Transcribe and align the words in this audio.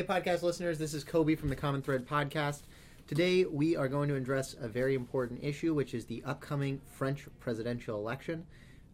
Hey, 0.00 0.06
podcast 0.06 0.40
listeners, 0.40 0.78
this 0.78 0.94
is 0.94 1.04
Kobe 1.04 1.34
from 1.34 1.50
the 1.50 1.56
Common 1.56 1.82
Thread 1.82 2.08
podcast. 2.08 2.62
Today, 3.06 3.44
we 3.44 3.76
are 3.76 3.86
going 3.86 4.08
to 4.08 4.14
address 4.14 4.56
a 4.58 4.66
very 4.66 4.94
important 4.94 5.44
issue, 5.44 5.74
which 5.74 5.92
is 5.92 6.06
the 6.06 6.22
upcoming 6.24 6.80
French 6.86 7.28
presidential 7.38 7.98
election. 7.98 8.46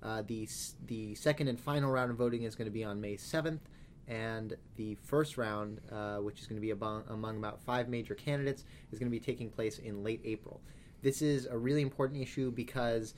Uh, 0.03 0.23
the, 0.27 0.49
the 0.89 1.15
second 1.15 1.47
and 1.47 1.61
final 1.61 1.93
round 1.93 2.11
of 2.11 2.17
voting 2.17 2.43
is 2.43 2.57
going 2.57 2.65
to 2.65 2.73
be 2.73 2.83
on 2.83 3.01
May 3.01 3.15
7th, 3.15 3.61
and 4.09 4.57
the 4.75 4.97
first 4.97 5.39
round, 5.39 5.81
uh, 5.93 6.17
which 6.17 6.41
is 6.41 6.49
going 6.49 6.57
to 6.57 6.61
be 6.61 6.73
among, 6.73 7.05
among 7.09 7.37
about 7.37 7.63
five 7.63 7.89
major 7.89 8.17
candidates, 8.17 8.65
is 8.91 8.99
going 8.99 9.09
to 9.09 9.17
be 9.17 9.25
taking 9.25 9.49
place 9.49 9.79
in 9.79 10.03
late 10.03 10.23
April. 10.25 10.61
This 11.03 11.23
is 11.23 11.47
a 11.47 11.57
really 11.57 11.83
important 11.83 12.21
issue 12.21 12.51
because 12.51 13.15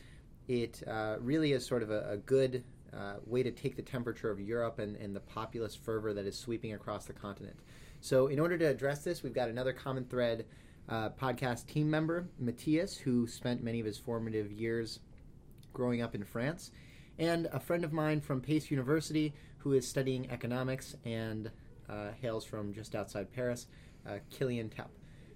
it 0.46 0.82
uh, 0.86 1.16
really 1.20 1.52
is 1.52 1.64
sort 1.64 1.82
of 1.82 1.91
a, 1.91 2.07
a 2.11 2.16
good 2.18 2.64
uh, 2.93 3.14
way 3.27 3.43
to 3.43 3.50
take 3.50 3.77
the 3.77 3.82
temperature 3.82 4.30
of 4.30 4.41
Europe 4.41 4.79
and, 4.79 4.96
and 4.96 5.14
the 5.14 5.20
populist 5.20 5.82
fervor 5.82 6.12
that 6.12 6.27
is 6.27 6.39
sweeping 6.39 6.73
across 6.73 7.07
the 7.07 7.12
continent. 7.12 7.57
So, 8.01 8.29
in 8.29 8.39
order 8.39 8.57
to 8.59 8.65
address 8.65 9.03
this, 9.03 9.23
we've 9.23 9.35
got 9.35 9.49
another 9.49 9.72
common 9.72 10.04
thread 10.04 10.46
uh, 10.89 11.11
podcast 11.11 11.67
team 11.67 11.91
member, 11.91 12.29
Matthias, 12.39 12.96
who 12.96 13.27
spent 13.27 13.63
many 13.63 13.81
of 13.81 13.86
his 13.86 13.99
formative 13.99 14.53
years 14.53 15.00
growing 15.72 16.00
up 16.00 16.14
in 16.14 16.25
France, 16.25 16.71
and 17.19 17.46
a 17.53 17.61
friend 17.61 17.85
of 17.85 17.93
mine 17.93 18.21
from 18.21 18.41
Pace 18.41 18.71
University 18.71 19.35
who 19.58 19.72
is 19.72 19.86
studying 19.86 20.31
economics 20.31 20.96
and 21.05 21.50
uh, 21.89 22.13
hails 22.21 22.45
from 22.45 22.72
just 22.72 22.95
outside 22.95 23.32
Paris, 23.32 23.67
uh, 24.08 24.19
Killian 24.30 24.71
Tepp. 24.71 24.89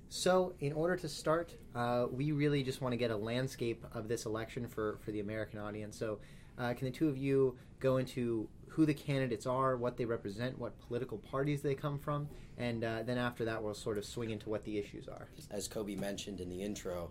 So, 0.09 0.55
in 0.61 0.73
order 0.75 0.97
to 0.97 1.09
start, 1.09 1.55
uh, 1.75 2.07
we 2.11 2.33
really 2.33 2.63
just 2.63 2.83
want 2.83 2.93
to 2.93 2.99
get 2.99 3.11
a 3.11 3.17
landscape 3.17 3.85
of 3.95 4.09
this 4.09 4.27
election 4.27 4.69
for, 4.69 4.99
for 5.05 5.11
the 5.11 5.21
American 5.21 5.59
audience. 5.59 5.99
So, 5.99 6.19
uh, 6.59 6.75
can 6.75 6.87
the 6.87 6.91
two 6.91 7.09
of 7.09 7.17
you 7.17 7.57
go 7.81 7.97
into 7.97 8.49
who 8.69 8.87
the 8.87 8.95
candidates 8.95 9.47
are, 9.47 9.77
what 9.77 9.97
they 9.97 10.05
represent, 10.05 10.59
what 10.59 10.79
political 10.81 11.19
parties 11.19 11.61
they 11.61 11.75
come 11.75 11.99
from, 11.99 12.29
and 12.57 12.85
uh, 12.85 13.03
then 13.03 13.19
after 13.19 13.45
that, 13.45 13.63
we'll 13.63 13.75
sort 13.75 13.99
of 13.99 14.05
swing 14.05 14.31
into 14.31 14.49
what 14.49 14.65
the 14.65 14.79
issues 14.79 15.09
are. 15.09 15.29
As 15.51 15.69
Kobe 15.69 15.95
mentioned 15.95 16.41
in 16.41 16.49
the 16.49 16.63
intro, 16.63 17.11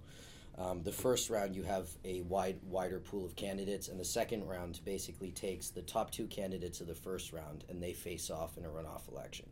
um, 0.58 0.84
the 0.84 0.92
first 0.92 1.30
round 1.30 1.56
you 1.56 1.64
have 1.64 1.88
a 2.04 2.22
wide 2.22 2.60
wider 2.64 3.00
pool 3.00 3.26
of 3.26 3.36
candidates, 3.36 3.88
and 3.88 4.00
the 4.00 4.06
second 4.06 4.48
round 4.48 4.80
basically 4.86 5.32
takes 5.32 5.70
the 5.70 5.82
top 5.82 6.12
two 6.12 6.28
candidates 6.28 6.82
of 6.82 6.88
the 6.88 6.96
first 6.96 7.32
round 7.32 7.64
and 7.70 7.82
they 7.82 7.94
face 7.94 8.30
off 8.30 8.58
in 8.58 8.66
a 8.66 8.68
runoff 8.68 9.10
election, 9.10 9.50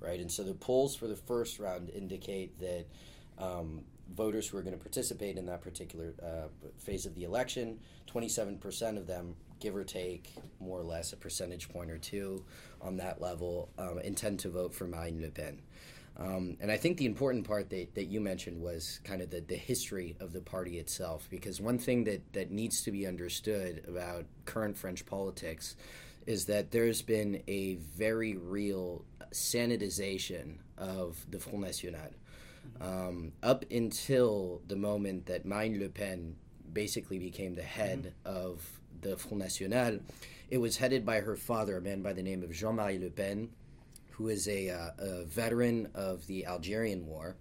right? 0.00 0.18
And 0.18 0.30
so 0.30 0.42
the 0.42 0.54
polls 0.54 0.96
for 0.96 1.06
the 1.06 1.16
first 1.16 1.58
round 1.58 1.90
indicate 1.90 2.58
that 2.58 2.86
um, 3.38 3.82
voters 4.14 4.48
who 4.48 4.56
are 4.56 4.62
going 4.62 4.76
to 4.76 4.82
participate 4.82 5.36
in 5.36 5.46
that 5.46 5.60
particular 5.60 6.14
uh, 6.22 6.48
phase 6.78 7.06
of 7.06 7.14
the 7.14 7.24
election, 7.24 7.78
27% 8.12 8.96
of 8.96 9.06
them, 9.06 9.34
give 9.60 9.76
or 9.76 9.84
take 9.84 10.32
more 10.58 10.80
or 10.80 10.84
less 10.84 11.12
a 11.12 11.16
percentage 11.16 11.68
point 11.68 11.90
or 11.90 11.98
two 11.98 12.44
on 12.80 12.96
that 12.96 13.20
level, 13.20 13.68
um, 13.78 13.98
intend 14.00 14.38
to 14.40 14.48
vote 14.48 14.74
for 14.74 14.86
Marine 14.86 15.20
Le 15.20 15.28
Pen. 15.28 15.60
Um, 16.18 16.56
and 16.60 16.70
I 16.70 16.76
think 16.76 16.98
the 16.98 17.06
important 17.06 17.46
part 17.46 17.70
that, 17.70 17.94
that 17.94 18.06
you 18.06 18.20
mentioned 18.20 18.60
was 18.60 19.00
kind 19.04 19.22
of 19.22 19.30
the, 19.30 19.40
the 19.40 19.56
history 19.56 20.16
of 20.20 20.32
the 20.32 20.40
party 20.40 20.78
itself, 20.78 21.28
because 21.30 21.60
one 21.60 21.78
thing 21.78 22.04
that, 22.04 22.32
that 22.32 22.50
needs 22.50 22.82
to 22.82 22.90
be 22.90 23.06
understood 23.06 23.84
about 23.88 24.26
current 24.44 24.76
French 24.76 25.06
politics 25.06 25.76
is 26.26 26.44
that 26.46 26.70
there's 26.70 27.00
been 27.00 27.42
a 27.48 27.76
very 27.76 28.36
real 28.36 29.04
sanitization 29.32 30.56
of 30.76 31.24
the 31.30 31.38
Front 31.38 31.60
National 31.60 32.02
um, 32.80 33.32
up 33.42 33.64
until 33.70 34.62
the 34.68 34.76
moment 34.76 35.26
that 35.26 35.44
Marine 35.44 35.78
Le 35.80 35.88
Pen 35.88 36.36
basically 36.72 37.18
became 37.18 37.54
the 37.54 37.62
head 37.62 38.14
mm-hmm. 38.24 38.36
of 38.36 38.80
the 39.00 39.16
Front 39.16 39.38
National, 39.38 40.00
it 40.50 40.58
was 40.58 40.76
headed 40.76 41.06
by 41.06 41.20
her 41.20 41.36
father, 41.36 41.76
a 41.76 41.80
man 41.80 42.02
by 42.02 42.12
the 42.12 42.22
name 42.22 42.42
of 42.42 42.52
Jean 42.52 42.76
Marie 42.76 42.98
Le 42.98 43.10
Pen, 43.10 43.50
who 44.10 44.28
is 44.28 44.48
a, 44.48 44.70
uh, 44.70 44.90
a 44.98 45.24
veteran 45.24 45.88
of 45.94 46.26
the 46.26 46.46
Algerian 46.46 47.06
War 47.06 47.36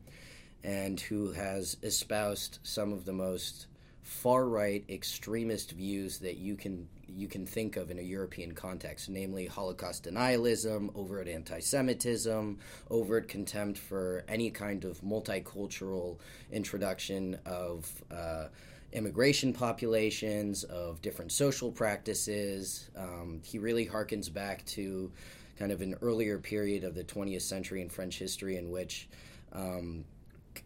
and 0.63 0.99
who 0.99 1.31
has 1.31 1.77
espoused 1.83 2.59
some 2.63 2.91
of 2.91 3.05
the 3.05 3.13
most 3.13 3.67
far 4.01 4.45
right 4.45 4.83
extremist 4.89 5.71
views 5.71 6.19
that 6.19 6.37
you 6.37 6.55
can 6.55 6.87
you 7.15 7.27
can 7.27 7.45
think 7.45 7.77
of 7.77 7.91
in 7.91 7.99
a 7.99 8.01
European 8.01 8.53
context, 8.53 9.09
namely 9.09 9.45
Holocaust 9.45 10.03
denialism, 10.03 10.95
overt 10.95 11.27
anti-Semitism, 11.27 12.57
overt 12.89 13.27
contempt 13.27 13.77
for 13.77 14.23
any 14.27 14.49
kind 14.49 14.85
of 14.85 15.01
multicultural 15.01 16.17
introduction 16.51 17.37
of 17.45 17.89
uh, 18.11 18.45
immigration 18.93 19.53
populations, 19.53 20.63
of 20.63 21.01
different 21.01 21.31
social 21.31 21.71
practices. 21.71 22.89
Um, 22.95 23.41
he 23.43 23.59
really 23.59 23.85
harkens 23.85 24.33
back 24.33 24.65
to 24.67 25.11
kind 25.57 25.71
of 25.71 25.81
an 25.81 25.95
earlier 26.01 26.39
period 26.39 26.83
of 26.83 26.95
the 26.95 27.03
20th 27.03 27.41
century 27.41 27.81
in 27.81 27.89
French 27.89 28.17
history 28.17 28.57
in 28.57 28.69
which 28.69 29.09
um, 29.51 30.05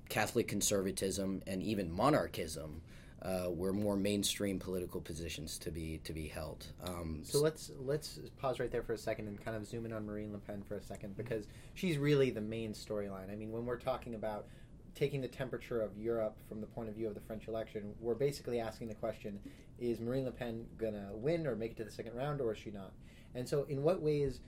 Catholic 0.10 0.48
conservatism 0.48 1.42
and 1.48 1.64
even 1.64 1.92
monarchism 1.92 2.82
uh, 3.24 3.50
were 3.50 3.72
more 3.72 3.96
mainstream 3.96 4.60
political 4.60 5.00
positions 5.00 5.58
to 5.58 5.72
be 5.72 6.00
to 6.04 6.12
be 6.12 6.28
held. 6.28 6.66
Um, 6.84 7.22
so 7.24 7.40
let's 7.40 7.72
let's 7.80 8.20
pause 8.38 8.60
right 8.60 8.70
there 8.70 8.84
for 8.84 8.94
a 8.94 8.98
second 8.98 9.28
and 9.28 9.44
kind 9.44 9.56
of 9.56 9.66
zoom 9.66 9.86
in 9.86 9.94
on 9.94 10.06
Marine 10.06 10.34
Le 10.34 10.40
Pen 10.40 10.62
for 10.62 10.76
a 10.76 10.84
second 10.84 11.16
because 11.16 11.48
she's 11.74 11.98
really 11.98 12.32
the 12.32 12.42
main 12.42 12.74
storyline. 12.74 13.32
I 13.32 13.36
mean, 13.36 13.52
when 13.52 13.66
we're 13.66 13.80
talking 13.80 14.16
about 14.16 14.48
taking 14.94 15.22
the 15.22 15.28
temperature 15.28 15.82
of 15.82 15.98
Europe 15.98 16.38
from 16.50 16.60
the 16.60 16.68
point 16.68 16.90
of 16.90 16.96
view 16.96 17.08
of 17.08 17.16
the 17.16 17.22
French 17.22 17.48
election, 17.48 17.94
we're 18.00 18.14
basically 18.14 18.60
asking 18.60 18.90
the 18.90 18.96
question: 18.96 19.40
Is 19.80 20.02
Marine 20.02 20.26
Le 20.26 20.32
Pen 20.32 20.66
gonna 20.78 21.12
win 21.14 21.48
or 21.48 21.56
make 21.56 21.72
it 21.72 21.78
to 21.78 21.86
the 21.86 21.92
second 21.92 22.16
round, 22.16 22.42
or 22.42 22.52
is 22.52 22.60
she 22.60 22.72
not? 22.72 22.92
And 23.36 23.48
so, 23.48 23.64
in 23.70 23.84
what 23.84 24.02
ways 24.02 24.42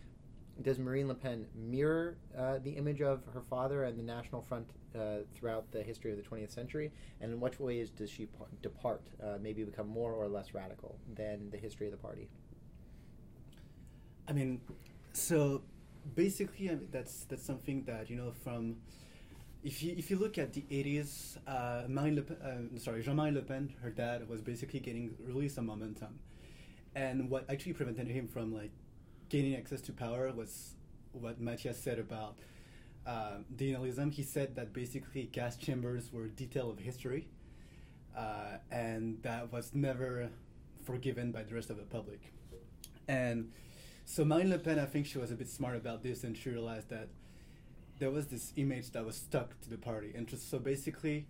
does 0.61 0.79
Marine 0.79 1.07
Le 1.07 1.15
Pen 1.15 1.45
mirror 1.55 2.17
uh, 2.37 2.59
the 2.59 2.71
image 2.71 3.01
of 3.01 3.23
her 3.33 3.41
father 3.49 3.85
and 3.85 3.97
the 3.97 4.03
National 4.03 4.41
Front 4.41 4.69
uh, 4.95 5.23
throughout 5.35 5.71
the 5.71 5.83
history 5.83 6.11
of 6.11 6.17
the 6.17 6.23
20th 6.23 6.51
century? 6.51 6.91
And 7.21 7.33
in 7.33 7.39
what 7.39 7.59
ways 7.59 7.89
does 7.89 8.09
she 8.09 8.27
depart, 8.61 9.01
uh, 9.21 9.37
maybe 9.41 9.63
become 9.63 9.87
more 9.87 10.13
or 10.13 10.27
less 10.27 10.53
radical 10.53 10.97
than 11.13 11.49
the 11.49 11.57
history 11.57 11.87
of 11.87 11.91
the 11.91 11.97
party? 11.97 12.29
I 14.27 14.33
mean, 14.33 14.61
so 15.13 15.61
basically, 16.15 16.69
I 16.69 16.75
mean, 16.75 16.89
that's 16.91 17.25
that's 17.25 17.45
something 17.45 17.83
that 17.83 18.09
you 18.09 18.15
know 18.15 18.31
from. 18.43 18.77
If 19.63 19.81
you, 19.81 19.95
if 19.97 20.11
you 20.11 20.17
look 20.19 20.37
at 20.37 20.53
the 20.53 20.61
80s, 20.61 21.37
uh, 21.47 21.87
Marine 21.87 22.17
Le 22.17 22.21
Pen, 22.21 22.69
uh, 22.75 22.79
sorry, 22.79 23.01
Jean-Marie 23.01 23.31
Le 23.31 23.41
Pen, 23.41 23.73
her 23.81 23.89
dad 23.89 24.29
was 24.29 24.39
basically 24.39 24.79
getting 24.79 25.15
really 25.25 25.49
some 25.49 25.65
momentum, 25.65 26.19
and 26.93 27.31
what 27.31 27.49
actually 27.49 27.73
prevented 27.73 28.07
him 28.07 28.27
from 28.27 28.53
like 28.53 28.69
gaining 29.29 29.55
access 29.55 29.81
to 29.81 29.91
power 29.91 30.31
was 30.31 30.75
what 31.13 31.39
Matthias 31.39 31.77
said 31.77 31.97
about 31.97 32.37
uh, 33.05 33.37
denialism. 33.55 34.11
He 34.11 34.23
said 34.23 34.55
that 34.55 34.73
basically 34.73 35.23
gas 35.31 35.57
chambers 35.57 36.11
were 36.11 36.25
a 36.25 36.29
detail 36.29 36.69
of 36.69 36.79
history, 36.79 37.27
uh, 38.17 38.57
and 38.71 39.21
that 39.23 39.51
was 39.51 39.73
never 39.73 40.29
forgiven 40.83 41.31
by 41.31 41.43
the 41.43 41.53
rest 41.53 41.69
of 41.69 41.77
the 41.77 41.83
public. 41.83 42.33
And 43.07 43.51
so 44.05 44.23
Marine 44.23 44.49
Le 44.49 44.59
Pen, 44.59 44.79
I 44.79 44.85
think 44.85 45.05
she 45.05 45.17
was 45.17 45.31
a 45.31 45.35
bit 45.35 45.49
smart 45.49 45.75
about 45.75 46.03
this, 46.03 46.23
and 46.23 46.37
she 46.37 46.49
realized 46.49 46.89
that 46.89 47.09
there 47.99 48.11
was 48.11 48.27
this 48.27 48.53
image 48.55 48.91
that 48.91 49.05
was 49.05 49.15
stuck 49.15 49.59
to 49.61 49.69
the 49.69 49.77
party. 49.77 50.11
And 50.15 50.29
so 50.29 50.59
basically, 50.59 51.27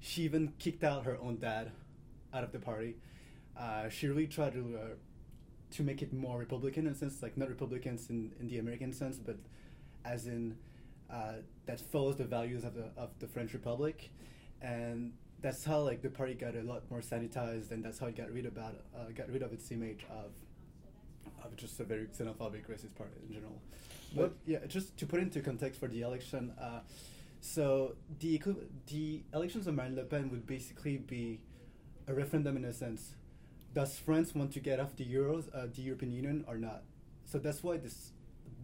she 0.00 0.22
even 0.22 0.52
kicked 0.58 0.84
out 0.84 1.04
her 1.04 1.18
own 1.20 1.38
dad 1.38 1.72
out 2.32 2.44
of 2.44 2.52
the 2.52 2.58
party. 2.58 2.96
Uh, 3.58 3.88
she 3.88 4.06
really 4.06 4.26
tried 4.26 4.52
to 4.52 4.78
uh, 4.80 4.94
to 5.72 5.82
make 5.82 6.00
it 6.00 6.12
more 6.12 6.38
Republican 6.38 6.86
in 6.86 6.92
a 6.92 6.94
sense, 6.94 7.22
like 7.22 7.36
not 7.36 7.48
Republicans 7.48 8.08
in, 8.08 8.32
in 8.38 8.48
the 8.48 8.58
American 8.58 8.92
sense, 8.92 9.16
but 9.16 9.36
as 10.04 10.26
in 10.26 10.56
uh, 11.10 11.34
that 11.66 11.80
follows 11.80 12.16
the 12.16 12.24
values 12.24 12.64
of 12.64 12.74
the 12.74 12.90
of 12.96 13.10
the 13.18 13.26
French 13.26 13.52
Republic, 13.52 14.10
and 14.62 15.12
that's 15.40 15.64
how 15.64 15.80
like 15.80 16.02
the 16.02 16.10
party 16.10 16.34
got 16.34 16.54
a 16.54 16.62
lot 16.62 16.82
more 16.90 17.00
sanitized, 17.00 17.70
and 17.70 17.84
that's 17.84 17.98
how 17.98 18.06
it 18.06 18.16
got 18.16 18.30
rid 18.30 18.46
about 18.46 18.74
uh, 18.96 19.10
got 19.14 19.28
rid 19.30 19.42
of 19.42 19.52
its 19.52 19.70
image 19.70 20.04
of 20.10 20.32
of 21.44 21.56
just 21.56 21.78
a 21.80 21.84
very 21.84 22.06
xenophobic, 22.06 22.66
racist 22.68 22.94
party 22.96 23.14
in 23.28 23.34
general. 23.34 23.60
But 24.14 24.32
yeah, 24.46 24.64
just 24.66 24.96
to 24.98 25.06
put 25.06 25.20
into 25.20 25.40
context 25.40 25.78
for 25.78 25.88
the 25.88 26.02
election, 26.02 26.52
uh, 26.60 26.80
so 27.40 27.96
the 28.20 28.40
the 28.86 29.22
elections 29.34 29.66
of 29.66 29.74
Marine 29.74 29.96
Le 29.96 30.04
Pen 30.04 30.30
would 30.30 30.46
basically 30.46 30.96
be 30.96 31.40
a 32.08 32.14
referendum 32.14 32.56
in 32.56 32.64
a 32.64 32.72
sense 32.72 33.14
does 33.76 33.98
France 33.98 34.34
want 34.34 34.50
to 34.54 34.58
get 34.58 34.80
off 34.80 34.96
the 34.96 35.04
euros, 35.04 35.54
uh, 35.54 35.66
the 35.66 35.82
European 35.82 36.10
Union, 36.10 36.44
or 36.48 36.56
not? 36.56 36.82
So 37.26 37.38
that's 37.38 37.62
why 37.62 37.76
this, 37.76 38.12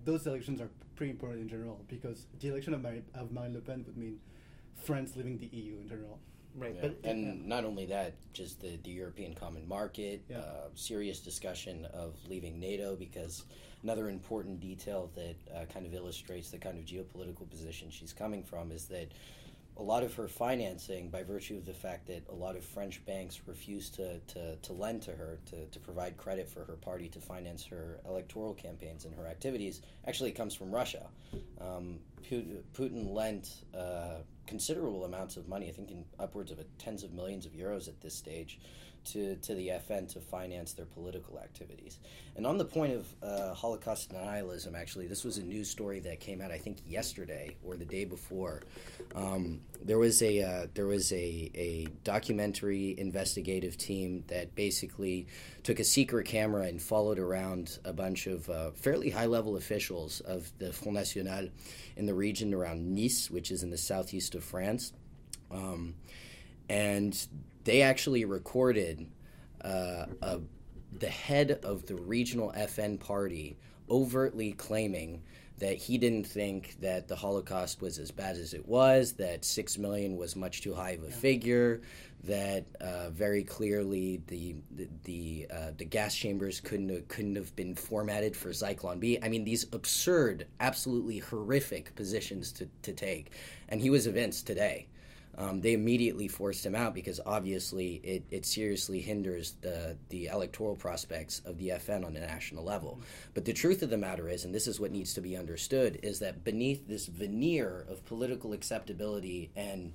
those 0.04 0.26
elections 0.26 0.60
are 0.60 0.70
pretty 0.96 1.10
important 1.10 1.42
in 1.42 1.48
general 1.48 1.80
because 1.88 2.26
the 2.40 2.48
election 2.48 2.74
of, 2.74 2.82
Marie, 2.82 3.02
of 3.14 3.32
Marine 3.32 3.54
Le 3.54 3.60
Pen 3.60 3.84
would 3.86 3.96
mean 3.96 4.18
France 4.76 5.12
leaving 5.16 5.38
the 5.38 5.46
EU 5.46 5.78
in 5.80 5.88
general. 5.88 6.18
Right, 6.54 6.74
yeah. 6.74 6.82
but 6.82 7.10
and 7.10 7.24
yeah. 7.24 7.32
not 7.46 7.64
only 7.64 7.86
that, 7.86 8.14
just 8.34 8.60
the, 8.60 8.78
the 8.82 8.90
European 8.90 9.34
Common 9.34 9.66
Market, 9.66 10.22
yeah. 10.28 10.38
uh, 10.38 10.68
serious 10.74 11.20
discussion 11.20 11.86
of 11.94 12.14
leaving 12.28 12.60
NATO 12.60 12.94
because 12.94 13.44
another 13.82 14.10
important 14.10 14.60
detail 14.60 15.10
that 15.14 15.36
uh, 15.54 15.64
kind 15.72 15.86
of 15.86 15.94
illustrates 15.94 16.50
the 16.50 16.58
kind 16.58 16.78
of 16.78 16.84
geopolitical 16.84 17.48
position 17.48 17.90
she's 17.90 18.12
coming 18.12 18.42
from 18.42 18.70
is 18.70 18.84
that 18.86 19.12
a 19.76 19.82
lot 19.82 20.02
of 20.02 20.14
her 20.14 20.28
financing 20.28 21.08
by 21.08 21.22
virtue 21.22 21.56
of 21.56 21.64
the 21.64 21.72
fact 21.72 22.06
that 22.06 22.28
a 22.28 22.34
lot 22.34 22.56
of 22.56 22.64
French 22.64 23.04
banks 23.06 23.40
refused 23.46 23.94
to, 23.94 24.18
to, 24.20 24.56
to 24.56 24.72
lend 24.72 25.02
to 25.02 25.12
her 25.12 25.38
to, 25.46 25.66
to 25.66 25.80
provide 25.80 26.16
credit 26.16 26.48
for 26.48 26.64
her 26.64 26.74
party 26.74 27.08
to 27.08 27.20
finance 27.20 27.64
her 27.64 28.00
electoral 28.06 28.54
campaigns 28.54 29.04
and 29.04 29.14
her 29.14 29.26
activities 29.26 29.80
actually 30.06 30.30
comes 30.30 30.54
from 30.54 30.70
Russia. 30.70 31.06
Um, 31.60 32.00
Putin 32.74 33.12
lent 33.12 33.64
uh, 33.76 34.18
considerable 34.46 35.04
amounts 35.04 35.36
of 35.36 35.48
money, 35.48 35.68
I 35.68 35.72
think 35.72 35.90
in 35.90 36.04
upwards 36.18 36.50
of 36.50 36.58
tens 36.78 37.02
of 37.02 37.12
millions 37.12 37.46
of 37.46 37.52
euros 37.52 37.88
at 37.88 38.00
this 38.00 38.14
stage, 38.14 38.60
to, 39.04 39.36
to 39.36 39.54
the 39.54 39.68
FN 39.68 40.08
to 40.12 40.20
finance 40.20 40.72
their 40.72 40.86
political 40.86 41.38
activities. 41.38 41.98
And 42.36 42.46
on 42.46 42.58
the 42.58 42.64
point 42.64 42.94
of 42.94 43.06
uh, 43.22 43.54
Holocaust 43.54 44.12
denialism, 44.12 44.74
actually, 44.74 45.06
this 45.06 45.24
was 45.24 45.38
a 45.38 45.42
news 45.42 45.68
story 45.68 46.00
that 46.00 46.20
came 46.20 46.40
out, 46.40 46.50
I 46.50 46.58
think, 46.58 46.78
yesterday 46.86 47.56
or 47.62 47.76
the 47.76 47.84
day 47.84 48.04
before. 48.04 48.62
Um, 49.14 49.60
there 49.84 49.98
was 49.98 50.22
a 50.22 50.42
uh, 50.42 50.66
there 50.74 50.86
was 50.86 51.12
a, 51.12 51.50
a 51.54 51.88
documentary 52.04 52.98
investigative 52.98 53.76
team 53.76 54.24
that 54.28 54.54
basically 54.54 55.26
took 55.62 55.80
a 55.80 55.84
secret 55.84 56.26
camera 56.26 56.64
and 56.64 56.80
followed 56.80 57.18
around 57.18 57.78
a 57.84 57.92
bunch 57.92 58.26
of 58.26 58.48
uh, 58.48 58.70
fairly 58.70 59.10
high 59.10 59.26
level 59.26 59.56
officials 59.56 60.20
of 60.20 60.50
the 60.58 60.72
Front 60.72 60.94
National 60.94 61.48
in 61.96 62.06
the 62.06 62.14
region 62.14 62.54
around 62.54 62.94
Nice, 62.94 63.30
which 63.30 63.50
is 63.50 63.62
in 63.62 63.70
the 63.70 63.78
southeast 63.78 64.34
of 64.34 64.44
France. 64.44 64.92
Um, 65.50 65.94
and 66.68 67.26
they 67.64 67.82
actually 67.82 68.24
recorded 68.24 69.06
uh, 69.64 70.06
a, 70.22 70.40
the 70.98 71.08
head 71.08 71.60
of 71.62 71.86
the 71.86 71.94
regional 71.94 72.52
FN 72.56 72.98
party 72.98 73.56
overtly 73.90 74.52
claiming 74.52 75.22
that 75.58 75.76
he 75.76 75.96
didn't 75.96 76.24
think 76.24 76.76
that 76.80 77.06
the 77.06 77.14
Holocaust 77.14 77.80
was 77.80 77.98
as 77.98 78.10
bad 78.10 78.36
as 78.36 78.52
it 78.52 78.66
was, 78.66 79.12
that 79.12 79.44
six 79.44 79.78
million 79.78 80.16
was 80.16 80.34
much 80.34 80.60
too 80.60 80.74
high 80.74 80.92
of 80.92 81.04
a 81.04 81.10
figure, 81.10 81.82
that 82.24 82.64
uh, 82.80 83.10
very 83.10 83.44
clearly 83.44 84.20
the 84.26 84.56
the 84.72 84.88
the, 85.04 85.46
uh, 85.52 85.70
the, 85.76 85.84
gas 85.84 86.16
chambers 86.16 86.60
couldn't 86.60 86.88
have, 86.88 87.06
couldn't 87.06 87.36
have 87.36 87.54
been 87.54 87.76
formatted 87.76 88.36
for 88.36 88.50
Zyklon 88.50 88.98
B. 88.98 89.18
I 89.22 89.28
mean, 89.28 89.44
these 89.44 89.66
absurd, 89.72 90.46
absolutely 90.58 91.18
horrific 91.18 91.94
positions 91.94 92.50
to, 92.52 92.68
to 92.82 92.92
take, 92.92 93.30
and 93.68 93.80
he 93.80 93.90
was 93.90 94.08
evinced 94.08 94.46
today 94.48 94.88
um, 95.38 95.60
they 95.60 95.72
immediately 95.72 96.28
forced 96.28 96.64
him 96.64 96.74
out 96.74 96.94
because 96.94 97.18
obviously 97.24 97.94
it, 98.04 98.24
it 98.30 98.44
seriously 98.44 99.00
hinders 99.00 99.54
the, 99.62 99.96
the 100.10 100.26
electoral 100.26 100.76
prospects 100.76 101.40
of 101.46 101.56
the 101.58 101.68
FN 101.70 102.04
on 102.04 102.16
a 102.16 102.20
national 102.20 102.64
level. 102.64 103.00
But 103.32 103.46
the 103.46 103.54
truth 103.54 103.82
of 103.82 103.90
the 103.90 103.96
matter 103.96 104.28
is, 104.28 104.44
and 104.44 104.54
this 104.54 104.66
is 104.66 104.78
what 104.78 104.92
needs 104.92 105.14
to 105.14 105.22
be 105.22 105.36
understood, 105.36 106.00
is 106.02 106.18
that 106.18 106.44
beneath 106.44 106.86
this 106.86 107.06
veneer 107.06 107.86
of 107.88 108.04
political 108.04 108.52
acceptability 108.52 109.50
and 109.56 109.92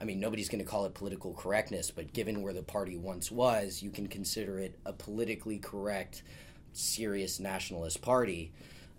I 0.00 0.04
mean, 0.04 0.20
nobody's 0.20 0.48
going 0.48 0.64
to 0.64 0.70
call 0.70 0.84
it 0.84 0.94
political 0.94 1.34
correctness, 1.34 1.90
but 1.90 2.12
given 2.12 2.42
where 2.42 2.52
the 2.52 2.62
party 2.62 2.96
once 2.96 3.32
was, 3.32 3.82
you 3.82 3.90
can 3.90 4.06
consider 4.06 4.60
it 4.60 4.78
a 4.86 4.92
politically 4.92 5.58
correct, 5.58 6.22
serious 6.72 7.40
nationalist 7.40 8.00
party. 8.00 8.52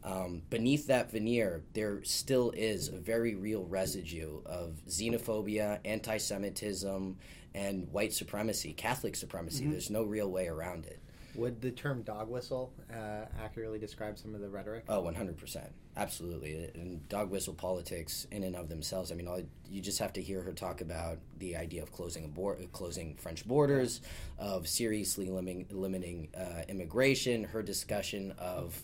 Um, 0.04 0.44
beneath 0.50 0.88
that 0.88 1.12
veneer, 1.12 1.64
there 1.74 2.04
still 2.04 2.52
is 2.52 2.88
a 2.88 2.98
very 2.98 3.36
real 3.36 3.66
residue 3.66 4.42
of 4.46 4.82
xenophobia, 4.88 5.80
anti 5.84 6.18
Semitism, 6.18 7.18
and 7.54 7.92
white 7.92 8.14
supremacy, 8.14 8.74
Catholic 8.74 9.16
supremacy. 9.16 9.64
Mm-hmm. 9.64 9.72
There's 9.72 9.90
no 9.90 10.04
real 10.04 10.30
way 10.30 10.48
around 10.48 10.86
it. 10.86 11.00
Would 11.36 11.62
the 11.62 11.72
term 11.72 12.02
dog 12.02 12.30
whistle 12.30 12.74
uh, 12.92 13.26
accurately 13.42 13.80
describe 13.80 14.18
some 14.18 14.34
of 14.34 14.42
the 14.42 14.50
rhetoric? 14.50 14.84
Oh, 14.90 15.04
100%. 15.04 15.70
Absolutely. 15.96 16.70
And 16.74 17.08
dog 17.08 17.30
whistle 17.30 17.54
politics, 17.54 18.26
in 18.32 18.44
and 18.44 18.56
of 18.56 18.68
themselves, 18.68 19.12
I 19.12 19.16
mean, 19.16 19.28
all, 19.28 19.42
you 19.70 19.82
just 19.82 20.00
have 20.00 20.14
to 20.14 20.22
hear 20.22 20.42
her 20.42 20.54
talk 20.54 20.82
about 20.82 21.20
the 21.38 21.56
idea 21.56 21.84
of 21.84 21.92
closing, 21.92 22.30
abor- 22.30 22.72
closing 22.72 23.16
French 23.16 23.48
borders, 23.48 24.02
of 24.38 24.68
seriously 24.68 25.30
limiting, 25.30 25.68
limiting 25.70 26.30
uh, 26.36 26.64
immigration, 26.68 27.44
her 27.44 27.62
discussion 27.62 28.34
of 28.38 28.82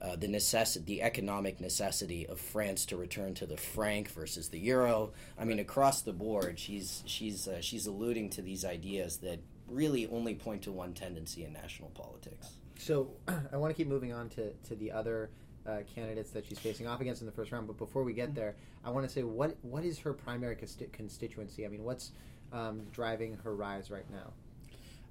uh, 0.00 0.16
the 0.16 0.28
necessity, 0.28 0.84
the 0.84 1.02
economic 1.02 1.60
necessity 1.60 2.26
of 2.26 2.40
France 2.40 2.86
to 2.86 2.96
return 2.96 3.34
to 3.34 3.46
the 3.46 3.56
franc 3.56 4.08
versus 4.08 4.48
the 4.48 4.58
euro. 4.58 5.10
I 5.38 5.44
mean, 5.44 5.58
across 5.58 6.02
the 6.02 6.12
board, 6.12 6.58
she's 6.58 7.02
she's 7.06 7.48
uh, 7.48 7.60
she's 7.60 7.86
alluding 7.86 8.30
to 8.30 8.42
these 8.42 8.64
ideas 8.64 9.18
that 9.18 9.40
really 9.66 10.06
only 10.06 10.34
point 10.34 10.62
to 10.62 10.72
one 10.72 10.94
tendency 10.94 11.44
in 11.44 11.52
national 11.52 11.90
politics. 11.90 12.48
So, 12.78 13.10
I 13.52 13.56
want 13.56 13.70
to 13.70 13.74
keep 13.74 13.88
moving 13.88 14.12
on 14.12 14.28
to 14.30 14.52
to 14.52 14.76
the 14.76 14.92
other. 14.92 15.30
Uh, 15.66 15.82
candidates 15.94 16.30
that 16.30 16.46
she's 16.46 16.58
facing 16.58 16.86
off 16.86 17.02
against 17.02 17.20
in 17.20 17.26
the 17.26 17.32
first 17.32 17.52
round, 17.52 17.66
but 17.66 17.76
before 17.76 18.02
we 18.02 18.14
get 18.14 18.34
there, 18.34 18.56
I 18.82 18.88
want 18.88 19.06
to 19.06 19.12
say 19.12 19.22
what 19.22 19.54
what 19.60 19.84
is 19.84 19.98
her 19.98 20.14
primary 20.14 20.56
consti- 20.56 20.90
constituency? 20.92 21.66
I 21.66 21.68
mean, 21.68 21.84
what's 21.84 22.12
um, 22.54 22.86
driving 22.90 23.36
her 23.44 23.54
rise 23.54 23.90
right 23.90 24.10
now? 24.10 24.32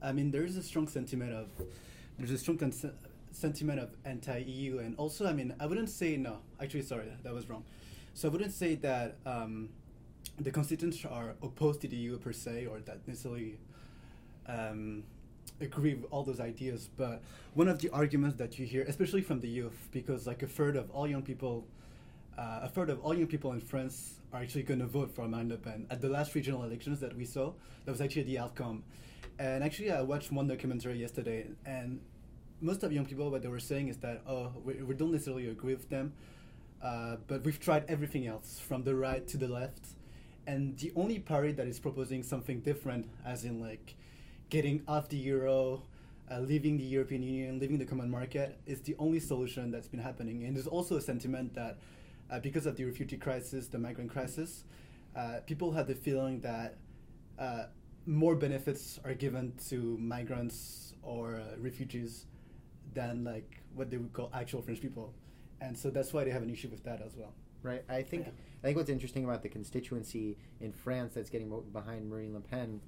I 0.02 0.14
mean, 0.14 0.32
there 0.32 0.44
is 0.44 0.58
a 0.58 0.64
strong 0.64 0.88
sentiment 0.88 1.34
of 1.34 1.50
there's 2.18 2.32
a 2.32 2.40
strong 2.40 2.58
cons- 2.58 2.86
sentiment 3.38 3.80
of 3.80 3.90
anti-EU, 4.04 4.80
and 4.80 4.96
also, 4.98 5.28
I 5.28 5.34
mean, 5.34 5.54
I 5.60 5.68
wouldn't 5.68 5.90
say 5.90 6.18
no. 6.18 6.40
Actually, 6.62 6.82
sorry, 6.82 7.06
that 7.24 7.34
was 7.34 7.48
wrong. 7.50 7.64
So 8.14 8.28
I 8.28 8.32
wouldn't 8.32 8.52
say 8.52 8.76
that 8.76 9.18
um, 9.26 9.70
the 10.40 10.52
constituents 10.52 11.06
are 11.06 11.36
opposed 11.44 11.82
to 11.82 11.88
the 11.88 11.96
EU 11.96 12.18
per 12.18 12.34
se, 12.34 12.66
or 12.66 12.80
that 12.80 13.08
necessarily 13.08 13.60
um, 14.48 15.04
agree 15.62 15.94
with 15.94 16.10
all 16.12 16.24
those 16.24 16.40
ideas. 16.40 16.90
But 16.98 17.22
one 17.54 17.68
of 17.68 17.80
the 17.80 17.90
arguments 17.90 18.38
that 18.38 18.58
you 18.58 18.66
hear, 18.66 18.84
especially 18.88 19.22
from 19.22 19.40
the 19.40 19.48
youth, 19.48 19.88
because 19.92 20.26
like 20.26 20.42
a 20.42 20.48
third 20.48 20.76
of 20.76 20.90
all 20.90 21.08
young 21.08 21.22
people, 21.22 21.68
uh, 22.38 22.62
a 22.64 22.68
third 22.68 22.90
of 22.90 23.00
all 23.02 23.14
young 23.14 23.28
people 23.28 23.52
in 23.52 23.62
France 23.62 24.16
are 24.34 24.42
actually 24.42 24.64
going 24.64 24.80
to 24.80 24.88
vote 24.88 25.12
for 25.12 25.28
Marine 25.28 25.50
Le 25.50 25.58
Pen 25.58 25.86
at 25.92 26.02
the 26.02 26.10
last 26.10 26.34
regional 26.34 26.64
elections 26.64 27.00
that 27.02 27.16
we 27.16 27.26
saw. 27.26 27.54
That 27.86 27.92
was 27.92 28.02
actually 28.02 28.24
the 28.24 28.40
outcome. 28.40 28.84
And 29.38 29.64
actually, 29.64 29.92
I 29.92 30.02
watched 30.02 30.32
one 30.32 30.48
documentary 30.48 30.98
yesterday, 31.00 31.46
and 31.66 32.00
most 32.62 32.84
of 32.84 32.92
young 32.92 33.06
people, 33.06 33.30
what 33.30 33.42
they 33.42 33.48
were 33.48 33.60
saying 33.60 33.88
is 33.88 33.98
that, 33.98 34.22
oh, 34.28 34.52
we, 34.64 34.76
we 34.76 34.96
don't 34.96 35.12
necessarily 35.12 35.48
agree 35.48 35.76
with 35.76 35.90
them, 35.90 36.14
uh, 36.82 37.18
but 37.28 37.44
we've 37.44 37.60
tried 37.60 37.86
everything 37.88 38.28
else, 38.28 38.60
from 38.60 38.84
the 38.84 38.96
right 38.96 39.28
to 39.28 39.38
the 39.38 39.48
left. 39.48 39.86
And 40.48 40.78
the 40.78 40.92
only 40.96 41.20
party 41.20 41.52
that 41.52 41.68
is 41.68 41.80
proposing 41.80 42.24
something 42.24 42.62
different, 42.62 43.10
as 43.26 43.44
in 43.44 43.60
like 43.60 43.96
getting 44.50 44.82
off 44.88 45.10
the 45.10 45.18
euro, 45.18 45.84
uh, 46.32 46.40
leaving 46.40 46.78
the 46.78 46.84
European 46.84 47.22
Union, 47.22 47.60
leaving 47.60 47.78
the 47.78 47.86
common 47.86 48.10
market, 48.10 48.58
is 48.66 48.82
the 48.82 48.96
only 48.98 49.20
solution 49.20 49.72
that's 49.72 49.88
been 49.88 50.00
happening. 50.00 50.46
And 50.46 50.56
there's 50.56 50.68
also 50.68 50.98
a 50.98 51.02
sentiment 51.02 51.54
that 51.56 51.78
uh, 52.32 52.40
because 52.40 52.66
of 52.66 52.76
the 52.76 52.86
refugee 52.86 53.18
crisis, 53.18 53.68
the 53.68 53.78
migrant 53.78 54.10
crisis, 54.10 54.64
uh, 55.16 55.40
people 55.46 55.72
have 55.72 55.88
the 55.88 55.96
feeling 55.96 56.40
that 56.42 56.78
uh, 57.38 57.66
more 58.06 58.36
benefits 58.36 59.00
are 59.04 59.14
given 59.14 59.54
to 59.70 59.98
migrants 60.00 60.94
or 61.04 61.42
refugees 61.60 62.26
than 62.98 63.24
like 63.24 63.62
what 63.76 63.90
they 63.92 63.98
would 63.98 64.14
call 64.14 64.30
actual 64.34 64.62
French 64.62 64.82
people, 64.82 65.14
and 65.62 65.78
so 65.78 65.90
that's 65.90 66.12
why 66.14 66.24
they 66.24 66.32
have 66.32 66.44
an 66.44 66.50
issue 66.50 66.70
with 66.70 66.84
that 66.84 67.02
as 67.06 67.16
well. 67.16 67.34
Right. 67.64 67.84
I 67.90 68.02
think 68.02 68.26
yeah. 68.26 68.32
I 68.62 68.68
think 68.68 68.78
what's 68.78 68.90
interesting 68.90 69.24
about 69.24 69.42
the 69.44 69.50
constituency 69.50 70.38
in 70.60 70.72
France 70.72 71.14
that's 71.16 71.30
getting 71.30 71.50
behind 71.72 72.10
Marine 72.10 72.34
Le 72.34 72.40
Pen 72.40 72.82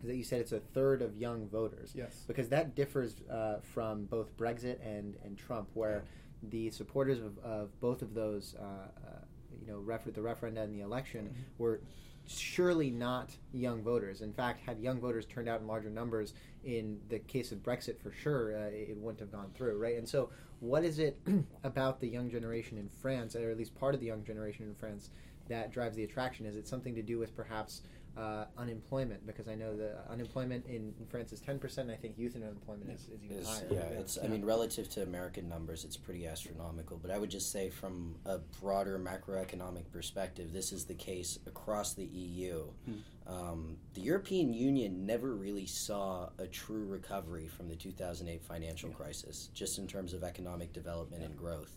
is 0.00 0.06
that 0.06 0.16
you 0.16 0.24
said 0.24 0.40
it's 0.40 0.52
a 0.52 0.60
third 0.60 1.02
of 1.02 1.16
young 1.16 1.48
voters. 1.48 1.92
Yes. 1.94 2.24
Because 2.26 2.48
that 2.50 2.74
differs 2.74 3.16
uh, 3.30 3.56
from 3.74 4.04
both 4.04 4.36
Brexit 4.36 4.78
and 4.84 5.16
and 5.24 5.36
Trump, 5.36 5.68
where 5.74 6.02
yeah. 6.42 6.48
the 6.50 6.70
supporters 6.70 7.18
of, 7.18 7.38
of 7.38 7.80
both 7.80 8.02
of 8.02 8.14
those, 8.14 8.54
uh, 8.58 8.62
uh, 8.62 9.20
you 9.60 9.66
know, 9.66 9.78
refer- 9.78 10.10
the 10.10 10.20
referenda 10.20 10.62
and 10.62 10.74
the 10.74 10.80
election 10.80 11.26
mm-hmm. 11.26 11.62
were 11.62 11.80
surely 12.28 12.90
not 12.90 13.30
young 13.52 13.82
voters. 13.82 14.20
In 14.20 14.32
fact, 14.32 14.60
had 14.60 14.78
young 14.78 15.00
voters 15.00 15.26
turned 15.26 15.48
out 15.48 15.60
in 15.60 15.66
larger 15.66 15.90
numbers, 15.90 16.34
in 16.64 17.00
the 17.08 17.18
case 17.20 17.52
of 17.52 17.58
Brexit, 17.58 17.98
for 17.98 18.12
sure, 18.12 18.56
uh, 18.56 18.70
it 18.70 18.96
wouldn't 18.96 19.20
have 19.20 19.32
gone 19.32 19.50
through, 19.54 19.78
right? 19.78 19.96
And 19.96 20.08
so, 20.08 20.30
what 20.60 20.84
is 20.84 20.98
it 20.98 21.18
about 21.64 22.00
the 22.00 22.08
young 22.08 22.30
generation 22.30 22.78
in 22.78 22.88
France, 22.88 23.34
or 23.34 23.50
at 23.50 23.56
least 23.56 23.74
part 23.74 23.94
of 23.94 24.00
the 24.00 24.06
young 24.06 24.24
generation 24.24 24.66
in 24.66 24.74
France, 24.74 25.10
that 25.48 25.72
drives 25.72 25.96
the 25.96 26.04
attraction? 26.04 26.46
Is 26.46 26.56
it 26.56 26.68
something 26.68 26.94
to 26.94 27.02
do 27.02 27.18
with 27.18 27.34
perhaps 27.34 27.82
uh, 28.18 28.46
unemployment 28.56 29.24
because 29.26 29.46
I 29.46 29.54
know 29.54 29.76
the 29.76 29.92
unemployment 30.10 30.66
in, 30.66 30.92
in 30.98 31.06
France 31.08 31.32
is 31.32 31.40
ten 31.40 31.58
percent. 31.58 31.88
I 31.90 31.94
think 31.94 32.18
youth 32.18 32.34
unemployment 32.34 32.90
is, 32.90 33.08
is 33.08 33.22
even 33.24 33.44
higher. 33.44 33.68
Yeah, 33.70 34.00
it's. 34.00 34.18
I 34.22 34.26
mean, 34.26 34.44
relative 34.44 34.88
to 34.90 35.02
American 35.02 35.48
numbers, 35.48 35.84
it's 35.84 35.96
pretty 35.96 36.26
astronomical. 36.26 36.98
But 37.00 37.12
I 37.12 37.18
would 37.18 37.30
just 37.30 37.52
say, 37.52 37.70
from 37.70 38.16
a 38.26 38.38
broader 38.60 38.98
macroeconomic 38.98 39.90
perspective, 39.92 40.52
this 40.52 40.72
is 40.72 40.84
the 40.84 40.94
case 40.94 41.38
across 41.46 41.94
the 41.94 42.06
EU. 42.06 42.64
Hmm. 42.84 42.92
Um, 43.32 43.76
the 43.94 44.00
European 44.00 44.52
Union 44.52 45.06
never 45.06 45.34
really 45.34 45.66
saw 45.66 46.30
a 46.38 46.46
true 46.46 46.86
recovery 46.86 47.46
from 47.46 47.68
the 47.68 47.76
2008 47.76 48.42
financial 48.42 48.88
yeah. 48.88 48.96
crisis, 48.96 49.50
just 49.54 49.78
in 49.78 49.86
terms 49.86 50.12
of 50.12 50.24
economic 50.24 50.72
development 50.72 51.22
yeah. 51.22 51.28
and 51.28 51.36
growth. 51.36 51.76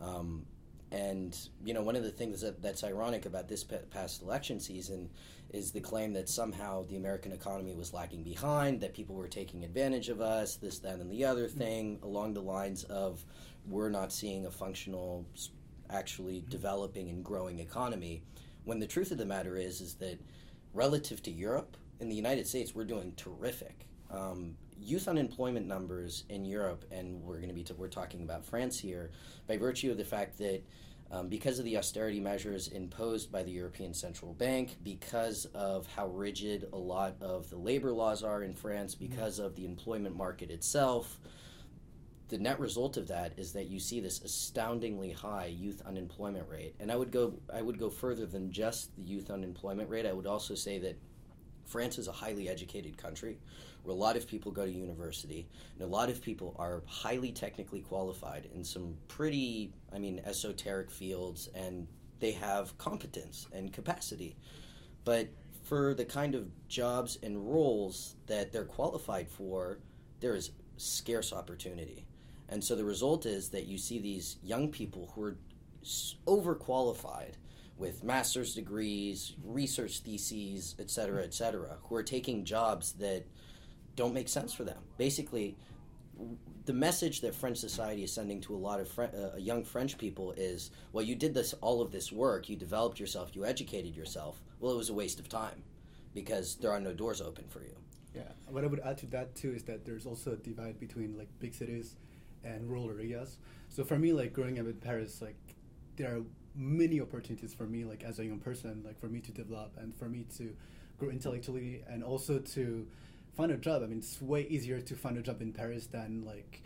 Um, 0.00 0.44
and 0.92 1.36
you 1.64 1.72
know, 1.72 1.82
one 1.82 1.96
of 1.96 2.02
the 2.04 2.10
things 2.10 2.42
that, 2.42 2.62
that's 2.62 2.84
ironic 2.84 3.24
about 3.26 3.48
this 3.48 3.64
past 3.64 4.22
election 4.22 4.60
season 4.60 5.08
is 5.52 5.70
the 5.70 5.80
claim 5.80 6.12
that 6.14 6.28
somehow 6.28 6.84
the 6.84 6.96
American 6.96 7.32
economy 7.32 7.74
was 7.74 7.92
lagging 7.92 8.22
behind, 8.22 8.80
that 8.80 8.94
people 8.94 9.14
were 9.14 9.28
taking 9.28 9.64
advantage 9.64 10.08
of 10.08 10.20
us, 10.20 10.56
this, 10.56 10.78
that, 10.78 10.98
and 10.98 11.10
the 11.10 11.24
other 11.24 11.46
mm-hmm. 11.46 11.58
thing, 11.58 11.98
along 12.02 12.34
the 12.34 12.40
lines 12.40 12.84
of 12.84 13.24
we're 13.66 13.90
not 13.90 14.12
seeing 14.12 14.46
a 14.46 14.50
functional, 14.50 15.26
actually 15.90 16.44
developing 16.48 17.10
and 17.10 17.24
growing 17.24 17.58
economy. 17.58 18.22
When 18.64 18.78
the 18.78 18.86
truth 18.86 19.10
of 19.10 19.18
the 19.18 19.26
matter 19.26 19.56
is, 19.56 19.80
is 19.80 19.94
that 19.96 20.18
relative 20.72 21.22
to 21.24 21.30
Europe, 21.30 21.76
in 22.00 22.08
the 22.08 22.16
United 22.16 22.46
States, 22.46 22.74
we're 22.74 22.84
doing 22.84 23.12
terrific. 23.16 23.86
Um, 24.10 24.56
youth 24.76 25.06
unemployment 25.06 25.66
numbers 25.66 26.24
in 26.28 26.44
Europe, 26.44 26.84
and 26.90 27.22
we're 27.22 27.36
going 27.36 27.48
to 27.48 27.54
be 27.54 27.62
t- 27.62 27.74
we're 27.76 27.88
talking 27.88 28.22
about 28.22 28.44
France 28.44 28.78
here, 28.78 29.10
by 29.46 29.56
virtue 29.56 29.90
of 29.90 29.98
the 29.98 30.04
fact 30.04 30.38
that 30.38 30.62
Um, 31.12 31.28
because 31.28 31.58
of 31.58 31.66
the 31.66 31.76
austerity 31.76 32.20
measures 32.20 32.68
imposed 32.68 33.30
by 33.30 33.42
the 33.42 33.50
European 33.50 33.92
Central 33.92 34.32
Bank, 34.32 34.78
because 34.82 35.44
of 35.54 35.86
how 35.86 36.06
rigid 36.06 36.68
a 36.72 36.78
lot 36.78 37.16
of 37.20 37.50
the 37.50 37.58
labor 37.58 37.92
laws 37.92 38.22
are 38.22 38.42
in 38.42 38.54
France, 38.54 38.94
because 38.94 39.38
of 39.38 39.54
the 39.54 39.66
employment 39.66 40.16
market 40.16 40.50
itself, 40.50 41.20
the 42.28 42.38
net 42.38 42.58
result 42.58 42.96
of 42.96 43.08
that 43.08 43.34
is 43.36 43.52
that 43.52 43.66
you 43.66 43.78
see 43.78 44.00
this 44.00 44.22
astoundingly 44.22 45.12
high 45.12 45.54
youth 45.54 45.82
unemployment 45.84 46.48
rate. 46.48 46.74
And 46.80 46.90
I 46.90 46.96
would 46.96 47.10
go 47.10 47.34
I 47.52 47.60
would 47.60 47.78
go 47.78 47.90
further 47.90 48.24
than 48.24 48.50
just 48.50 48.96
the 48.96 49.02
youth 49.02 49.30
unemployment 49.30 49.90
rate. 49.90 50.06
I 50.06 50.14
would 50.14 50.26
also 50.26 50.54
say 50.54 50.78
that 50.78 50.98
France 51.66 51.98
is 51.98 52.08
a 52.08 52.12
highly 52.12 52.48
educated 52.48 52.96
country 52.96 53.38
where 53.82 53.94
a 53.94 53.98
lot 53.98 54.16
of 54.16 54.26
people 54.26 54.52
go 54.52 54.64
to 54.64 54.70
university 54.70 55.48
and 55.74 55.82
a 55.82 55.86
lot 55.86 56.08
of 56.08 56.22
people 56.22 56.54
are 56.58 56.82
highly 56.86 57.32
technically 57.32 57.80
qualified 57.80 58.48
in 58.54 58.64
some 58.64 58.94
pretty, 59.08 59.72
I 59.92 59.98
mean, 59.98 60.20
esoteric 60.24 60.90
fields 60.90 61.48
and 61.54 61.86
they 62.20 62.32
have 62.32 62.78
competence 62.78 63.48
and 63.52 63.72
capacity. 63.72 64.36
But 65.04 65.28
for 65.64 65.94
the 65.94 66.04
kind 66.04 66.34
of 66.34 66.48
jobs 66.68 67.18
and 67.22 67.52
roles 67.52 68.16
that 68.26 68.52
they're 68.52 68.64
qualified 68.64 69.28
for, 69.28 69.78
there 70.20 70.36
is 70.36 70.52
scarce 70.76 71.32
opportunity. 71.32 72.06
And 72.48 72.62
so 72.62 72.76
the 72.76 72.84
result 72.84 73.26
is 73.26 73.48
that 73.50 73.66
you 73.66 73.78
see 73.78 73.98
these 73.98 74.36
young 74.42 74.68
people 74.68 75.10
who 75.14 75.24
are 75.24 75.36
overqualified 76.26 77.34
with 77.76 78.04
master's 78.04 78.54
degrees, 78.54 79.34
research 79.42 80.00
theses, 80.00 80.76
et 80.78 80.90
cetera, 80.90 81.24
et 81.24 81.34
cetera, 81.34 81.78
who 81.84 81.96
are 81.96 82.02
taking 82.02 82.44
jobs 82.44 82.92
that 82.92 83.26
don't 83.96 84.14
make 84.14 84.28
sense 84.28 84.52
for 84.52 84.64
them. 84.64 84.78
Basically, 84.98 85.56
the 86.64 86.72
message 86.72 87.20
that 87.22 87.34
French 87.34 87.58
society 87.58 88.04
is 88.04 88.12
sending 88.12 88.40
to 88.42 88.54
a 88.54 88.56
lot 88.56 88.80
of 88.80 88.88
Fre- 88.88 89.04
uh, 89.04 89.36
young 89.36 89.64
French 89.64 89.98
people 89.98 90.32
is, 90.32 90.70
well, 90.92 91.04
you 91.04 91.14
did 91.14 91.34
this 91.34 91.54
all 91.54 91.82
of 91.82 91.90
this 91.90 92.12
work, 92.12 92.48
you 92.48 92.56
developed 92.56 93.00
yourself, 93.00 93.34
you 93.34 93.44
educated 93.44 93.96
yourself. 93.96 94.40
Well, 94.60 94.72
it 94.72 94.76
was 94.76 94.90
a 94.90 94.94
waste 94.94 95.18
of 95.18 95.28
time 95.28 95.62
because 96.14 96.56
there 96.56 96.70
are 96.70 96.80
no 96.80 96.92
doors 96.92 97.20
open 97.20 97.44
for 97.48 97.60
you. 97.60 97.74
Yeah, 98.14 98.22
what 98.48 98.62
I 98.62 98.66
would 98.66 98.80
add 98.80 98.98
to 98.98 99.06
that 99.06 99.34
too 99.34 99.52
is 99.54 99.62
that 99.64 99.84
there's 99.84 100.06
also 100.06 100.32
a 100.32 100.36
divide 100.36 100.78
between 100.78 101.16
like 101.16 101.28
big 101.40 101.54
cities 101.54 101.96
and 102.44 102.68
rural 102.68 102.90
areas. 102.90 103.38
So 103.68 103.84
for 103.84 103.98
me, 103.98 104.12
like 104.12 104.32
growing 104.32 104.58
up 104.58 104.66
in 104.66 104.74
Paris, 104.74 105.22
like 105.22 105.36
there 105.96 106.14
are 106.14 106.22
many 106.54 107.00
opportunities 107.00 107.54
for 107.54 107.64
me, 107.64 107.84
like 107.84 108.04
as 108.04 108.18
a 108.18 108.24
young 108.24 108.38
person, 108.38 108.82
like 108.84 109.00
for 109.00 109.08
me 109.08 109.20
to 109.20 109.32
develop 109.32 109.72
and 109.78 109.94
for 109.94 110.08
me 110.08 110.26
to 110.36 110.54
grow 110.98 111.08
intellectually 111.08 111.82
and 111.88 112.04
also 112.04 112.38
to 112.38 112.86
find 113.36 113.50
a 113.50 113.56
job. 113.56 113.82
I 113.82 113.86
mean, 113.86 113.98
it's 113.98 114.20
way 114.20 114.46
easier 114.48 114.80
to 114.80 114.94
find 114.94 115.16
a 115.18 115.22
job 115.22 115.40
in 115.40 115.52
Paris 115.52 115.86
than 115.86 116.24
like 116.24 116.62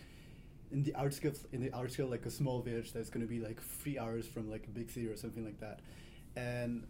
in 0.72 0.82
the 0.82 0.94
outskirts 0.96 1.44
in 1.52 1.60
the 1.60 1.72
outskirts 1.74 2.10
like 2.10 2.26
a 2.26 2.30
small 2.30 2.60
village 2.60 2.92
that's 2.92 3.08
going 3.08 3.24
to 3.24 3.28
be 3.28 3.40
like 3.40 3.60
three 3.62 3.98
hours 3.98 4.26
from 4.26 4.50
like 4.50 4.66
a 4.66 4.70
big 4.70 4.90
city 4.90 5.06
or 5.06 5.16
something 5.16 5.44
like 5.44 5.60
that. 5.60 5.80
And 6.36 6.86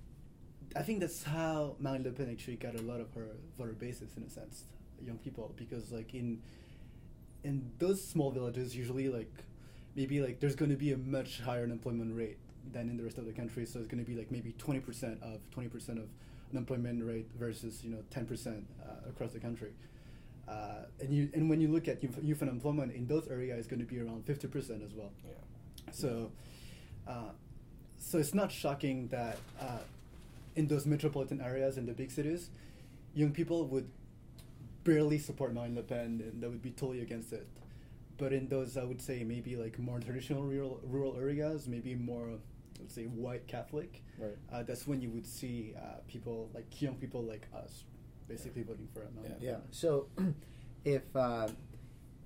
I 0.75 0.83
think 0.83 1.00
that's 1.00 1.23
how 1.23 1.76
Marine 1.78 2.02
Le 2.02 2.11
Pen 2.11 2.28
actually 2.30 2.56
got 2.56 2.75
a 2.75 2.83
lot 2.83 3.00
of 3.00 3.12
her 3.14 3.28
voter 3.56 3.73
bases 3.73 4.16
in 4.16 4.23
a 4.23 4.30
sense, 4.30 4.64
young 5.04 5.18
people, 5.18 5.54
because 5.56 5.92
like 5.92 6.14
in 6.14 6.42
in 7.45 7.71
those 7.78 8.02
small 8.02 8.30
villages, 8.30 8.75
usually 8.75 9.09
like 9.09 9.33
maybe 9.95 10.21
like 10.21 10.40
there's 10.40 10.56
going 10.56 10.71
to 10.71 10.76
be 10.76 10.92
a 10.92 10.97
much 10.97 11.40
higher 11.40 11.62
unemployment 11.64 12.16
rate 12.16 12.38
than 12.73 12.88
in 12.88 12.97
the 12.97 13.04
rest 13.04 13.18
of 13.18 13.26
the 13.26 13.33
country. 13.33 13.64
So 13.66 13.78
it's 13.78 13.88
going 13.88 14.04
to 14.04 14.11
be 14.11 14.16
like 14.16 14.30
maybe 14.30 14.52
20% 14.59 15.23
of 15.23 15.40
20% 15.54 15.88
of 15.99 16.09
unemployment 16.53 17.05
rate 17.05 17.29
versus 17.38 17.83
you 17.83 17.91
know 17.91 18.03
10% 18.15 18.62
uh, 18.83 19.09
across 19.09 19.33
the 19.33 19.41
country. 19.41 19.73
Uh, 20.49 20.85
and 21.00 21.12
you 21.12 21.29
and 21.35 21.50
when 21.50 21.61
you 21.61 21.69
look 21.69 21.88
at 21.88 22.03
youth, 22.03 22.19
youth 22.23 22.43
unemployment 22.43 22.93
in 22.93 23.07
those 23.07 23.26
areas, 23.29 23.59
it's 23.59 23.69
going 23.69 23.81
to 23.81 23.87
be 23.87 24.00
around 24.00 24.25
50% 24.25 24.85
as 24.85 24.95
well. 24.95 25.11
Yeah. 25.25 25.33
So, 25.93 26.31
uh, 27.07 27.31
so 27.99 28.19
it's 28.19 28.35
not 28.35 28.53
shocking 28.53 29.09
that 29.09 29.38
uh, 29.61 29.79
in 30.55 30.69
those 30.69 30.87
metropolitan 30.87 31.41
areas 31.41 31.76
in 31.76 31.87
the 31.87 31.93
big 31.93 32.11
cities, 32.11 32.50
young 33.15 33.33
people 33.33 33.67
would 33.67 33.88
barely 34.85 35.19
support 35.19 35.53
Marine 35.53 35.75
Le 35.75 35.83
Pen 35.83 36.23
and 36.23 36.41
they 36.41 36.47
would 36.47 36.62
be 36.62 36.71
totally 36.71 37.00
against 37.00 37.33
it. 37.33 37.47
But 38.19 38.33
in 38.33 38.49
those, 38.49 38.76
I 38.76 38.85
would 38.85 39.03
say 39.03 39.25
maybe 39.25 39.57
like 39.57 39.79
more 39.79 39.99
traditional 39.99 40.43
rural 40.43 40.81
rural 40.85 41.17
areas, 41.19 41.67
maybe 41.67 41.95
more 41.95 42.38
let's 42.80 42.95
say 42.95 43.04
white 43.04 43.47
Catholic, 43.47 44.02
Right. 44.18 44.37
uh, 44.52 44.62
that's 44.62 44.87
when 44.87 45.00
you 45.00 45.11
would 45.11 45.26
see 45.26 45.75
uh, 45.76 46.00
people 46.09 46.50
like 46.54 46.80
young 46.80 46.97
people 46.97 47.23
like 47.23 47.47
us, 47.54 47.85
basically 48.28 48.62
voting 48.62 48.88
for 48.92 49.02
him. 49.02 49.18
Yeah. 49.40 49.59
So, 49.71 50.09
if 50.85 51.14
uh, 51.14 51.49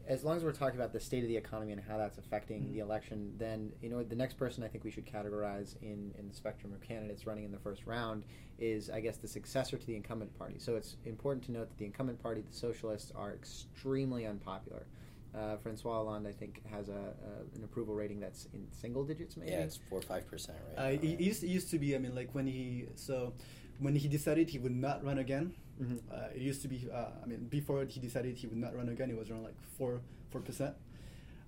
as 0.07 0.25
long 0.25 0.37
as 0.37 0.42
we're 0.42 0.52
talking 0.52 0.76
about 0.76 0.92
the 0.92 0.99
state 0.99 1.23
of 1.23 1.28
the 1.28 1.37
economy 1.37 1.73
and 1.73 1.80
how 1.80 1.97
that's 1.97 2.19
affecting 2.19 2.62
Mhm. 2.64 2.73
the 2.73 2.78
election, 2.80 3.35
then 3.38 3.73
you 3.80 3.88
know 3.90 4.02
the 4.02 4.16
next 4.16 4.35
person 4.35 4.64
I 4.64 4.69
think 4.69 4.83
we 4.85 4.90
should 4.90 5.07
categorize 5.07 5.76
in 5.83 6.12
in 6.19 6.28
the 6.28 6.35
spectrum 6.35 6.73
of 6.73 6.80
candidates 6.80 7.26
running 7.26 7.45
in 7.45 7.52
the 7.52 7.59
first 7.59 7.87
round 7.87 8.25
is 8.59 8.90
I 8.90 9.00
guess 9.00 9.19
the 9.19 9.28
successor 9.28 9.76
to 9.78 9.87
the 9.87 9.95
incumbent 9.97 10.37
party. 10.38 10.59
So 10.59 10.76
it's 10.76 10.97
important 11.04 11.45
to 11.47 11.52
note 11.52 11.69
that 11.69 11.78
the 11.78 11.85
incumbent 11.87 12.21
party, 12.23 12.40
the 12.42 12.52
Socialists, 12.52 13.12
are 13.14 13.33
extremely 13.35 14.26
unpopular. 14.26 14.87
Uh, 15.35 15.57
Francois 15.59 15.93
Hollande, 15.95 16.27
I 16.27 16.33
think, 16.33 16.61
has 16.71 16.89
a, 16.89 16.93
a 16.93 17.57
an 17.57 17.63
approval 17.63 17.95
rating 17.95 18.19
that's 18.19 18.47
in 18.53 18.67
single 18.73 19.05
digits, 19.05 19.37
maybe. 19.37 19.53
Yeah, 19.53 19.59
it's 19.61 19.79
four 19.89 19.99
or 19.99 20.03
five 20.03 20.27
percent, 20.27 20.59
right? 20.69 20.79
Uh, 20.79 20.83
now, 20.83 20.89
it, 20.89 21.07
right? 21.07 21.21
used, 21.21 21.45
it 21.45 21.49
used 21.49 21.71
to 21.71 21.79
be. 21.79 21.95
I 21.95 21.99
mean, 21.99 22.15
like 22.15 22.31
when 22.35 22.47
he 22.47 22.87
so 22.97 23.33
when 23.79 23.95
he 23.95 24.09
decided 24.09 24.51
he 24.51 24.59
would 24.59 24.75
not 24.75 25.05
run 25.05 25.19
again. 25.19 25.55
Mhm. 25.81 25.99
Uh, 26.13 26.29
it 26.35 26.43
used 26.43 26.63
to 26.63 26.69
be. 26.69 26.89
Uh, 26.93 27.07
I 27.23 27.27
mean, 27.27 27.47
before 27.49 27.85
he 27.85 28.01
decided 28.01 28.37
he 28.37 28.47
would 28.49 28.59
not 28.59 28.75
run 28.77 28.89
again, 28.89 29.09
it 29.11 29.17
was 29.17 29.31
around 29.31 29.45
like 29.45 29.55
four 29.79 30.01
four 30.31 30.41
percent. 30.41 30.75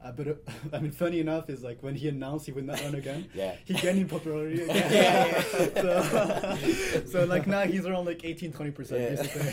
Uh, 0.04 0.10
but 0.12 0.26
uh, 0.28 0.34
I 0.72 0.78
mean, 0.80 0.90
funny 0.90 1.20
enough 1.20 1.48
is 1.48 1.62
like 1.62 1.82
when 1.82 1.94
he 1.94 2.08
announced 2.08 2.46
he 2.46 2.52
would 2.52 2.64
not 2.66 2.80
run 2.82 2.94
again, 2.96 3.28
Yeah. 3.34 3.54
he 3.64 3.74
gained 3.74 3.98
in 3.98 4.08
popularity 4.08 4.62
again. 4.62 4.76
Yeah, 4.92 5.26
yeah. 5.26 6.56
so, 6.56 7.04
so 7.06 7.24
like 7.24 7.46
now 7.46 7.62
he's 7.62 7.86
around 7.86 8.06
like 8.06 8.24
18, 8.24 8.52
20 8.52 8.70
percent 8.72 9.00
Yeah. 9.00 9.22
basically. 9.22 9.52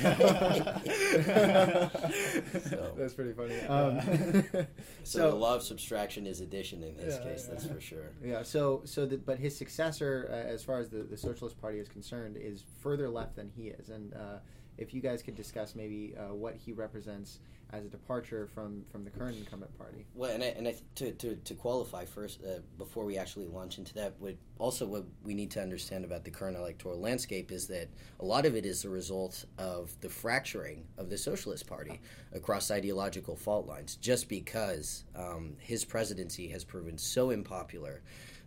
So- 2.70 2.94
That's 2.98 3.13
pretty 3.13 3.34
funny. 3.34 3.56
Yeah. 3.56 3.68
Um, 3.68 4.68
So, 5.03 5.29
the 5.32 5.36
law 5.36 5.56
of 5.56 5.63
subtraction 5.63 6.25
is 6.27 6.41
addition 6.41 6.84
in 6.84 6.96
this 6.98 7.18
Yeah, 7.18 7.24
case, 7.32 7.46
yeah. 7.48 7.53
that's 7.53 7.65
for 7.65 7.79
sure. 7.82 8.12
Yeah. 8.24 8.44
So 8.44 8.82
so 8.86 9.06
the, 9.06 9.18
but 9.18 9.39
his 9.39 9.56
successor, 9.56 10.27
uh, 10.32 10.36
as 10.36 10.63
far 10.63 10.79
as 10.79 10.89
the, 10.89 11.03
the 11.03 11.18
Socialist 11.18 11.60
Party 11.60 11.79
is 11.79 11.88
concerned, 11.88 12.38
is 12.38 12.63
further 12.82 13.10
left 13.10 13.36
than 13.36 13.50
he 13.50 13.68
is, 13.70 13.89
and 13.89 14.13
uh, 14.13 14.38
if 14.77 14.94
you 14.94 15.01
guys 15.01 15.22
could 15.24 15.36
discuss 15.36 15.75
maybe 15.75 16.15
uh, 16.18 16.34
what 16.34 16.56
he 16.56 16.72
represents 16.74 17.39
as 17.72 17.86
a 17.86 17.88
departure 17.88 18.48
from 18.54 18.84
from 18.92 19.04
the 19.04 19.10
current 19.10 19.38
incumbent 19.38 19.78
party. 19.78 20.06
Well, 20.16 20.32
and 20.32 20.44
I, 20.44 20.48
and 20.48 20.68
I, 20.68 20.72
th- 20.72 20.84
to, 20.96 21.12
to, 21.12 21.36
to 21.36 21.54
qualify 21.54 22.06
first, 22.06 22.40
uh, 22.44 22.60
before 22.78 23.06
we 23.06 23.18
actually 23.18 23.48
launch 23.48 23.78
into 23.78 23.94
that, 23.96 24.16
what 24.20 24.36
also 24.58 24.86
what 24.86 25.06
we 25.24 25.34
need 25.34 25.52
to 25.52 25.62
understand 25.62 26.04
about 26.04 26.24
the 26.24 26.32
current 26.32 26.58
electoral 26.58 27.00
landscape 27.00 27.52
is 27.52 27.68
that 27.68 27.90
a 28.20 28.26
lot 28.26 28.46
of 28.46 28.56
it 28.56 28.66
is 28.66 28.82
the 28.82 28.90
result 28.90 29.46
of 29.58 30.00
the 30.02 30.10
fracturing 30.10 30.86
of 30.98 31.10
the 31.10 31.18
Socialist 31.18 31.68
Party 31.68 32.02
across 32.34 32.72
ideological 32.72 33.36
fault 33.36 33.68
lines. 33.68 33.96
Just 33.96 34.30
because 34.30 35.06
um, 35.16 35.56
his 35.60 35.86
presidency 35.86 36.48
has 36.50 36.64
proven 36.64 36.98
so 36.98 37.32
unpopular 37.32 38.02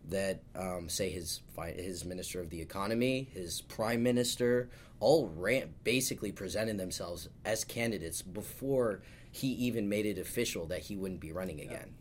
that, 0.09 0.43
um, 0.55 0.89
say, 0.89 1.11
his 1.11 1.41
his 1.77 2.05
minister 2.05 2.41
of 2.41 2.51
the 2.51 2.61
economy, 2.61 3.29
his 3.33 3.61
prime 3.63 4.03
minister, 4.03 4.69
all 5.01 5.29
ran, 5.37 5.75
basically 5.85 6.33
presented 6.33 6.79
themselves 6.79 7.29
as 7.45 7.65
candidates 7.65 8.23
before 8.23 9.03
he 9.31 9.49
even 9.49 9.89
made 9.89 10.07
it 10.07 10.19
official 10.19 10.67
that 10.67 10.81
he 10.81 10.97
wouldn't 10.97 11.21
be 11.21 11.33
running 11.33 11.61
again. 11.61 11.95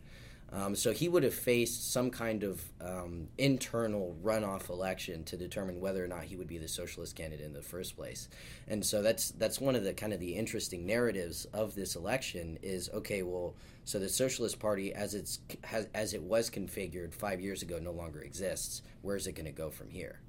Um, 0.53 0.75
so 0.75 0.91
he 0.91 1.07
would 1.07 1.23
have 1.23 1.33
faced 1.33 1.93
some 1.93 2.09
kind 2.09 2.43
of 2.43 2.61
um, 2.81 3.29
internal 3.37 4.17
runoff 4.21 4.69
election 4.69 5.23
to 5.25 5.37
determine 5.37 5.79
whether 5.79 6.03
or 6.03 6.07
not 6.07 6.23
he 6.23 6.35
would 6.35 6.47
be 6.47 6.57
the 6.57 6.67
socialist 6.67 7.15
candidate 7.15 7.45
in 7.45 7.53
the 7.53 7.61
first 7.61 7.95
place. 7.95 8.27
And 8.67 8.85
so 8.85 9.01
that's 9.01 9.31
that's 9.31 9.61
one 9.61 9.75
of 9.75 9.83
the 9.85 9.93
kind 9.93 10.11
of 10.11 10.19
the 10.19 10.35
interesting 10.35 10.85
narratives 10.85 11.45
of 11.53 11.73
this 11.73 11.95
election 11.95 12.59
is 12.61 12.89
okay, 12.89 13.23
well, 13.23 13.55
so 13.85 13.97
the 13.97 14.09
Socialist 14.09 14.59
Party 14.59 14.93
as 14.93 15.13
it's 15.13 15.39
has, 15.63 15.87
as 15.93 16.13
it 16.13 16.21
was 16.21 16.49
configured 16.49 17.13
five 17.13 17.39
years 17.39 17.61
ago 17.61 17.79
no 17.79 17.91
longer 17.91 18.21
exists. 18.21 18.81
Where 19.03 19.15
is 19.15 19.27
it 19.27 19.33
going 19.33 19.45
to 19.45 19.51
go 19.53 19.69
from 19.69 19.89
here? 19.89 20.19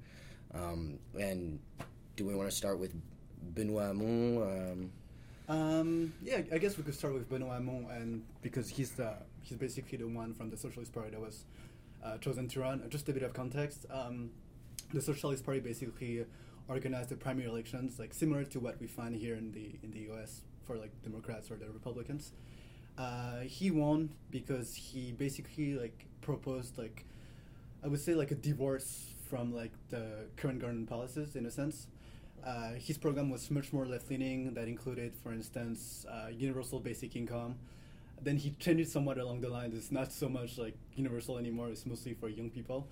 Um, 0.53 0.99
and 1.19 1.59
do 2.15 2.25
we 2.25 2.33
want 2.33 2.49
to 2.49 2.55
start 2.55 2.79
with 2.79 2.93
Benoit 3.53 3.87
Hamon? 3.87 4.37
Um, 4.41 4.91
Um, 5.49 6.13
yeah, 6.23 6.41
I 6.53 6.57
guess 6.57 6.77
we 6.77 6.83
could 6.83 6.95
start 6.95 7.13
with 7.13 7.29
Benoit 7.29 7.51
Hamon, 7.51 7.87
and 7.91 8.23
because 8.41 8.69
he's 8.69 8.91
the 8.91 9.17
he's 9.43 9.57
basically 9.57 9.97
the 9.97 10.07
one 10.07 10.33
from 10.33 10.49
the 10.49 10.57
Socialist 10.57 10.93
Party 10.93 11.11
that 11.11 11.21
was 11.21 11.45
uh, 12.03 12.17
chosen 12.17 12.47
to 12.49 12.61
run. 12.61 12.83
Just 12.89 13.07
a 13.09 13.13
bit 13.13 13.23
of 13.23 13.33
context: 13.33 13.85
um, 13.91 14.31
the 14.93 15.01
Socialist 15.01 15.45
Party 15.45 15.59
basically 15.59 16.25
organized 16.67 17.09
the 17.09 17.15
primary 17.15 17.47
elections, 17.47 17.99
like 17.99 18.13
similar 18.13 18.43
to 18.45 18.59
what 18.59 18.79
we 18.79 18.87
find 18.87 19.15
here 19.15 19.35
in 19.35 19.51
the 19.51 19.75
in 19.83 19.91
the 19.91 19.99
U.S. 20.11 20.41
for 20.65 20.77
like 20.77 20.91
Democrats 21.03 21.51
or 21.51 21.55
the 21.55 21.69
Republicans. 21.69 22.31
Uh, 22.97 23.39
he 23.41 23.71
won 23.71 24.09
because 24.29 24.75
he 24.75 25.11
basically 25.11 25.73
like 25.73 26.05
proposed 26.21 26.77
like 26.77 27.05
I 27.83 27.87
would 27.87 27.99
say 27.99 28.13
like 28.13 28.31
a 28.31 28.35
divorce 28.35 29.13
from 29.29 29.53
like 29.53 29.71
the 29.89 30.27
current 30.37 30.59
government 30.59 30.87
policies 30.89 31.35
in 31.35 31.45
a 31.45 31.51
sense. 31.51 31.87
Uh, 32.45 32.73
his 32.73 32.97
program 32.97 33.29
was 33.29 33.49
much 33.49 33.71
more 33.71 33.85
left 33.85 34.09
leaning. 34.09 34.53
That 34.53 34.67
included, 34.67 35.15
for 35.15 35.31
instance, 35.31 36.05
uh, 36.09 36.27
universal 36.27 36.79
basic 36.79 37.15
income. 37.15 37.55
Then 38.23 38.37
he 38.37 38.51
changed 38.51 38.89
somewhat 38.89 39.17
along 39.17 39.41
the 39.41 39.49
lines. 39.49 39.75
It's 39.75 39.91
not 39.91 40.11
so 40.11 40.29
much 40.29 40.57
like 40.57 40.75
universal 40.95 41.37
anymore. 41.37 41.69
It's 41.69 41.85
mostly 41.85 42.13
for 42.13 42.29
young 42.29 42.49
people. 42.49 42.87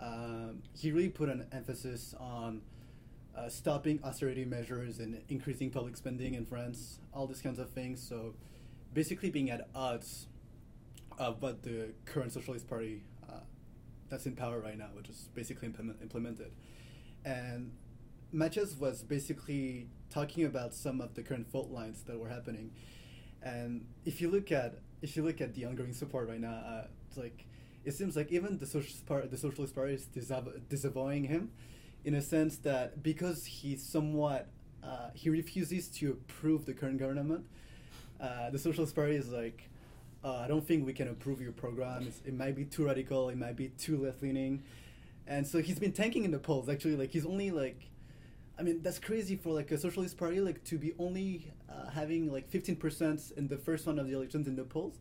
Um, 0.00 0.62
he 0.76 0.90
really 0.90 1.08
put 1.08 1.28
an 1.28 1.46
emphasis 1.52 2.14
on 2.18 2.62
uh, 3.36 3.48
stopping 3.48 4.00
austerity 4.04 4.44
measures 4.44 4.98
and 4.98 5.20
increasing 5.28 5.70
public 5.70 5.96
spending 5.96 6.34
in 6.34 6.44
France, 6.44 6.98
all 7.12 7.26
these 7.26 7.40
kinds 7.40 7.58
of 7.58 7.70
things. 7.70 8.04
So 8.06 8.34
basically, 8.92 9.30
being 9.30 9.50
at 9.50 9.68
odds 9.74 10.26
of 11.18 11.40
what 11.42 11.62
the 11.62 11.92
current 12.04 12.32
Socialist 12.32 12.68
Party 12.68 13.02
uh, 13.28 13.40
that's 14.08 14.26
in 14.26 14.34
power 14.34 14.58
right 14.60 14.78
now, 14.78 14.88
which 14.94 15.08
is 15.08 15.28
basically 15.34 15.66
implement, 15.66 16.00
implemented. 16.02 16.52
And 17.24 17.72
Matthias 18.32 18.76
was 18.76 19.02
basically 19.02 19.88
talking 20.10 20.44
about 20.44 20.74
some 20.74 21.00
of 21.00 21.14
the 21.14 21.22
current 21.22 21.48
fault 21.50 21.70
lines 21.70 22.02
that 22.04 22.18
were 22.18 22.28
happening. 22.28 22.72
And 23.44 23.84
if 24.04 24.20
you 24.20 24.30
look 24.30 24.50
at 24.50 24.78
if 25.02 25.16
you 25.16 25.22
look 25.22 25.40
at 25.40 25.54
the 25.54 25.66
ongoing 25.66 25.92
support 25.92 26.28
right 26.28 26.40
now, 26.40 26.54
uh, 26.54 26.86
like 27.16 27.44
it 27.84 27.92
seems 27.92 28.16
like 28.16 28.32
even 28.32 28.58
the 28.58 28.66
socialist 28.66 29.06
part 29.06 29.30
the 29.30 29.36
socialist 29.36 29.74
party 29.74 29.94
is 29.94 30.06
disav- 30.06 30.60
disavowing 30.68 31.24
him, 31.24 31.50
in 32.04 32.14
a 32.14 32.22
sense 32.22 32.56
that 32.58 33.02
because 33.02 33.44
he 33.44 33.76
somewhat 33.76 34.48
uh, 34.82 35.10
he 35.12 35.28
refuses 35.28 35.88
to 35.88 36.12
approve 36.12 36.64
the 36.64 36.72
current 36.72 36.98
government, 36.98 37.44
uh, 38.20 38.50
the 38.50 38.58
socialist 38.58 38.94
party 38.94 39.14
is 39.14 39.30
like. 39.30 39.68
Uh, 40.24 40.38
I 40.38 40.48
don't 40.48 40.66
think 40.66 40.86
we 40.86 40.94
can 40.94 41.08
approve 41.08 41.42
your 41.42 41.52
program. 41.52 42.06
It's, 42.06 42.22
it 42.24 42.32
might 42.32 42.56
be 42.56 42.64
too 42.64 42.86
radical. 42.86 43.28
It 43.28 43.36
might 43.36 43.56
be 43.56 43.68
too 43.68 44.02
left 44.02 44.22
leaning, 44.22 44.62
and 45.26 45.46
so 45.46 45.60
he's 45.60 45.78
been 45.78 45.92
tanking 45.92 46.24
in 46.24 46.30
the 46.30 46.38
polls. 46.38 46.66
Actually, 46.70 46.96
like 46.96 47.10
he's 47.10 47.26
only 47.26 47.50
like 47.50 47.90
I 48.58 48.62
mean, 48.62 48.82
that's 48.82 48.98
crazy 48.98 49.36
for 49.36 49.52
like 49.52 49.70
a 49.72 49.78
socialist 49.78 50.16
party, 50.16 50.40
like 50.40 50.62
to 50.64 50.78
be 50.78 50.92
only 50.98 51.52
uh, 51.68 51.90
having 51.90 52.30
like 52.32 52.48
fifteen 52.48 52.76
percent 52.76 53.20
in 53.36 53.48
the 53.48 53.56
first 53.56 53.86
one 53.86 53.98
of 53.98 54.06
the 54.06 54.14
elections 54.14 54.46
in 54.46 54.56
the 54.56 54.64
polls. 54.64 54.98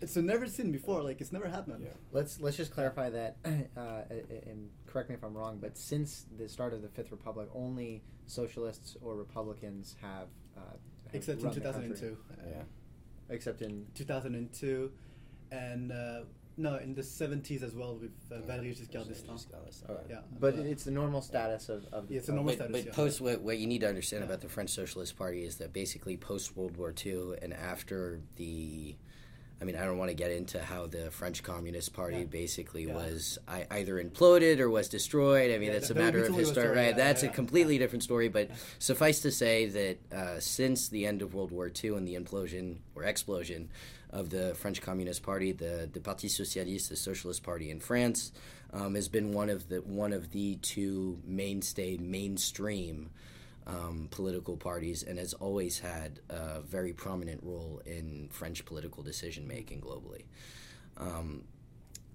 It's 0.00 0.16
never 0.16 0.46
seen 0.46 0.70
before. 0.70 1.02
Like 1.02 1.20
it's 1.20 1.32
never 1.32 1.48
happened. 1.48 1.82
Yeah. 1.84 1.90
Let's 2.12 2.40
let's 2.40 2.56
just 2.56 2.72
clarify 2.72 3.10
that, 3.10 3.36
uh, 3.44 4.02
and 4.46 4.70
correct 4.86 5.08
me 5.10 5.16
if 5.16 5.24
I'm 5.24 5.36
wrong. 5.36 5.58
But 5.60 5.76
since 5.76 6.24
the 6.38 6.48
start 6.48 6.72
of 6.72 6.82
the 6.82 6.88
Fifth 6.88 7.10
Republic, 7.10 7.48
only 7.54 8.02
socialists 8.26 8.96
or 9.02 9.16
Republicans 9.16 9.96
have, 10.00 10.28
uh, 10.56 10.60
have 11.06 11.14
Except 11.14 11.40
in 11.40 11.44
run 11.44 11.54
the 11.54 11.60
two 11.60 11.66
thousand 11.66 11.82
and 11.84 11.92
country. 11.94 12.08
two. 12.10 12.48
Yeah. 12.48 12.62
Except 13.28 13.60
in 13.60 13.86
Two 13.94 14.04
thousand 14.04 14.34
and 14.36 14.52
two, 14.52 14.92
and 15.50 15.92
uh, 15.92 16.20
no, 16.58 16.76
in 16.76 16.94
the 16.94 17.02
seventies 17.02 17.62
as 17.62 17.74
well 17.74 17.96
with 17.96 18.10
uh, 18.30 18.36
Valéry 18.50 18.74
Giscard 18.76 19.08
d'Estaing. 19.08 19.32
Giscard 19.34 19.64
d'Estaing, 19.66 19.88
All 19.88 19.94
right. 19.96 20.04
Yeah. 20.10 20.18
But 20.38 20.54
Uh, 20.58 20.62
it's 20.62 20.84
the 20.84 20.90
normal 20.90 21.22
status 21.22 21.68
of, 21.68 21.86
of 21.92 22.10
Yeah, 22.10 22.18
it's 22.18 22.28
a 22.28 22.32
normal 22.32 22.52
but, 22.52 22.54
status, 22.56 22.72
but 22.72 22.84
yeah. 22.86 22.92
post 22.92 23.20
what, 23.20 23.40
what 23.42 23.58
you 23.58 23.66
need 23.66 23.80
to 23.82 23.88
understand 23.88 24.22
Yeah. 24.22 24.26
about 24.26 24.40
the 24.40 24.48
French 24.48 24.70
Socialist 24.70 25.16
Party 25.16 25.44
is 25.44 25.56
that 25.56 25.72
basically 25.72 26.16
post 26.16 26.56
World 26.56 26.76
War 26.76 26.92
II 27.04 27.34
and 27.40 27.54
after 27.54 28.20
the, 28.36 28.96
I 29.60 29.64
mean, 29.64 29.76
I 29.76 29.84
don't 29.84 29.98
want 29.98 30.10
to 30.10 30.14
get 30.14 30.30
into 30.30 30.60
how 30.62 30.86
the 30.86 31.10
French 31.10 31.42
Communist 31.42 31.92
Party 31.92 32.18
Yeah. 32.18 32.24
basically 32.24 32.84
Yeah. 32.86 32.94
was 32.94 33.38
I, 33.46 33.66
either 33.70 34.02
imploded 34.02 34.58
or 34.58 34.68
was 34.68 34.88
destroyed. 34.88 35.50
I 35.52 35.58
mean, 35.58 35.68
Yeah, 35.68 35.74
that's 35.74 35.90
a 35.90 35.94
matter 35.94 36.24
of 36.24 36.34
history, 36.34 36.66
right? 36.68 36.86
yeah, 36.90 36.92
that's 36.92 37.22
yeah, 37.22 37.28
a 37.28 37.32
yeah. 37.32 37.36
completely 37.36 37.78
different 37.78 38.02
story. 38.02 38.28
But 38.28 38.48
Yeah. 38.48 38.56
suffice 38.80 39.20
to 39.20 39.30
say 39.30 39.66
that 39.66 39.96
uh, 40.12 40.40
since 40.40 40.88
the 40.88 41.06
end 41.06 41.22
of 41.22 41.34
World 41.34 41.52
War 41.52 41.70
II 41.82 41.90
and 41.96 42.06
the 42.06 42.14
implosion 42.16 42.78
or 42.96 43.04
explosion 43.04 43.68
of 44.10 44.30
the 44.30 44.54
French 44.54 44.80
Communist 44.80 45.22
Party, 45.22 45.52
the 45.52 45.88
the 45.92 46.00
Parti 46.00 46.28
Socialiste, 46.28 46.88
the 46.88 46.96
Socialist 46.96 47.42
Party 47.42 47.70
in 47.70 47.80
France, 47.80 48.32
um, 48.72 48.94
has 48.94 49.08
been 49.08 49.32
one 49.32 49.50
of 49.50 49.68
the 49.68 49.78
one 49.82 50.12
of 50.12 50.32
the 50.32 50.56
two 50.56 51.18
mainstay 51.24 51.96
mainstream 51.98 53.10
um, 53.66 54.08
political 54.10 54.56
parties 54.56 55.02
and 55.02 55.18
has 55.18 55.34
always 55.34 55.78
had 55.78 56.20
a 56.30 56.60
very 56.62 56.92
prominent 56.92 57.42
role 57.42 57.82
in 57.84 58.28
French 58.30 58.64
political 58.64 59.02
decision 59.02 59.46
making 59.46 59.80
globally. 59.80 60.24
Um, 60.96 61.44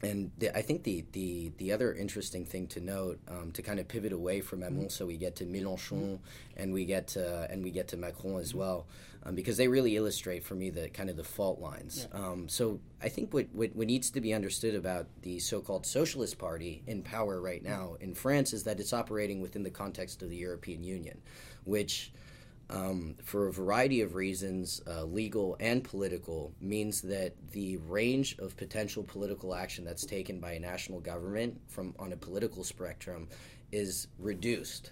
and 0.03 0.31
the, 0.37 0.55
I 0.55 0.61
think 0.61 0.83
the, 0.83 1.05
the, 1.13 1.51
the 1.57 1.71
other 1.71 1.93
interesting 1.93 2.45
thing 2.45 2.67
to 2.67 2.79
note, 2.79 3.19
um, 3.27 3.51
to 3.53 3.61
kind 3.61 3.79
of 3.79 3.87
pivot 3.87 4.11
away 4.13 4.41
from 4.41 4.61
Hamon, 4.61 4.89
so 4.89 5.05
we 5.05 5.17
get 5.17 5.35
to 5.37 5.45
Mélenchon 5.45 6.19
and 6.57 6.73
we 6.73 6.85
get 6.85 7.07
to, 7.09 7.47
and 7.49 7.63
we 7.63 7.71
get 7.71 7.87
to 7.89 7.97
Macron 7.97 8.39
as 8.39 8.53
well, 8.53 8.85
um, 9.25 9.35
because 9.35 9.57
they 9.57 9.67
really 9.67 9.95
illustrate 9.95 10.43
for 10.43 10.55
me 10.55 10.69
the 10.69 10.89
kind 10.89 11.09
of 11.09 11.17
the 11.17 11.23
fault 11.23 11.59
lines. 11.59 12.07
Um, 12.11 12.49
so 12.49 12.79
I 13.01 13.09
think 13.09 13.33
what, 13.33 13.47
what, 13.53 13.75
what 13.75 13.87
needs 13.87 14.11
to 14.11 14.21
be 14.21 14.33
understood 14.33 14.75
about 14.75 15.07
the 15.21 15.39
so-called 15.39 15.85
Socialist 15.85 16.37
Party 16.37 16.83
in 16.85 17.01
power 17.01 17.41
right 17.41 17.63
now 17.63 17.95
in 17.99 18.13
France 18.13 18.53
is 18.53 18.63
that 18.63 18.79
it's 18.79 18.93
operating 18.93 19.41
within 19.41 19.63
the 19.63 19.71
context 19.71 20.21
of 20.21 20.29
the 20.29 20.37
European 20.37 20.83
Union, 20.83 21.21
which 21.63 22.11
um, 22.73 23.15
for 23.23 23.47
a 23.47 23.53
variety 23.53 24.01
of 24.01 24.15
reasons, 24.15 24.81
uh, 24.87 25.03
legal 25.03 25.55
and 25.59 25.83
political, 25.83 26.51
means 26.59 27.01
that 27.01 27.33
the 27.51 27.77
range 27.77 28.37
of 28.39 28.57
potential 28.57 29.03
political 29.03 29.53
action 29.53 29.85
that's 29.85 30.05
taken 30.05 30.39
by 30.39 30.53
a 30.53 30.59
national 30.59 30.99
government 30.99 31.61
from 31.67 31.93
on 31.99 32.13
a 32.13 32.17
political 32.17 32.63
spectrum 32.63 33.27
is 33.71 34.07
reduced 34.17 34.91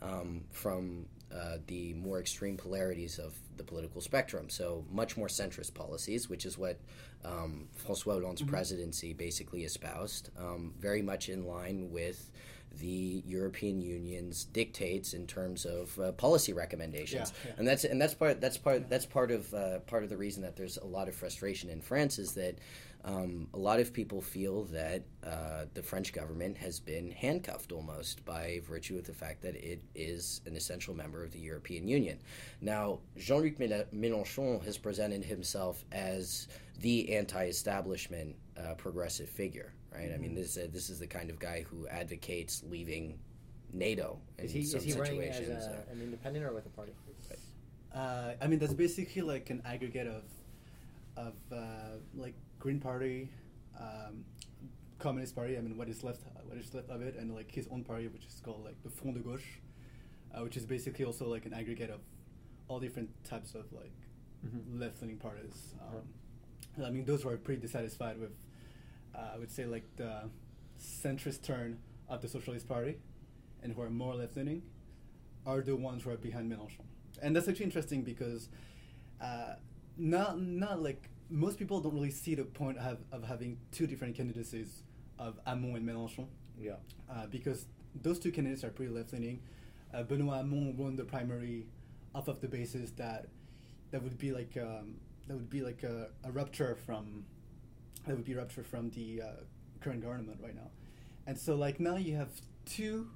um, 0.00 0.42
from 0.50 1.04
uh, 1.34 1.58
the 1.66 1.92
more 1.94 2.20
extreme 2.20 2.56
polarities 2.56 3.18
of 3.18 3.34
the 3.56 3.62
political 3.62 4.00
spectrum. 4.00 4.48
So 4.48 4.84
much 4.90 5.18
more 5.18 5.28
centrist 5.28 5.74
policies, 5.74 6.30
which 6.30 6.46
is 6.46 6.56
what 6.56 6.78
um, 7.24 7.68
François 7.86 8.14
Hollande's 8.14 8.42
presidency 8.42 9.12
basically 9.12 9.64
espoused, 9.64 10.30
um, 10.38 10.72
very 10.80 11.02
much 11.02 11.28
in 11.28 11.44
line 11.46 11.90
with 11.90 12.30
the 12.80 13.22
European 13.26 13.80
Union's 13.80 14.44
dictates 14.44 15.14
in 15.14 15.26
terms 15.26 15.64
of 15.64 15.98
uh, 15.98 16.12
policy 16.12 16.52
recommendations, 16.52 17.32
Yeah, 17.32 17.50
yeah. 17.50 17.54
and 17.58 17.68
that's 17.68 17.84
and 17.84 18.00
that's 18.00 18.14
part 18.14 18.40
that's 18.40 18.58
part 18.58 18.88
that's 18.90 19.06
part 19.06 19.30
of 19.30 19.52
uh, 19.54 19.78
part 19.80 20.02
of 20.02 20.10
the 20.10 20.16
reason 20.16 20.42
that 20.42 20.56
there's 20.56 20.76
a 20.78 20.86
lot 20.86 21.06
of 21.08 21.14
frustration 21.14 21.70
in 21.70 21.80
France 21.80 22.18
is 22.18 22.32
that 22.34 22.58
um, 23.04 23.48
a 23.54 23.58
lot 23.58 23.80
of 23.80 23.92
people 23.94 24.20
feel 24.20 24.64
that 24.64 25.02
uh, 25.24 25.64
the 25.72 25.82
French 25.82 26.12
government 26.12 26.58
has 26.58 26.78
been 26.80 27.10
handcuffed 27.10 27.72
almost 27.72 28.22
by 28.26 28.60
virtue 28.68 28.98
of 28.98 29.06
the 29.06 29.14
fact 29.14 29.40
that 29.42 29.54
it 29.54 29.80
is 29.94 30.42
an 30.46 30.54
essential 30.54 30.94
member 30.94 31.24
of 31.24 31.30
the 31.32 31.38
European 31.38 31.88
Union. 31.88 32.18
Now, 32.60 32.98
Jean-Luc 33.16 33.56
Méle- 33.58 33.86
Mélenchon 33.94 34.62
has 34.66 34.76
presented 34.76 35.24
himself 35.24 35.82
as 35.92 36.48
the 36.80 37.14
anti-establishment 37.16 38.36
uh, 38.58 38.74
progressive 38.74 39.28
figure, 39.30 39.72
right? 39.92 40.12
I 40.14 40.16
mean, 40.18 40.34
this 40.34 40.56
uh, 40.56 40.66
this 40.72 40.90
is 40.90 40.98
the 40.98 41.06
kind 41.06 41.30
of 41.30 41.38
guy 41.38 41.64
who 41.68 41.86
advocates 41.88 42.62
leaving 42.68 43.18
NATO 43.72 44.18
in 44.38 44.44
Is 44.46 44.52
he, 44.52 44.64
some 44.64 44.78
is 44.78 44.84
he 44.84 44.92
running 44.94 45.22
as 45.22 45.48
a, 45.48 45.54
uh, 45.54 45.92
an 45.92 46.00
independent 46.02 46.44
or 46.44 46.52
with 46.52 46.66
a 46.66 46.70
party? 46.70 46.92
Uh, 47.94 48.34
I 48.40 48.46
mean, 48.46 48.58
that's 48.60 48.72
basically 48.72 49.22
like 49.22 49.50
an 49.50 49.62
aggregate 49.64 50.06
of, 50.06 50.22
of 51.16 51.34
uh, 51.52 51.96
like 52.16 52.34
Green 52.60 52.78
Party, 52.78 53.28
um, 53.78 54.24
Communist 55.00 55.34
Party. 55.34 55.58
I 55.58 55.60
mean, 55.60 55.76
what 55.76 55.88
is 55.88 56.04
left, 56.04 56.20
what 56.46 56.56
is 56.56 56.72
left 56.72 56.88
of 56.88 57.02
it, 57.02 57.16
and 57.16 57.34
like 57.34 57.50
his 57.50 57.66
own 57.68 57.82
party, 57.82 58.06
which 58.06 58.26
is 58.26 58.40
called 58.44 58.64
like 58.64 58.80
the 58.84 58.90
Front 58.90 59.16
de 59.16 59.20
Gauche, 59.20 59.58
uh, 60.32 60.42
which 60.44 60.56
is 60.56 60.64
basically 60.64 61.04
also 61.04 61.28
like 61.28 61.46
an 61.46 61.52
aggregate 61.52 61.90
of 61.90 62.00
all 62.68 62.78
different 62.78 63.10
types 63.24 63.54
of 63.56 63.64
like 63.72 63.92
Mhm. 64.46 64.80
left-leaning 64.80 65.18
parties. 65.18 65.74
Um, 65.82 66.84
I 66.84 66.90
mean, 66.90 67.04
those 67.04 67.22
who 67.24 67.28
are 67.28 67.36
pretty 67.36 67.60
dissatisfied 67.60 68.18
with, 68.18 68.30
I 69.14 69.38
would 69.38 69.50
say, 69.50 69.64
like 69.66 69.84
the 69.96 70.30
centrist 70.80 71.42
turn 71.42 71.78
of 72.08 72.20
the 72.22 72.28
Socialist 72.28 72.68
Party, 72.68 72.96
and 73.62 73.72
who 73.72 73.82
are 73.82 73.90
more 73.90 74.14
left-leaning, 74.14 74.62
are 75.46 75.60
the 75.60 75.76
ones 75.76 76.02
who 76.04 76.10
are 76.10 76.16
behind 76.16 76.50
Mélenchon. 76.50 76.84
And 77.22 77.34
that's 77.36 77.48
actually 77.48 77.66
interesting 77.66 78.02
because, 78.02 78.48
uh, 79.20 79.54
not 79.96 80.40
not 80.40 80.82
like 80.82 81.08
most 81.28 81.58
people 81.58 81.80
don't 81.80 81.94
really 81.94 82.10
see 82.10 82.34
the 82.34 82.44
point 82.44 82.78
of, 82.78 82.98
of 83.12 83.22
having 83.24 83.58
two 83.70 83.86
different 83.86 84.16
candidacies 84.16 84.82
of 85.18 85.38
Hamon 85.46 85.76
and 85.76 85.86
Mélenchon 85.88 86.26
Yeah. 86.58 86.76
uh, 87.10 87.26
because 87.26 87.66
those 88.02 88.18
two 88.18 88.32
candidates 88.32 88.64
are 88.64 88.70
pretty 88.70 88.90
left 88.92 89.12
leaning. 89.12 89.40
Uh, 89.92 90.02
Benoit 90.02 90.38
Hamon 90.38 90.76
won 90.76 90.96
the 90.96 91.04
primary 91.04 91.66
off 92.14 92.28
of 92.28 92.40
the 92.40 92.48
basis 92.48 92.90
that 92.92 93.26
that 93.90 94.02
would 94.02 94.18
be 94.18 94.32
like 94.32 94.56
um, 94.56 94.94
that 95.28 95.34
would 95.36 95.50
be 95.50 95.60
like 95.62 95.82
a, 95.82 96.08
a 96.24 96.30
rupture 96.32 96.76
from 96.86 97.24
that 98.06 98.16
would 98.16 98.24
be 98.24 98.34
rupture 98.34 98.62
from 98.64 98.90
the 98.90 99.22
uh, 99.22 99.26
current 99.80 100.02
government 100.02 100.38
right 100.42 100.54
now, 100.54 100.70
and 101.26 101.38
so 101.38 101.54
like 101.54 101.80
now 101.80 101.96
you 101.96 102.16
have 102.16 102.28
two 102.66 103.08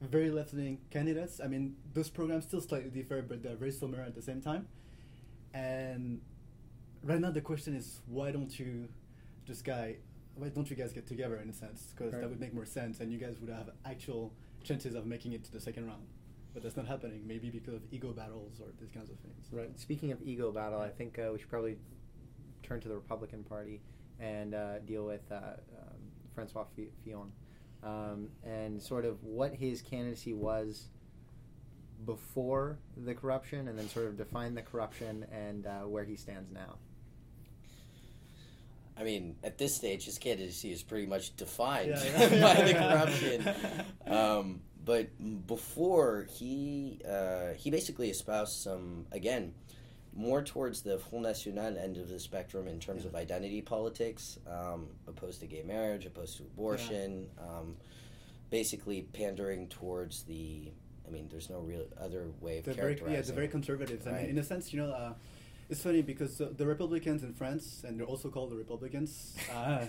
very 0.00 0.30
left 0.30 0.52
leaning 0.52 0.78
candidates. 0.90 1.40
I 1.42 1.46
mean, 1.46 1.76
those 1.94 2.10
programs 2.10 2.44
still 2.44 2.60
slightly 2.60 2.90
differ, 2.90 3.22
but 3.22 3.42
they're 3.42 3.54
very 3.56 3.70
similar 3.72 4.02
at 4.02 4.14
the 4.14 4.22
same 4.22 4.40
time. 4.40 4.66
And 5.54 6.20
right 7.02 7.20
now 7.20 7.30
the 7.30 7.40
question 7.40 7.74
is, 7.76 8.00
why 8.06 8.30
don't 8.32 8.58
you 8.58 8.88
just 9.46 9.64
guy? 9.64 9.96
Why 10.34 10.48
don't 10.48 10.68
you 10.70 10.76
guys 10.76 10.92
get 10.92 11.06
together 11.06 11.36
in 11.36 11.50
a 11.50 11.52
sense? 11.52 11.92
Because 11.94 12.12
Right. 12.12 12.22
that 12.22 12.30
would 12.30 12.40
make 12.40 12.54
more 12.54 12.64
sense, 12.64 13.00
and 13.00 13.12
you 13.12 13.18
guys 13.18 13.38
would 13.40 13.50
have 13.50 13.70
actual 13.84 14.32
chances 14.64 14.94
of 14.94 15.04
making 15.06 15.32
it 15.34 15.44
to 15.44 15.52
the 15.52 15.60
second 15.60 15.86
round. 15.86 16.06
But 16.54 16.62
that's 16.62 16.76
not 16.76 16.86
happening. 16.86 17.26
Maybe 17.26 17.50
because 17.50 17.74
of 17.74 17.82
ego 17.90 18.12
battles 18.12 18.60
or 18.60 18.68
these 18.80 18.90
kinds 18.90 19.10
of 19.10 19.18
things. 19.18 19.48
Right. 19.52 19.78
Speaking 19.78 20.10
of 20.10 20.22
ego 20.22 20.50
battle, 20.52 20.80
I 20.80 20.88
think 20.88 21.18
uh, 21.18 21.30
we 21.32 21.38
should 21.38 21.48
probably 21.50 21.76
turn 22.62 22.80
to 22.80 22.88
the 22.88 22.94
Republican 22.94 23.44
Party 23.44 23.80
and 24.22 24.54
uh, 24.54 24.78
deal 24.80 25.04
with 25.04 25.20
uh, 25.30 25.36
um, 25.36 25.98
Francois 26.34 26.64
Fillon 27.04 27.32
um, 27.82 28.28
and 28.44 28.80
sort 28.80 29.04
of 29.04 29.22
what 29.24 29.52
his 29.54 29.82
candidacy 29.82 30.32
was 30.32 30.88
before 32.06 32.78
the 32.96 33.14
corruption, 33.14 33.68
and 33.68 33.78
then 33.78 33.88
sort 33.88 34.06
of 34.06 34.16
define 34.16 34.54
the 34.54 34.62
corruption 34.62 35.24
and 35.32 35.66
uh, 35.66 35.80
where 35.80 36.04
he 36.04 36.16
stands 36.16 36.50
now. 36.50 36.76
I 38.96 39.04
mean, 39.04 39.36
at 39.42 39.56
this 39.56 39.74
stage, 39.74 40.04
his 40.04 40.18
candidacy 40.18 40.70
is 40.72 40.82
pretty 40.82 41.06
much 41.06 41.34
defined 41.36 41.90
Yeah, 41.90 42.28
yeah. 42.28 42.54
by 42.54 42.62
the 42.62 42.74
corruption. 42.74 43.54
Um, 44.12 44.60
but 44.84 45.08
before 45.46 46.26
he 46.28 47.00
uh, 47.08 47.52
he 47.56 47.70
basically 47.70 48.10
espoused 48.10 48.60
some 48.62 49.06
again 49.12 49.54
more 50.14 50.42
towards 50.42 50.82
the 50.82 50.98
Front 50.98 51.24
National 51.24 51.78
end 51.78 51.96
of 51.96 52.08
the 52.08 52.18
spectrum 52.18 52.68
in 52.68 52.78
terms 52.78 53.04
of 53.04 53.14
identity 53.14 53.62
politics, 53.62 54.38
um, 54.46 54.88
opposed 55.06 55.40
to 55.40 55.46
gay 55.46 55.62
marriage, 55.62 56.04
opposed 56.04 56.36
to 56.36 56.42
abortion, 56.42 57.28
um, 57.38 57.76
basically 58.50 59.02
pandering 59.12 59.68
towards 59.68 60.22
the. 60.24 60.70
I 61.06 61.10
mean, 61.10 61.28
there's 61.30 61.50
no 61.50 61.58
real 61.58 61.84
other 62.00 62.28
way 62.40 62.58
of 62.58 62.64
the 62.64 62.74
very, 62.74 62.94
characterizing. 62.94 63.14
yeah, 63.14 63.22
the 63.22 63.32
very 63.32 63.48
conservatives. 63.48 64.06
I 64.06 64.12
mean, 64.12 64.30
in 64.30 64.38
a 64.38 64.42
sense, 64.44 64.72
you 64.72 64.80
know, 64.80 64.92
uh, 64.92 65.14
it's 65.68 65.82
funny 65.82 66.02
because 66.02 66.36
the, 66.36 66.46
the 66.46 66.66
Republicans 66.66 67.22
in 67.22 67.32
France, 67.32 67.82
and 67.86 67.98
they're 67.98 68.06
also 68.06 68.28
called 68.28 68.50
the 68.50 68.56
Republicans, 68.56 69.34
uh, 69.54 69.84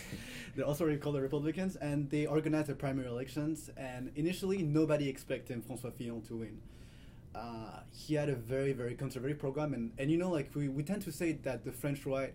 they're 0.56 0.64
also 0.64 0.96
called 0.96 1.16
the 1.16 1.20
Republicans, 1.20 1.76
and 1.76 2.08
they 2.08 2.26
organized 2.26 2.68
the 2.68 2.74
primary 2.74 3.08
elections. 3.08 3.70
And 3.76 4.12
initially, 4.14 4.62
nobody 4.62 5.08
expected 5.08 5.66
François 5.66 5.92
Fillon 5.92 6.22
to 6.22 6.36
win. 6.36 6.60
Uh, 7.34 7.80
he 7.92 8.14
had 8.14 8.28
a 8.28 8.34
very, 8.34 8.72
very 8.72 8.94
conservative 8.94 9.38
program, 9.38 9.74
and, 9.74 9.92
and 9.98 10.10
you 10.10 10.16
know, 10.16 10.30
like 10.30 10.50
we, 10.54 10.68
we 10.68 10.82
tend 10.82 11.02
to 11.02 11.10
say 11.10 11.32
that 11.32 11.64
the 11.64 11.72
French 11.72 12.06
right 12.06 12.34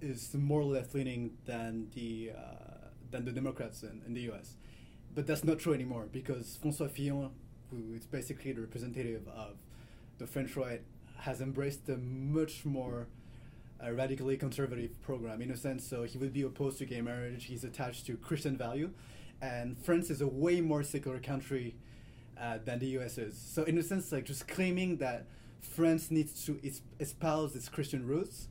is 0.00 0.34
more 0.34 0.64
left 0.64 0.94
leaning 0.94 1.32
than 1.44 1.88
the 1.94 2.32
uh, 2.36 2.88
than 3.10 3.24
the 3.24 3.32
Democrats 3.32 3.82
in, 3.82 4.02
in 4.06 4.14
the 4.14 4.22
U.S. 4.22 4.56
But 5.14 5.26
that's 5.26 5.44
not 5.44 5.58
true 5.58 5.74
anymore 5.74 6.08
because 6.10 6.58
François 6.62 6.90
Fillon, 6.90 7.30
who 7.70 7.94
is 7.94 8.06
basically 8.06 8.52
the 8.52 8.62
representative 8.62 9.28
of 9.28 9.56
the 10.18 10.26
French 10.26 10.56
right, 10.56 10.82
has 11.18 11.40
embraced 11.40 11.88
a 11.88 11.96
much 11.96 12.64
more 12.64 13.06
uh, 13.84 13.92
radically 13.92 14.36
conservative 14.36 15.00
program 15.02 15.42
in 15.42 15.50
a 15.50 15.56
sense. 15.56 15.86
So 15.86 16.04
he 16.04 16.18
would 16.18 16.32
be 16.32 16.42
opposed 16.42 16.78
to 16.78 16.86
gay 16.86 17.00
marriage. 17.00 17.44
He's 17.44 17.64
attached 17.64 18.06
to 18.06 18.16
Christian 18.16 18.56
value, 18.56 18.90
and 19.40 19.78
France 19.78 20.10
is 20.10 20.20
a 20.20 20.26
way 20.26 20.60
more 20.60 20.82
secular 20.82 21.20
country 21.20 21.76
uh, 22.40 22.58
than 22.64 22.78
the 22.78 22.86
U.S. 22.98 23.18
is. 23.18 23.36
So 23.36 23.64
in 23.64 23.78
a 23.78 23.82
sense, 23.82 24.12
like 24.12 24.24
just 24.24 24.48
claiming 24.48 24.98
that 24.98 25.26
France 25.60 26.10
needs 26.10 26.44
to 26.46 26.58
es- 26.64 26.82
espouse 27.00 27.54
its 27.54 27.68
Christian 27.68 28.06
roots 28.06 28.48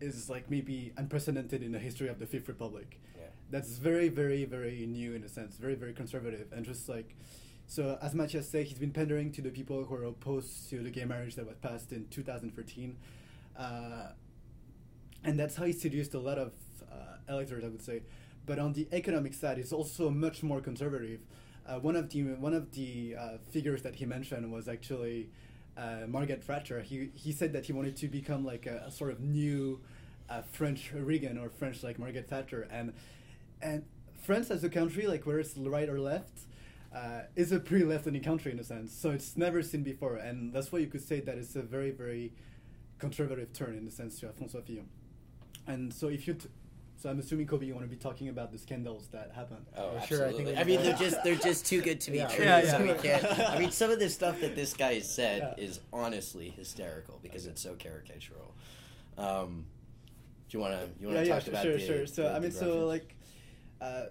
is 0.00 0.28
like 0.28 0.50
maybe 0.50 0.92
unprecedented 0.96 1.62
in 1.62 1.72
the 1.72 1.78
history 1.78 2.08
of 2.08 2.18
the 2.18 2.26
Fifth 2.26 2.48
Republic. 2.48 3.00
Yeah. 3.16 3.26
That's 3.50 3.78
very, 3.78 4.08
very, 4.08 4.44
very 4.44 4.86
new 4.86 5.14
in 5.14 5.24
a 5.24 5.28
sense, 5.28 5.56
very, 5.56 5.74
very 5.74 5.92
conservative, 5.92 6.52
and 6.52 6.64
just 6.64 6.88
like. 6.88 7.16
So, 7.70 7.98
as 8.00 8.14
much 8.14 8.34
as 8.34 8.48
say 8.48 8.64
he's 8.64 8.78
been 8.78 8.92
pandering 8.92 9.30
to 9.32 9.42
the 9.42 9.50
people 9.50 9.84
who 9.84 9.94
are 9.94 10.04
opposed 10.04 10.70
to 10.70 10.82
the 10.82 10.88
gay 10.88 11.04
marriage 11.04 11.34
that 11.34 11.46
was 11.46 11.58
passed 11.58 11.92
in 11.92 12.06
2013. 12.08 12.96
Uh, 13.58 14.12
and 15.22 15.38
that's 15.38 15.56
how 15.56 15.64
he 15.64 15.72
seduced 15.72 16.14
a 16.14 16.18
lot 16.18 16.38
of 16.38 16.52
uh, 16.90 17.16
electors, 17.28 17.64
I 17.64 17.68
would 17.68 17.82
say. 17.82 18.02
But 18.46 18.58
on 18.58 18.72
the 18.72 18.88
economic 18.92 19.34
side, 19.34 19.58
he's 19.58 19.72
also 19.72 20.08
much 20.08 20.42
more 20.42 20.60
conservative. 20.62 21.20
Uh, 21.68 21.78
one 21.78 21.96
of 21.96 22.08
the 22.08 22.22
one 22.22 22.54
of 22.54 22.72
the 22.72 23.14
uh, 23.18 23.36
figures 23.50 23.82
that 23.82 23.94
he 23.96 24.06
mentioned 24.06 24.50
was 24.50 24.68
actually 24.68 25.28
uh, 25.76 26.06
Margaret 26.08 26.42
Thatcher. 26.42 26.80
He 26.80 27.10
he 27.14 27.32
said 27.32 27.52
that 27.52 27.66
he 27.66 27.72
wanted 27.72 27.96
to 27.96 28.08
become 28.08 28.44
like 28.44 28.66
a, 28.66 28.84
a 28.86 28.90
sort 28.90 29.10
of 29.10 29.20
new 29.20 29.80
uh, 30.30 30.42
French 30.42 30.92
Reagan 30.94 31.36
or 31.36 31.50
French 31.50 31.82
like 31.82 31.98
Margaret 31.98 32.28
Thatcher, 32.28 32.66
and 32.70 32.94
and 33.60 33.84
France 34.22 34.50
as 34.50 34.64
a 34.64 34.70
country, 34.70 35.06
like 35.06 35.26
whether 35.26 35.40
it's 35.40 35.56
right 35.58 35.88
or 35.88 36.00
left, 36.00 36.46
uh, 36.94 37.22
is 37.36 37.52
a 37.52 37.60
pretty 37.60 37.84
left-leaning 37.84 38.22
country 38.22 38.50
in 38.50 38.58
a 38.58 38.64
sense. 38.64 38.92
So 38.92 39.10
it's 39.10 39.36
never 39.36 39.62
seen 39.62 39.82
before, 39.82 40.16
and 40.16 40.52
that's 40.52 40.72
why 40.72 40.78
you 40.78 40.86
could 40.86 41.06
say 41.06 41.20
that 41.20 41.36
it's 41.36 41.54
a 41.54 41.62
very 41.62 41.90
very 41.90 42.32
conservative 42.98 43.52
turn 43.52 43.76
in 43.76 43.84
the 43.84 43.90
sense 43.90 44.18
to 44.20 44.26
François 44.28 44.64
Fillon. 44.64 44.88
And 45.66 45.92
so 45.92 46.08
if 46.08 46.26
you, 46.26 46.36
so 46.98 47.08
I'm 47.08 47.20
assuming 47.20 47.46
Kobe, 47.46 47.64
you 47.64 47.74
want 47.74 47.86
to 47.88 47.90
be 47.90 48.00
talking 48.00 48.28
about 48.28 48.50
the 48.50 48.58
scandals 48.58 49.06
that 49.12 49.30
happened. 49.32 49.64
Oh, 49.76 49.92
Yeah, 49.94 50.04
sure, 50.06 50.28
I 50.28 50.32
think 50.32 50.58
I, 50.58 50.64
mean, 50.64 50.82
they're 50.82 50.96
just 50.96 51.22
they're 51.22 51.36
just 51.36 51.64
too 51.64 51.80
good 51.80 52.00
to 52.02 52.10
be 52.10 52.18
Yeah. 52.18 52.26
true. 52.26 52.44
Yeah, 52.44 52.60
so 52.62 52.78
yeah. 52.84 52.92
we 52.92 52.98
can't. 52.98 53.40
I 53.50 53.58
mean, 53.58 53.70
some 53.70 53.90
of 53.92 54.00
the 54.00 54.08
stuff 54.08 54.40
that 54.40 54.56
this 54.56 54.74
guy 54.74 54.94
has 54.94 55.08
said 55.08 55.54
Yeah. 55.56 55.64
is 55.64 55.78
honestly 55.92 56.50
hysterical 56.50 57.20
because 57.22 57.46
it's 57.46 57.62
so 57.62 57.74
caricatural. 57.74 58.50
Um, 59.16 59.66
do 60.48 60.58
you 60.58 60.60
want 60.60 60.74
to 60.74 60.88
you 61.00 61.06
want 61.06 61.18
yeah, 61.18 61.22
to 61.22 61.28
yeah, 61.28 61.34
talk 61.34 61.44
sure, 61.44 61.52
about 61.52 61.62
sure, 61.62 61.72
the, 61.74 61.86
sure. 61.86 62.06
So 62.06 62.22
the- 62.24 62.32
I 62.34 62.38
mean, 62.40 62.50
so 62.50 62.86
like, 62.86 63.14
uh, 63.80 64.06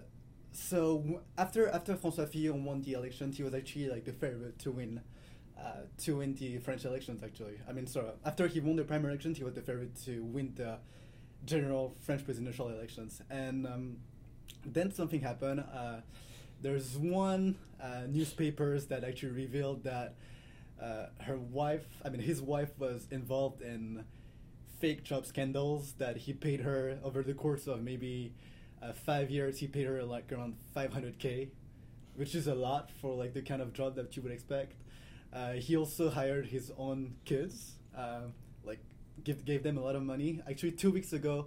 so 0.52 1.20
after 1.36 1.68
after 1.68 1.94
François 1.94 2.26
Fillon 2.26 2.64
won 2.64 2.80
the 2.80 2.94
elections, 2.94 3.36
he 3.36 3.42
was 3.42 3.52
actually 3.54 3.90
like 3.90 4.06
the 4.06 4.12
favorite 4.14 4.58
to 4.60 4.70
win, 4.70 5.02
uh, 5.60 5.82
to 5.98 6.16
win 6.16 6.34
the 6.36 6.56
French 6.58 6.86
elections. 6.86 7.22
Actually, 7.22 7.58
I 7.68 7.72
mean, 7.72 7.86
so 7.86 8.14
after 8.24 8.46
he 8.46 8.60
won 8.60 8.76
the 8.76 8.84
primary 8.84 9.12
elections, 9.12 9.36
he 9.36 9.44
was 9.44 9.54
the 9.54 9.62
favorite 9.62 9.94
to 10.06 10.22
win 10.22 10.52
the 10.56 10.78
general 11.44 11.94
French 12.00 12.24
presidential 12.24 12.68
elections. 12.68 13.22
And 13.30 13.66
um, 13.66 13.96
then 14.64 14.92
something 14.92 15.20
happened. 15.20 15.60
Uh, 15.60 16.00
there's 16.60 16.96
one 16.96 17.56
uh, 17.80 18.02
newspapers 18.08 18.86
that 18.86 19.04
actually 19.04 19.32
revealed 19.32 19.84
that 19.84 20.14
uh, 20.82 21.06
her 21.20 21.36
wife, 21.36 21.86
I 22.04 22.08
mean, 22.08 22.20
his 22.20 22.40
wife 22.40 22.70
was 22.78 23.06
involved 23.10 23.62
in 23.62 24.04
fake 24.80 25.02
job 25.02 25.26
scandals 25.26 25.94
that 25.98 26.16
he 26.16 26.32
paid 26.32 26.60
her 26.60 26.98
over 27.02 27.22
the 27.22 27.34
course 27.34 27.66
of 27.66 27.82
maybe 27.82 28.32
uh, 28.82 28.92
five 28.92 29.30
years. 29.30 29.58
He 29.58 29.66
paid 29.66 29.86
her 29.86 30.02
like 30.04 30.30
around 30.32 30.56
500k, 30.76 31.48
which 32.14 32.34
is 32.34 32.46
a 32.46 32.54
lot 32.54 32.90
for 33.00 33.14
like 33.14 33.34
the 33.34 33.42
kind 33.42 33.60
of 33.60 33.72
job 33.72 33.96
that 33.96 34.16
you 34.16 34.22
would 34.22 34.32
expect. 34.32 34.74
Uh, 35.32 35.52
he 35.52 35.76
also 35.76 36.10
hired 36.10 36.46
his 36.46 36.72
own 36.78 37.14
kids, 37.24 37.72
uh, 37.96 38.22
like 38.64 38.80
give, 39.24 39.44
gave 39.44 39.62
them 39.62 39.78
a 39.78 39.80
lot 39.82 39.96
of 39.96 40.02
money. 40.02 40.40
Actually, 40.48 40.72
two 40.72 40.90
weeks 40.90 41.12
ago, 41.12 41.46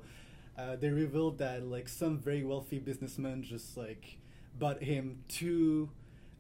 uh, 0.58 0.76
they 0.76 0.90
revealed 0.90 1.38
that 1.40 1.64
like 1.66 1.88
some 1.88 2.18
very 2.20 2.44
wealthy 2.44 2.80
businessman 2.80 3.44
just 3.44 3.78
like 3.78 4.18
bought 4.60 4.84
him 4.84 5.20
two 5.28 5.90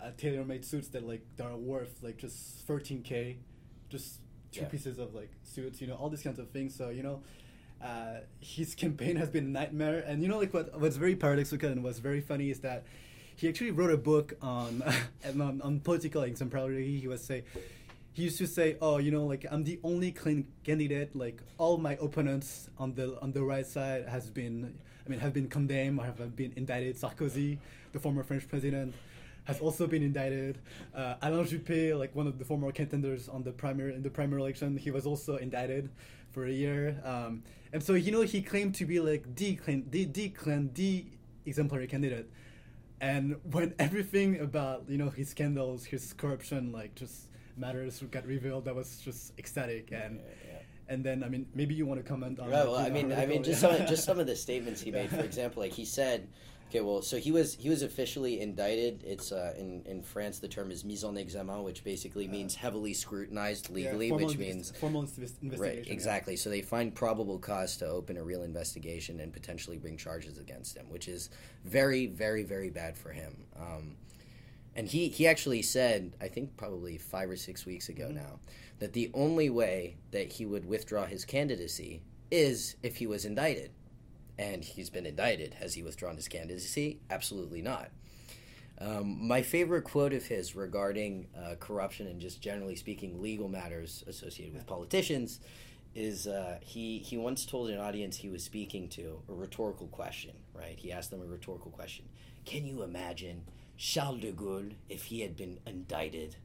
uh, 0.01 0.11
tailor-made 0.17 0.65
suits 0.65 0.87
that 0.89 1.07
like 1.07 1.21
that 1.37 1.45
are 1.45 1.55
worth 1.57 2.01
like 2.01 2.17
just 2.17 2.67
13k, 2.67 3.37
just 3.89 4.19
two 4.51 4.61
Yeah. 4.61 4.67
pieces 4.67 4.99
of 4.99 5.13
like 5.15 5.31
suits, 5.43 5.79
you 5.81 5.87
know, 5.87 5.95
all 5.95 6.09
these 6.09 6.23
kinds 6.23 6.39
of 6.39 6.49
things. 6.49 6.75
So 6.75 6.89
you 6.89 7.03
know, 7.03 7.21
uh, 7.83 8.19
his 8.39 8.75
campaign 8.83 9.15
has 9.15 9.29
been 9.29 9.45
a 9.45 9.49
nightmare. 9.49 10.03
And 10.05 10.21
you 10.21 10.27
know, 10.27 10.39
like 10.39 10.53
what 10.53 10.79
what's 10.79 10.97
very 10.97 11.15
paradoxical 11.15 11.69
and 11.69 11.83
what's 11.83 11.99
very 11.99 12.21
funny 12.21 12.49
is 12.49 12.59
that 12.59 12.83
he 13.35 13.47
actually 13.47 13.71
wrote 13.71 13.91
a 13.91 13.97
book 13.97 14.33
on 14.41 14.83
on, 15.25 15.61
on 15.61 15.79
political 15.79 16.23
exemplarity. 16.23 16.99
He 16.99 17.07
was 17.07 17.23
say 17.23 17.43
he 18.13 18.23
used 18.23 18.37
to 18.39 18.47
say, 18.47 18.77
"Oh, 18.81 18.97
you 18.97 19.11
know, 19.11 19.25
like 19.25 19.45
I'm 19.49 19.63
the 19.63 19.79
only 19.83 20.11
clean 20.11 20.47
candidate. 20.63 21.15
Like 21.15 21.41
all 21.57 21.77
my 21.77 21.97
opponents 22.01 22.69
on 22.77 22.93
the 22.93 23.19
on 23.21 23.31
the 23.31 23.43
right 23.43 23.65
side 23.65 24.07
has 24.07 24.29
been, 24.29 24.73
I 25.05 25.09
mean, 25.09 25.19
have 25.19 25.33
been 25.33 25.47
condemned 25.47 25.99
or 25.99 26.05
have 26.05 26.35
been 26.35 26.53
indicted. 26.55 26.97
Sarkozy, 26.97 27.57
the 27.91 27.99
former 27.99 28.23
French 28.23 28.47
president." 28.47 28.93
Has 29.45 29.59
also 29.59 29.87
been 29.87 30.03
indicted. 30.03 30.59
Uh, 30.93 31.15
Alain 31.23 31.43
Juppé, 31.47 31.97
like 31.97 32.15
one 32.15 32.27
of 32.27 32.37
the 32.37 32.45
former 32.45 32.71
contenders 32.71 33.27
on 33.27 33.41
the 33.41 33.51
primary 33.51 33.95
in 33.95 34.03
the 34.03 34.09
primary 34.09 34.39
election, 34.39 34.77
he 34.77 34.91
was 34.91 35.07
also 35.07 35.37
indicted 35.37 35.89
for 36.29 36.45
a 36.45 36.51
year. 36.51 37.01
Um, 37.03 37.41
and 37.73 37.81
so 37.81 37.95
you 37.95 38.11
know 38.11 38.21
he 38.21 38.43
claimed 38.43 38.75
to 38.75 38.85
be 38.85 38.99
like 38.99 39.35
the 39.35 39.55
clean, 39.55 39.87
the 39.89 40.05
the 40.05 40.29
clean, 40.29 40.69
the 40.75 41.05
exemplary 41.47 41.87
candidate. 41.87 42.29
And 43.01 43.37
when 43.51 43.73
everything 43.79 44.39
about 44.39 44.85
you 44.87 44.99
know 44.99 45.09
his 45.09 45.29
scandals, 45.29 45.85
his 45.85 46.13
corruption, 46.13 46.71
like 46.71 46.93
just 46.93 47.27
matters 47.57 48.03
got 48.11 48.25
revealed, 48.25 48.65
that 48.65 48.75
was 48.75 48.99
just 48.99 49.37
ecstatic. 49.37 49.91
And 49.91 50.19
Yeah, 50.19 50.53
yeah. 50.53 50.93
and 50.93 51.03
then 51.03 51.23
I 51.23 51.29
mean 51.29 51.47
maybe 51.53 51.73
you 51.75 51.85
want 51.85 52.03
to 52.03 52.07
comment 52.07 52.39
on. 52.39 52.49
Right. 52.49 52.65
Well, 52.65 52.77
I 52.77 52.89
mean, 52.89 53.11
I 53.11 53.25
mean, 53.25 53.43
just 53.43 53.61
some 53.61 53.75
just 53.87 54.03
some 54.03 54.19
of 54.19 54.27
the 54.27 54.35
statements 54.47 54.81
he 54.81 54.91
made. 54.91 55.09
For 55.09 55.21
example, 55.21 55.61
like 55.63 55.73
he 55.73 55.85
said, 55.85 56.27
okay, 56.71 56.79
well, 56.79 57.01
so 57.01 57.17
he 57.17 57.31
was 57.31 57.55
he 57.55 57.69
was 57.69 57.81
officially 57.81 58.39
indicted. 58.39 59.03
It's 59.05 59.31
uh, 59.31 59.53
in 59.57 59.83
in 59.85 60.01
France 60.01 60.39
the 60.39 60.47
term 60.47 60.71
is 60.71 60.85
mise 60.85 61.03
en 61.03 61.17
examen, 61.17 61.63
which 61.63 61.83
basically 61.83 62.27
means 62.27 62.55
heavily 62.55 62.93
scrutinized 62.93 63.69
legally, 63.69 64.09
formal 64.09 64.27
which 64.27 64.37
means 64.37 64.71
formal 64.79 65.01
investigation. 65.01 65.59
right 65.59 65.85
yeah. 65.85 65.93
exactly. 65.93 66.35
So 66.37 66.49
they 66.49 66.61
find 66.61 66.95
probable 66.95 67.39
cause 67.39 67.75
to 67.77 67.87
open 67.87 68.17
a 68.17 68.23
real 68.23 68.43
investigation 68.43 69.19
and 69.19 69.33
potentially 69.33 69.77
bring 69.77 69.97
charges 69.97 70.37
against 70.37 70.77
him, 70.77 70.89
which 70.89 71.07
is 71.09 71.29
very, 71.65 72.07
very, 72.07 72.43
very 72.43 72.69
bad 72.69 72.97
for 72.97 73.09
him. 73.09 73.35
Um, 73.59 73.97
and 74.75 74.87
he, 74.87 75.09
he 75.09 75.27
actually 75.27 75.61
said, 75.61 76.15
I 76.21 76.27
think 76.27 76.55
probably 76.57 76.97
five 76.97 77.29
or 77.29 77.35
six 77.35 77.65
weeks 77.65 77.89
ago 77.89 78.07
Mhm. 78.09 78.15
now, 78.15 78.39
that 78.79 78.93
the 78.93 79.11
only 79.13 79.49
way 79.49 79.97
that 80.11 80.33
he 80.33 80.45
would 80.45 80.65
withdraw 80.65 81.05
his 81.05 81.25
candidacy 81.25 82.01
is 82.31 82.75
if 82.81 82.97
he 82.97 83.07
was 83.07 83.25
indicted. 83.25 83.71
And 84.39 84.63
he's 84.63 84.89
been 84.89 85.05
indicted. 85.05 85.55
Has 85.55 85.73
he 85.75 85.83
withdrawn 85.83 86.15
his 86.15 86.27
candidacy? 86.27 86.99
Absolutely 87.09 87.61
not. 87.61 87.91
Um, 88.79 89.27
my 89.27 89.43
favorite 89.43 89.83
quote 89.83 90.13
of 90.13 90.25
his 90.25 90.55
regarding 90.55 91.27
uh, 91.37 91.55
corruption 91.59 92.07
and 92.07 92.19
just 92.19 92.41
generally 92.41 92.75
speaking 92.75 93.21
legal 93.21 93.47
matters 93.47 94.03
associated 94.07 94.55
with 94.55 94.65
politicians 94.65 95.39
is 95.93 96.25
uh, 96.25 96.57
he 96.61 96.99
he 96.99 97.17
once 97.17 97.45
told 97.45 97.69
an 97.69 97.77
audience 97.77 98.15
he 98.15 98.29
was 98.29 98.43
speaking 98.43 98.87
to 98.89 99.21
a 99.29 99.33
rhetorical 99.33 99.87
question. 99.87 100.31
Right? 100.55 100.79
He 100.79 100.91
asked 100.91 101.11
them 101.11 101.21
a 101.21 101.25
rhetorical 101.25 101.69
question. 101.69 102.05
Can 102.45 102.65
you 102.65 102.81
imagine 102.81 103.43
Charles 103.81 104.21
de 104.21 104.31
Gaulle 104.31 104.73
if 104.89 105.05
he 105.05 105.21
had 105.21 105.35
been 105.35 105.59
indicted? 105.65 106.35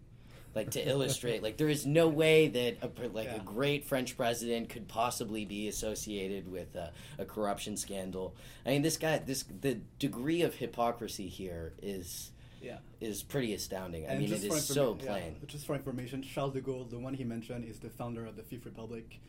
like 0.55 0.71
to 0.71 0.81
illustrate 0.89 1.43
like 1.43 1.59
there 1.59 1.69
is 1.69 1.85
no 1.85 2.09
way 2.09 2.49
that 2.49 2.79
a, 2.81 3.09
like 3.09 3.27
Yeah. 3.27 3.35
a 3.37 3.41
great 3.41 3.85
French 3.85 4.17
president 4.17 4.71
could 4.71 4.89
possibly 4.89 5.45
be 5.45 5.69
associated 5.69 6.51
with 6.51 6.75
a, 6.77 6.93
a 7.19 7.27
corruption 7.27 7.77
scandal. 7.77 8.35
I 8.65 8.71
mean, 8.71 8.81
this 8.81 8.97
guy, 8.97 9.19
this 9.19 9.45
the 9.61 9.75
degree 9.99 10.41
of 10.41 10.55
hypocrisy 10.55 11.29
here 11.29 11.75
is 11.83 12.31
Yeah. 12.63 12.79
is 13.03 13.23
pretty 13.23 13.53
astounding. 13.53 14.07
I 14.07 14.13
And 14.13 14.21
mean, 14.21 14.33
it 14.33 14.51
for 14.51 14.57
so 14.59 14.95
informa- 14.95 15.03
yeah, 15.05 15.07
plain. 15.11 15.37
just 15.47 15.67
for 15.67 15.75
information, 15.77 16.23
Charles 16.23 16.55
de 16.55 16.63
Gaulle, 16.63 16.89
the 16.89 16.99
one 16.99 17.13
he 17.13 17.25
mentioned, 17.25 17.67
is 17.67 17.79
the 17.79 17.91
founder 17.91 18.25
of 18.25 18.37
the 18.37 18.43
Fifth 18.43 18.65
Republic. 18.65 19.21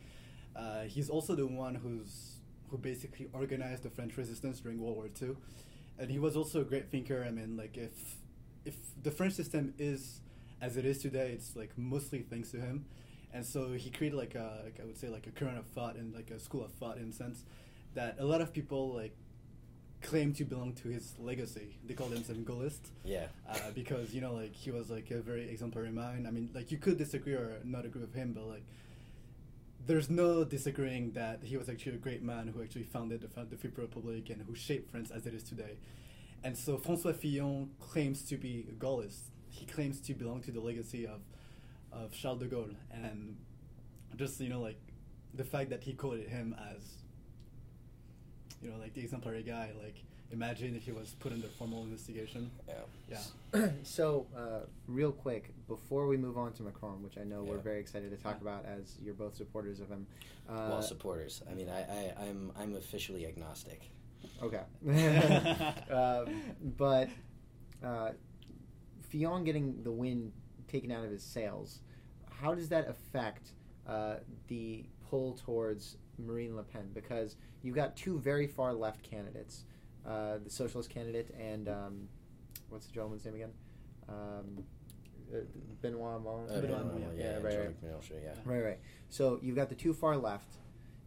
Uh, 0.56 0.84
he's 0.84 1.10
also 1.10 1.34
the 1.34 1.46
one 1.46 1.74
who's 1.74 2.36
who 2.70 2.78
basically 2.78 3.28
organized 3.34 3.82
the 3.82 3.90
French 3.90 4.16
resistance 4.16 4.60
during 4.60 4.80
World 4.80 4.96
War 4.96 5.08
II, 5.20 5.36
and 5.98 6.10
he 6.10 6.18
was 6.18 6.36
also 6.36 6.60
a 6.60 6.64
great 6.64 6.90
thinker. 6.90 7.24
I 7.26 7.30
mean, 7.30 7.56
like 7.56 7.76
if 7.76 8.16
if 8.64 8.76
the 9.02 9.10
French 9.10 9.34
system 9.34 9.74
is 9.78 10.20
as 10.60 10.76
it 10.76 10.84
is 10.84 10.98
today, 10.98 11.30
it's 11.32 11.54
like 11.56 11.70
mostly 11.76 12.20
thanks 12.22 12.50
to 12.50 12.58
him. 12.60 12.84
And 13.32 13.44
so 13.44 13.72
he 13.74 13.90
created 13.90 14.16
like 14.16 14.34
a, 14.34 14.62
like 14.64 14.78
I 14.80 14.84
would 14.86 14.96
say 14.96 15.08
like 15.08 15.26
a 15.26 15.30
current 15.30 15.58
of 15.58 15.66
thought 15.66 15.96
and 15.96 16.14
like 16.14 16.30
a 16.30 16.40
school 16.40 16.64
of 16.64 16.72
thought 16.72 16.96
in 16.96 17.10
a 17.10 17.12
sense 17.12 17.44
that 17.94 18.16
a 18.18 18.24
lot 18.24 18.40
of 18.40 18.52
people 18.52 18.92
like 18.94 19.14
claim 20.00 20.32
to 20.32 20.44
belong 20.44 20.72
to 20.74 20.88
his 20.88 21.14
legacy. 21.18 21.76
They 21.84 21.94
call 21.94 22.06
themselves 22.08 22.40
Gaullists 22.42 22.90
Yeah. 23.04 23.26
uh, 23.48 23.58
because 23.74 24.14
you 24.14 24.20
know 24.20 24.32
like 24.32 24.54
he 24.54 24.70
was 24.70 24.90
like 24.90 25.10
a 25.10 25.20
very 25.20 25.48
exemplary 25.50 25.90
mind. 25.90 26.26
I 26.26 26.30
mean 26.30 26.50
like 26.54 26.70
you 26.72 26.78
could 26.78 26.98
disagree 26.98 27.34
or 27.34 27.58
not 27.64 27.84
agree 27.84 28.00
with 28.00 28.14
him, 28.14 28.32
but 28.32 28.44
like 28.46 28.64
there's 29.88 30.10
no 30.10 30.44
disagreeing 30.44 31.12
that 31.12 31.42
he 31.42 31.56
was 31.56 31.70
actually 31.70 31.94
a 31.94 31.98
great 31.98 32.22
man 32.22 32.46
who 32.48 32.62
actually 32.62 32.84
founded 32.84 33.22
the, 33.22 33.44
the 33.44 33.56
Fifth 33.56 33.78
Republic 33.78 34.28
and 34.28 34.42
who 34.42 34.54
shaped 34.54 34.90
France 34.90 35.10
as 35.10 35.26
it 35.26 35.32
is 35.32 35.42
today. 35.42 35.78
And 36.44 36.56
so 36.56 36.76
François 36.76 37.16
Fillon 37.16 37.70
claims 37.80 38.22
to 38.24 38.36
be 38.36 38.66
a 38.68 38.72
Gaullist. 38.72 39.30
He 39.48 39.64
claims 39.64 39.98
to 40.00 40.12
belong 40.14 40.42
to 40.42 40.52
the 40.52 40.60
legacy 40.60 41.06
of 41.06 41.20
of 41.90 42.12
Charles 42.12 42.40
de 42.40 42.46
Gaulle, 42.46 42.76
and 42.92 43.38
just 44.16 44.38
you 44.40 44.50
know 44.50 44.60
like 44.60 44.78
the 45.32 45.42
fact 45.42 45.70
that 45.70 45.82
he 45.82 45.94
quoted 45.94 46.28
him 46.28 46.54
as 46.70 46.82
you 48.62 48.70
know 48.70 48.76
like 48.76 48.92
the 48.92 49.00
exemplary 49.00 49.42
guy. 49.42 49.72
Like 49.82 49.96
imagine 50.32 50.76
if 50.76 50.84
he 50.84 50.92
was 50.92 51.14
put 51.20 51.32
under 51.32 51.48
formal 51.48 51.82
investigation. 51.82 52.50
Yeah. 52.68 53.20
Yeah. 53.54 53.68
so, 53.82 54.26
uh, 54.36 54.66
real 54.86 55.12
quick, 55.12 55.52
before 55.66 56.06
we 56.06 56.16
move 56.16 56.36
on 56.36 56.52
to 56.54 56.62
Macron, 56.62 57.02
which 57.02 57.16
I 57.18 57.24
know 57.24 57.42
we're 57.42 57.58
very 57.58 57.80
excited 57.80 58.10
to 58.10 58.16
talk 58.16 58.38
Yeah. 58.42 58.48
about 58.48 58.66
as 58.66 58.96
you're 59.02 59.14
both 59.14 59.34
supporters 59.36 59.80
of 59.80 59.88
him. 59.88 60.06
Uh, 60.48 60.68
well, 60.70 60.82
supporters. 60.82 61.42
I 61.50 61.54
mean, 61.54 61.68
I, 61.68 61.80
I 61.80 62.14
I'm 62.26 62.52
I'm 62.58 62.76
officially 62.76 63.26
agnostic. 63.26 63.90
Okay. 64.42 64.62
um, 65.90 66.42
but 66.76 67.08
uh, 67.82 68.10
Fillon 69.08 69.44
getting 69.44 69.82
the 69.82 69.92
wind 69.92 70.32
taken 70.68 70.90
out 70.90 71.04
of 71.04 71.10
his 71.10 71.22
sails, 71.22 71.80
how 72.30 72.54
does 72.54 72.68
that 72.68 72.88
affect 72.88 73.52
uh, 73.86 74.16
the 74.48 74.84
pull 75.08 75.34
towards 75.44 75.96
Marine 76.18 76.56
Le 76.56 76.62
Pen? 76.62 76.90
Because 76.94 77.36
you've 77.62 77.76
got 77.76 77.96
two 77.96 78.18
very 78.18 78.46
far 78.46 78.72
left 78.72 79.02
candidates, 79.02 79.64
uh, 80.08 80.38
the 80.42 80.50
socialist 80.50 80.90
candidate 80.90 81.34
and 81.38 81.68
um, 81.68 82.08
what's 82.68 82.86
the 82.86 82.92
gentleman's 82.92 83.24
name 83.24 83.34
again? 83.34 83.52
Um, 84.08 84.64
uh, 85.32 85.38
Benoit 85.82 86.00
Hamon. 86.14 86.44
Uh, 86.48 86.60
Benoit 86.60 86.62
Benoit, 86.62 86.78
Hamon, 86.78 87.02
yeah, 87.18 87.24
yeah, 87.24 87.34
right, 87.36 87.58
right. 87.58 87.76
Yeah. 88.22 88.30
Right, 88.44 88.64
right. 88.64 88.78
So 89.10 89.38
you've 89.42 89.56
got 89.56 89.68
the 89.68 89.74
two 89.74 89.92
far 89.92 90.16
left. 90.16 90.56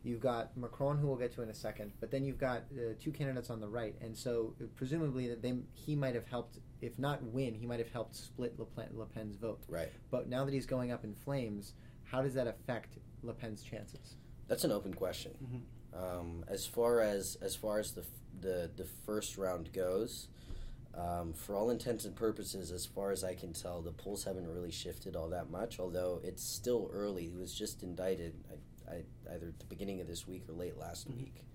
You've 0.04 0.20
got 0.20 0.58
Macron, 0.58 0.98
who 0.98 1.08
we'll 1.08 1.18
get 1.18 1.32
to 1.36 1.44
in 1.44 1.50
a 1.50 1.54
second, 1.54 1.92
but 2.00 2.10
then 2.10 2.26
you've 2.26 2.40
got 2.40 2.64
uh, 2.74 2.94
two 3.00 3.12
candidates 3.12 3.52
on 3.52 3.60
the 3.60 3.68
right, 3.68 3.96
and 4.02 4.18
so 4.18 4.56
uh, 4.60 4.66
presumably 4.76 5.28
that 5.28 5.44
they 5.44 5.54
he 5.74 5.96
might 5.96 6.16
have 6.16 6.26
helped, 6.26 6.58
if 6.82 6.98
not 6.98 7.22
win, 7.24 7.54
he 7.54 7.68
might 7.68 7.78
have 7.78 7.92
helped 7.92 8.16
split 8.16 8.58
Le, 8.60 8.66
Pen, 8.66 8.88
Le 8.96 9.06
Pen's 9.06 9.36
vote. 9.36 9.60
Right. 9.70 9.90
But 10.10 10.28
now 10.28 10.44
that 10.44 10.56
he's 10.56 10.66
going 10.66 10.92
up 10.92 11.04
in 11.04 11.14
flames, 11.14 11.74
how 12.04 12.24
does 12.24 12.34
that 12.34 12.48
affect 12.48 12.98
Le 13.22 13.34
Pen's 13.34 13.62
chances? 13.62 14.16
That's 14.48 14.64
an 14.64 14.72
open 14.72 14.94
question. 14.96 15.34
Mhm. 15.44 15.62
Um, 16.18 16.46
as 16.48 16.66
far 16.66 17.02
as 17.02 17.38
as 17.42 17.56
far 17.56 17.78
as 17.78 17.92
the 17.92 18.02
f- 18.02 18.08
the 18.40 18.70
the 18.76 18.86
first 18.86 19.38
round 19.38 19.74
goes, 19.74 20.28
um, 20.96 21.34
for 21.34 21.56
all 21.56 21.70
intents 21.70 22.06
and 22.06 22.16
purposes, 22.16 22.72
as 22.72 22.86
far 22.86 23.12
as 23.12 23.24
I 23.24 23.34
can 23.36 23.54
tell, 23.54 23.82
the 23.82 23.92
polls 23.92 24.24
haven't 24.24 24.48
really 24.48 24.72
shifted 24.72 25.16
all 25.16 25.30
that 25.30 25.50
much. 25.50 25.80
Although 25.80 26.20
it's 26.24 26.44
still 26.44 26.90
early. 26.94 27.28
He 27.30 27.38
was 27.38 27.54
just 27.54 27.84
indicted, 27.84 28.34
I, 28.90 28.94
I, 28.94 29.36
either 29.36 29.48
at 29.48 29.60
the 29.60 29.66
beginning 29.66 30.02
of 30.02 30.08
this 30.08 30.28
week 30.28 30.44
or 30.50 30.54
late 30.54 30.78
last 30.78 31.10
Mhm. 31.10 31.18
week. 31.18 31.46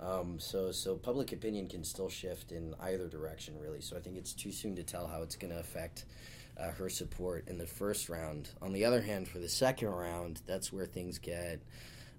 Um, 0.00 0.38
so 0.38 0.72
so 0.72 0.96
public 0.96 1.32
opinion 1.32 1.68
can 1.68 1.84
still 1.84 2.08
shift 2.08 2.52
in 2.52 2.74
either 2.80 3.08
direction, 3.08 3.58
really. 3.58 3.80
So 3.80 3.96
I 3.96 4.00
think 4.00 4.16
it's 4.16 4.32
too 4.34 4.52
soon 4.52 4.74
to 4.76 4.82
tell 4.82 5.06
how 5.06 5.22
it's 5.22 5.36
going 5.36 5.52
to 5.52 5.60
affect. 5.60 6.04
Uh, 6.56 6.70
her 6.70 6.88
support 6.88 7.48
in 7.48 7.58
the 7.58 7.66
first 7.66 8.08
round. 8.08 8.48
On 8.62 8.72
the 8.72 8.84
other 8.84 9.02
hand, 9.02 9.26
for 9.26 9.40
the 9.40 9.48
second 9.48 9.88
round, 9.88 10.40
that's 10.46 10.72
where 10.72 10.86
things 10.86 11.18
get 11.18 11.58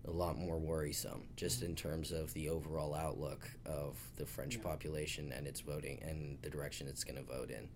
a 0.07 0.11
lot 0.11 0.37
more 0.37 0.57
worrisome, 0.57 1.23
just 1.35 1.63
in 1.63 1.75
terms 1.75 2.11
of 2.11 2.33
the 2.33 2.49
overall 2.49 2.93
outlook 2.93 3.49
of 3.65 3.97
the 4.17 4.25
French 4.25 4.55
Yeah. 4.57 4.61
population 4.63 5.31
and 5.31 5.47
its 5.47 5.61
voting 5.61 5.99
and 6.03 6.37
the 6.41 6.49
direction 6.49 6.87
it's 6.87 7.03
going 7.03 7.17
to 7.17 7.23
vote 7.23 7.49
in. 7.49 7.67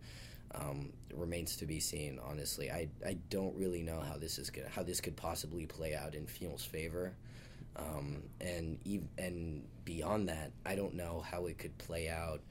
Um, 0.55 0.93
it 1.09 1.15
remains 1.15 1.57
to 1.57 1.65
be 1.65 1.79
seen. 1.79 2.19
Honestly, 2.23 2.71
I, 2.71 2.87
I 3.05 3.13
don't 3.29 3.55
really 3.55 3.83
know 3.83 3.99
how 3.99 4.17
this 4.17 4.39
is 4.39 4.49
gonna, 4.49 4.69
how 4.69 4.83
this 4.83 4.99
could 5.01 5.15
possibly 5.15 5.65
play 5.65 5.95
out 5.95 6.15
in 6.15 6.25
Fillon's 6.25 6.65
favor, 6.65 7.13
um, 7.75 8.23
and 8.41 8.79
ev- 8.87 9.07
and 9.17 9.63
beyond 9.85 10.27
that, 10.29 10.51
I 10.65 10.75
don't 10.75 10.95
know 10.95 11.21
how 11.21 11.45
it 11.45 11.57
could 11.59 11.77
play 11.77 12.09
out 12.09 12.41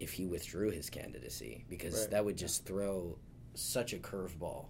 if 0.00 0.12
he 0.12 0.26
withdrew 0.26 0.70
his 0.70 0.88
candidacy 0.90 1.64
because 1.68 2.02
Right. 2.02 2.10
that 2.10 2.24
would 2.24 2.36
just 2.36 2.64
throw 2.66 3.18
such 3.54 3.92
a 3.94 3.98
curveball 3.98 4.66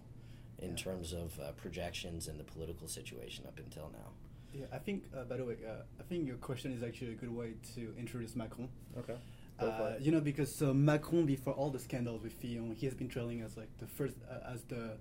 in 0.59 0.71
Yeah. 0.71 0.75
terms 0.75 1.13
of 1.13 1.37
uh, 1.39 1.51
projections 1.53 2.27
and 2.27 2.39
the 2.39 2.43
political 2.45 2.87
situation 2.87 3.45
up 3.47 3.59
until 3.59 3.89
now. 3.91 4.11
Yeah, 4.53 4.65
I 4.73 4.77
think. 4.79 5.05
Uh, 5.15 5.23
by 5.23 5.37
the 5.37 5.45
way, 5.45 5.57
uh, 5.67 5.83
I 5.99 6.03
think 6.03 6.27
your 6.27 6.37
question 6.37 6.71
is 6.73 6.83
actually 6.83 7.11
a 7.11 7.15
good 7.15 7.33
way 7.33 7.53
to 7.75 7.93
introduce 7.97 8.35
Macron. 8.35 8.69
Okay. 8.97 9.15
Uh, 9.59 9.93
you 9.99 10.11
know, 10.11 10.19
because 10.19 10.53
so 10.53 10.73
Macron, 10.73 11.25
before 11.25 11.53
all 11.53 11.69
the 11.69 11.79
scandals 11.79 12.23
with 12.23 12.33
Fillon, 12.33 12.73
he 12.75 12.85
has 12.87 12.95
been 12.95 13.07
trailing 13.07 13.41
as 13.41 13.55
like 13.57 13.69
the 13.77 13.85
first, 13.85 14.15
uh, 14.29 14.51
as 14.51 14.63
the, 14.63 14.97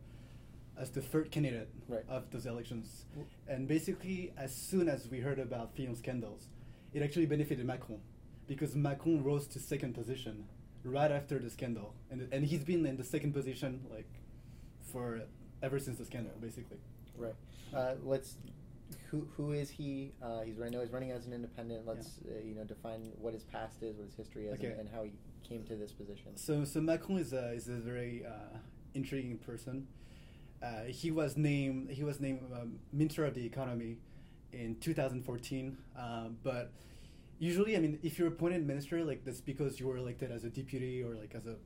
as 0.76 0.90
the 0.90 1.00
third 1.00 1.30
candidate 1.30 1.68
Right. 1.88 2.04
of 2.08 2.30
those 2.30 2.44
elections, 2.46 3.06
and 3.48 3.66
basically, 3.66 4.32
as 4.36 4.54
soon 4.54 4.88
as 4.88 5.08
we 5.08 5.20
heard 5.20 5.38
about 5.38 5.74
Fillon 5.74 5.96
scandals, 5.96 6.48
it 6.92 7.02
actually 7.02 7.24
benefited 7.26 7.64
Macron, 7.64 8.00
because 8.46 8.76
Macron 8.76 9.24
rose 9.24 9.46
to 9.48 9.58
second 9.58 9.94
position 9.94 10.44
right 10.84 11.10
after 11.10 11.38
the 11.38 11.48
scandal, 11.48 11.94
and 12.10 12.28
and 12.30 12.44
he's 12.44 12.62
been 12.62 12.84
in 12.84 12.96
the 12.98 13.04
second 13.04 13.32
position 13.32 13.80
like, 13.90 14.10
for 14.92 15.22
ever 15.62 15.78
since 15.78 15.96
the 15.98 16.04
scandal, 16.04 16.32
basically. 16.38 16.78
Right. 17.16 17.34
Uh, 17.74 17.94
let's. 18.04 18.36
Who 19.10 19.26
who 19.36 19.52
is 19.52 19.70
he? 19.70 20.12
Uh, 20.22 20.42
he's 20.42 20.56
right 20.56 20.70
now. 20.70 20.80
He's 20.80 20.90
running 20.90 21.10
as 21.10 21.26
an 21.26 21.32
independent. 21.32 21.86
Let's 21.86 22.20
uh, 22.28 22.38
you 22.44 22.54
know 22.54 22.64
define 22.64 23.12
what 23.18 23.34
his 23.34 23.44
past 23.44 23.82
is, 23.82 23.96
what 23.96 24.06
his 24.06 24.14
history 24.14 24.46
is, 24.46 24.54
Okay. 24.58 24.68
and, 24.68 24.80
and 24.80 24.88
how 24.88 25.02
he 25.02 25.12
came 25.42 25.64
to 25.64 25.74
this 25.76 25.92
position. 25.92 26.36
So, 26.36 26.64
so 26.64 26.80
Macron 26.80 27.18
is 27.18 27.32
a 27.32 27.52
is 27.52 27.68
a 27.68 27.74
very 27.76 28.24
uh, 28.26 28.58
intriguing 28.94 29.38
person. 29.38 29.86
Uh, 30.62 30.84
he 30.84 31.10
was 31.10 31.36
named 31.36 31.90
he 31.90 32.04
was 32.04 32.20
named 32.20 32.40
um, 32.54 32.78
Minister 32.92 33.24
of 33.24 33.34
the 33.34 33.44
Economy 33.44 33.98
in 34.52 34.76
2014. 34.80 35.76
Um, 35.98 36.36
but 36.42 36.72
usually, 37.38 37.76
I 37.76 37.80
mean, 37.80 37.98
if 38.02 38.18
you're 38.18 38.28
appointed 38.28 38.66
minister, 38.66 39.04
like 39.04 39.24
that's 39.24 39.40
because 39.40 39.80
you 39.80 39.86
were 39.86 39.96
elected 39.96 40.30
as 40.30 40.44
a 40.44 40.50
deputy 40.50 41.02
or 41.02 41.14
like 41.14 41.34
as 41.34 41.46
a 41.46 41.56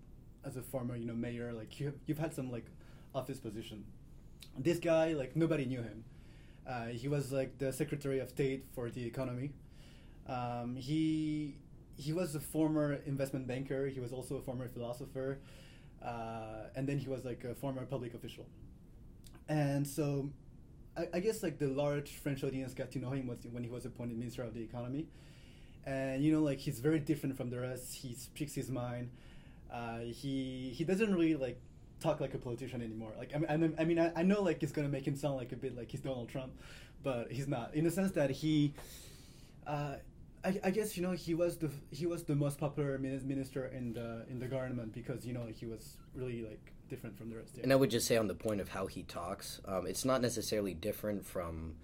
as 0.44 0.56
a 0.56 0.62
former 0.62 0.96
you 0.96 1.06
know 1.06 1.14
mayor. 1.14 1.52
Like 1.52 1.78
you 1.80 1.86
have, 1.86 1.94
you've 2.06 2.18
had 2.18 2.34
some 2.34 2.50
like 2.50 2.66
office 3.14 3.38
position. 3.40 3.84
This 4.58 4.78
guy, 4.78 5.12
like 5.14 5.34
nobody 5.36 5.64
knew 5.66 5.82
him. 5.82 6.04
Uh, 6.66 6.86
he 6.86 7.08
was 7.08 7.32
like 7.32 7.58
the 7.58 7.72
Secretary 7.72 8.18
of 8.20 8.30
State 8.30 8.66
for 8.74 8.90
the 8.90 9.04
economy. 9.04 9.52
Um, 10.26 10.76
he 10.76 11.56
he 11.96 12.12
was 12.12 12.34
a 12.34 12.40
former 12.40 12.94
investment 13.06 13.46
banker. 13.46 13.86
He 13.86 14.00
was 14.00 14.12
also 14.12 14.36
a 14.36 14.42
former 14.42 14.68
philosopher, 14.68 15.38
uh, 16.02 16.68
and 16.74 16.88
then 16.88 16.98
he 16.98 17.08
was 17.08 17.24
like 17.24 17.44
a 17.44 17.54
former 17.54 17.84
public 17.84 18.14
official. 18.14 18.46
And 19.48 19.86
so, 19.86 20.30
I, 21.12 21.20
guess 21.20 21.42
like 21.42 21.58
the 21.58 21.66
large 21.66 22.16
French 22.16 22.42
audience 22.42 22.72
got 22.72 22.90
to 22.92 22.98
know 22.98 23.10
him 23.10 23.26
was 23.26 23.38
when 23.52 23.62
he 23.62 23.68
was 23.68 23.84
appointed 23.84 24.16
Minister 24.16 24.42
of 24.42 24.54
the 24.54 24.62
Economy. 24.62 25.06
And 25.84 26.24
you 26.24 26.32
know, 26.32 26.42
like 26.42 26.60
he's 26.60 26.80
very 26.80 26.98
different 26.98 27.36
from 27.36 27.50
the 27.50 27.60
rest. 27.60 27.94
He 27.94 28.14
speaks 28.14 28.54
his 28.54 28.70
mind. 28.70 29.10
Uh, 29.70 29.98
he 29.98 30.72
he 30.74 30.84
doesn't 30.84 31.12
really 31.12 31.34
like 31.34 31.60
talk 32.00 32.20
like 32.20 32.34
a 32.34 32.38
politician 32.38 32.82
anymore. 32.82 33.12
Like 33.18 33.32
I 33.34 33.56
mean, 33.56 33.74
I 33.78 33.84
mean, 33.84 33.98
I, 33.98 34.22
know 34.22 34.42
like 34.42 34.62
it's 34.62 34.72
gonna 34.72 34.88
make 34.88 35.06
him 35.06 35.16
sound 35.16 35.36
like 35.36 35.52
a 35.52 35.56
bit 35.56 35.76
like 35.76 35.90
he's 35.90 36.00
Donald 36.00 36.28
Trump, 36.28 36.52
but 37.02 37.30
he's 37.30 37.48
not. 37.48 37.74
In 37.74 37.84
the 37.84 37.90
sense 37.90 38.12
that 38.12 38.30
he, 38.30 38.74
uh, 39.66 39.96
I, 40.44 40.60
I 40.64 40.70
guess 40.70 40.96
you 40.96 41.02
know 41.02 41.12
he 41.12 41.34
was 41.34 41.56
the 41.56 41.70
he 41.90 42.06
was 42.06 42.24
the 42.24 42.34
most 42.34 42.58
popular 42.58 42.98
minister 42.98 43.66
in 43.66 43.94
the 43.94 44.26
in 44.28 44.38
the 44.38 44.46
government 44.46 44.92
because 44.92 45.26
you 45.26 45.32
know 45.32 45.46
he 45.46 45.66
was 45.66 45.96
really 46.14 46.42
like 46.42 46.72
different 46.88 47.16
from 47.16 47.30
the 47.30 47.36
rest. 47.36 47.56
Yeah. 47.56 47.64
And 47.64 47.72
I 47.72 47.76
would 47.76 47.90
just 47.90 48.06
say 48.06 48.16
on 48.16 48.28
the 48.28 48.34
point 48.34 48.60
of 48.60 48.68
how 48.68 48.86
he 48.86 49.02
talks, 49.04 49.60
um, 49.66 49.86
it's 49.86 50.04
not 50.04 50.20
necessarily 50.20 50.74
different 50.74 51.24
from 51.24 51.76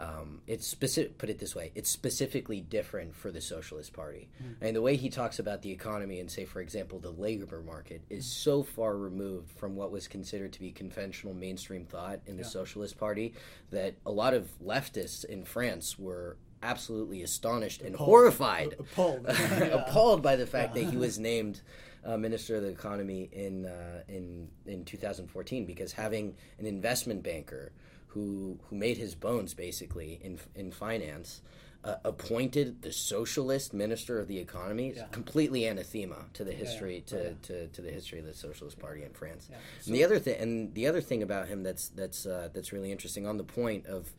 um, 0.00 0.40
it's 0.46 0.66
specific. 0.66 1.18
Put 1.18 1.28
it 1.30 1.38
this 1.38 1.54
way: 1.56 1.72
it's 1.74 1.90
specifically 1.90 2.60
different 2.60 3.14
for 3.16 3.30
the 3.32 3.40
Socialist 3.40 3.92
Party, 3.92 4.28
and 4.60 4.76
the 4.76 4.82
way 4.82 4.96
he 4.96 5.08
talks 5.10 5.38
about 5.38 5.62
the 5.62 5.70
economy 5.72 6.20
and, 6.20 6.30
say, 6.30 6.44
for 6.44 6.60
example, 6.60 6.98
the 7.00 7.10
labor 7.10 7.60
market 7.62 8.02
is 8.08 8.24
so 8.26 8.62
far 8.62 8.96
removed 8.96 9.50
from 9.50 9.74
what 9.74 9.90
was 9.90 10.06
considered 10.06 10.52
to 10.52 10.60
be 10.60 10.70
conventional 10.70 11.34
mainstream 11.34 11.84
thought 11.84 12.20
in 12.26 12.36
the 12.36 12.42
Yeah. 12.44 12.48
Socialist 12.48 12.96
Party 12.98 13.34
that 13.70 13.94
a 14.06 14.10
lot 14.12 14.34
of 14.34 14.48
leftists 14.64 15.24
in 15.24 15.44
France 15.44 15.98
were 15.98 16.36
absolutely 16.62 17.22
astonished 17.22 17.82
and 17.82 17.94
Appalled. 17.94 18.08
horrified, 18.08 18.74
Appalled. 18.78 19.26
Appalled 19.72 20.22
by 20.22 20.36
the 20.36 20.46
fact 20.46 20.76
Yeah. 20.76 20.84
that 20.84 20.90
he 20.90 20.96
was 20.96 21.18
named 21.18 21.60
uh, 22.04 22.16
Minister 22.16 22.56
of 22.56 22.62
the 22.62 22.68
Economy 22.68 23.28
in 23.32 23.66
uh, 23.66 24.02
in 24.08 24.48
in 24.66 24.84
2014 24.84 25.66
because 25.66 25.92
having 25.92 26.34
an 26.58 26.66
investment 26.66 27.22
banker 27.22 27.72
who 28.08 28.58
who 28.68 28.76
made 28.76 28.96
his 28.96 29.14
bones 29.14 29.54
basically 29.54 30.18
in 30.22 30.38
in 30.54 30.70
finance. 30.72 31.42
Uh, 31.84 31.94
appointed 32.04 32.82
the 32.82 32.92
socialist 32.92 33.72
minister 33.72 34.18
of 34.18 34.26
the 34.26 34.36
economy 34.38 34.94
Yeah. 34.96 35.04
completely 35.12 35.64
anathema 35.64 36.24
to 36.34 36.42
the 36.42 36.50
yeah. 36.50 36.58
history 36.58 37.04
to, 37.06 37.16
Yeah. 37.16 37.30
to, 37.42 37.66
to 37.68 37.80
the 37.82 37.90
history 37.92 38.18
of 38.18 38.24
the 38.26 38.34
socialist 38.34 38.80
party 38.80 39.04
in 39.04 39.12
France 39.12 39.46
Yeah. 39.48 39.58
and 39.86 39.94
the 39.94 40.02
other 40.02 40.18
thing, 40.18 40.40
and 40.40 40.74
the 40.74 40.88
other 40.88 41.00
thing 41.00 41.22
about 41.22 41.46
him 41.46 41.62
that's 41.62 41.88
that's 41.90 42.26
uh, 42.26 42.48
that's 42.52 42.72
really 42.72 42.90
interesting 42.90 43.28
on 43.28 43.36
the 43.36 43.44
point 43.44 43.86
of 43.86 44.12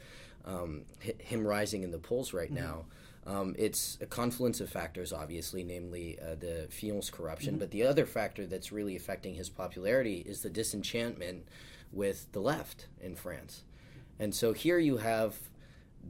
um, 0.46 0.86
hi- 1.04 1.16
him 1.20 1.46
rising 1.46 1.84
in 1.84 1.92
the 1.92 2.00
polls 2.00 2.34
right 2.34 2.50
now. 2.50 2.86
Um, 3.28 3.54
it's 3.60 3.98
a 4.00 4.06
confluence 4.06 4.62
of 4.62 4.70
factors, 4.70 5.12
obviously, 5.12 5.64
namely 5.66 6.18
uh, 6.18 6.36
the 6.36 6.68
Fillon's 6.70 7.10
corruption. 7.10 7.58
But 7.58 7.72
the 7.72 7.84
other 7.84 8.06
factor 8.06 8.48
that's 8.48 8.72
really 8.72 8.96
affecting 8.96 9.36
his 9.36 9.50
popularity 9.50 10.24
is 10.26 10.42
the 10.42 10.50
disenchantment 10.50 11.46
with 11.92 12.32
the 12.32 12.40
left 12.40 12.88
in 13.02 13.16
France. 13.18 13.64
And 14.20 14.36
so 14.36 14.54
here 14.54 14.80
you 14.80 14.98
have 14.98 15.36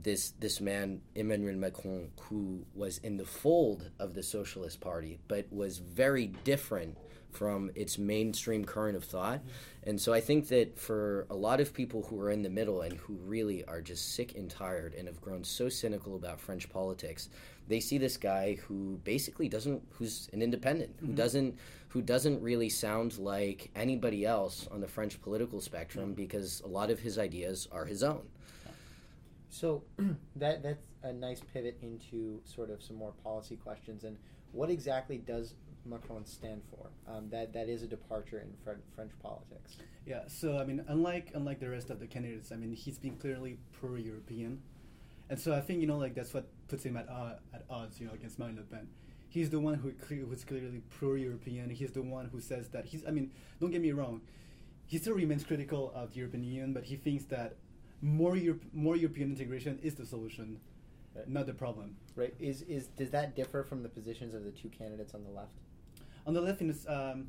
this 0.01 0.31
this 0.39 0.61
man 0.61 1.01
Emmanuel 1.15 1.55
Macron 1.55 2.09
who 2.21 2.65
was 2.75 2.99
in 2.99 3.17
the 3.17 3.25
fold 3.25 3.89
of 3.99 4.13
the 4.13 4.23
Socialist 4.23 4.79
Party, 4.81 5.19
but 5.27 5.45
was 5.51 5.79
very 5.79 6.27
different 6.43 6.97
from 7.31 7.69
its 7.75 7.97
mainstream 7.97 8.65
current 8.65 8.97
of 8.97 9.03
thought. 9.03 9.41
And 9.83 9.99
so 10.01 10.13
I 10.13 10.19
think 10.19 10.47
that 10.47 10.79
for 10.79 11.27
a 11.29 11.35
lot 11.35 11.59
of 11.59 11.73
people 11.73 12.03
who 12.03 12.19
are 12.21 12.31
in 12.31 12.41
the 12.41 12.49
middle 12.49 12.81
and 12.81 12.97
who 12.97 13.13
really 13.25 13.63
are 13.65 13.81
just 13.81 14.15
sick 14.15 14.35
and 14.35 14.49
tired 14.49 14.93
and 14.95 15.07
have 15.07 15.21
grown 15.21 15.43
so 15.43 15.69
cynical 15.69 16.15
about 16.15 16.39
French 16.39 16.69
politics, 16.69 17.29
they 17.67 17.79
see 17.79 17.97
this 17.97 18.17
guy 18.17 18.55
who 18.55 18.99
basically 19.03 19.47
doesn't 19.47 19.83
who's 19.91 20.29
an 20.33 20.41
independent, 20.41 20.95
who 20.99 21.07
mm-hmm. 21.07 21.15
doesn't 21.15 21.57
who 21.89 22.01
doesn't 22.01 22.41
really 22.41 22.69
sound 22.69 23.17
like 23.17 23.71
anybody 23.75 24.25
else 24.25 24.67
on 24.71 24.79
the 24.79 24.87
French 24.87 25.21
political 25.21 25.59
spectrum 25.59 26.13
because 26.13 26.61
a 26.61 26.67
lot 26.67 26.91
of 26.91 26.99
his 26.99 27.17
ideas 27.17 27.67
are 27.71 27.85
his 27.85 28.03
own. 28.03 28.21
So 29.49 29.83
that 30.35 30.63
that's 30.63 30.83
a 31.03 31.11
nice 31.11 31.41
pivot 31.53 31.77
into 31.81 32.41
sort 32.45 32.69
of 32.69 32.81
some 32.83 32.95
more 32.95 33.13
policy 33.23 33.55
questions. 33.55 34.03
And 34.03 34.17
what 34.51 34.69
exactly 34.69 35.17
does 35.17 35.55
Macron 35.83 36.25
stand 36.25 36.61
for? 36.69 36.89
Um, 37.11 37.27
that 37.31 37.53
that 37.53 37.69
is 37.69 37.81
a 37.81 37.87
departure 37.87 38.39
in 38.39 38.53
Fre- 38.63 38.81
French 38.95 39.11
politics. 39.21 39.77
Yeah, 40.05 40.21
so 40.27 40.59
I 40.59 40.65
mean, 40.65 40.83
unlike 40.87 41.31
unlike 41.33 41.59
the 41.59 41.69
rest 41.69 41.89
of 41.89 41.99
the 41.99 42.07
candidates, 42.07 42.51
I 42.51 42.55
mean, 42.55 42.73
he's 42.73 42.99
been 42.99 43.15
clearly 43.15 43.57
pro-European, 43.79 44.61
and 45.29 45.39
so 45.39 45.55
I 45.55 45.61
think 45.61 45.81
you 45.81 45.87
know, 45.87 45.97
like 45.97 46.13
that's 46.13 46.33
what 46.35 46.47
puts 46.67 46.83
him 46.83 46.97
at 46.97 47.09
uh, 47.09 47.33
at 47.53 47.65
odds, 47.69 47.99
you 47.99 48.05
know, 48.05 48.13
against 48.13 48.37
Marine 48.37 48.57
Le 48.57 48.63
Pen. 48.63 48.87
He's 49.29 49.49
the 49.49 49.59
one 49.59 49.75
who 49.75 49.91
cle- 49.91 50.25
who's 50.27 50.43
clearly 50.43 50.81
pro-European. 50.89 51.69
He's 51.69 51.91
the 51.91 52.01
one 52.01 52.25
who 52.31 52.39
says 52.41 52.69
that 52.69 52.85
he's. 52.85 53.05
I 53.05 53.11
mean, 53.11 53.31
don't 53.61 53.69
get 53.71 53.81
me 53.81 53.91
wrong, 53.91 54.21
he 54.87 54.97
still 54.97 55.13
remains 55.13 55.43
critical 55.43 55.91
of 55.95 56.11
the 56.13 56.17
European 56.19 56.43
Union, 56.43 56.73
but 56.73 56.83
he 56.85 56.95
thinks 56.95 57.25
that 57.25 57.55
more 58.01 58.35
Europe, 58.35 58.63
more 58.73 58.95
European 58.95 59.29
integration 59.29 59.77
is 59.83 59.93
the 59.95 60.05
solution, 60.05 60.59
Right. 61.15 61.27
not 61.27 61.45
the 61.45 61.53
problem. 61.53 61.95
Right? 62.15 62.33
Is 62.39 62.63
is 62.63 62.87
does 62.97 63.11
that 63.11 63.35
differ 63.35 63.63
from 63.63 63.83
the 63.83 63.89
positions 63.89 64.33
of 64.33 64.43
the 64.43 64.51
two 64.51 64.69
candidates 64.69 65.13
on 65.13 65.23
the 65.23 65.29
left? 65.31 65.53
On 66.25 66.33
the 66.33 66.41
left, 66.41 66.61
in 66.61 66.67
this, 66.67 66.85
um, 66.87 67.27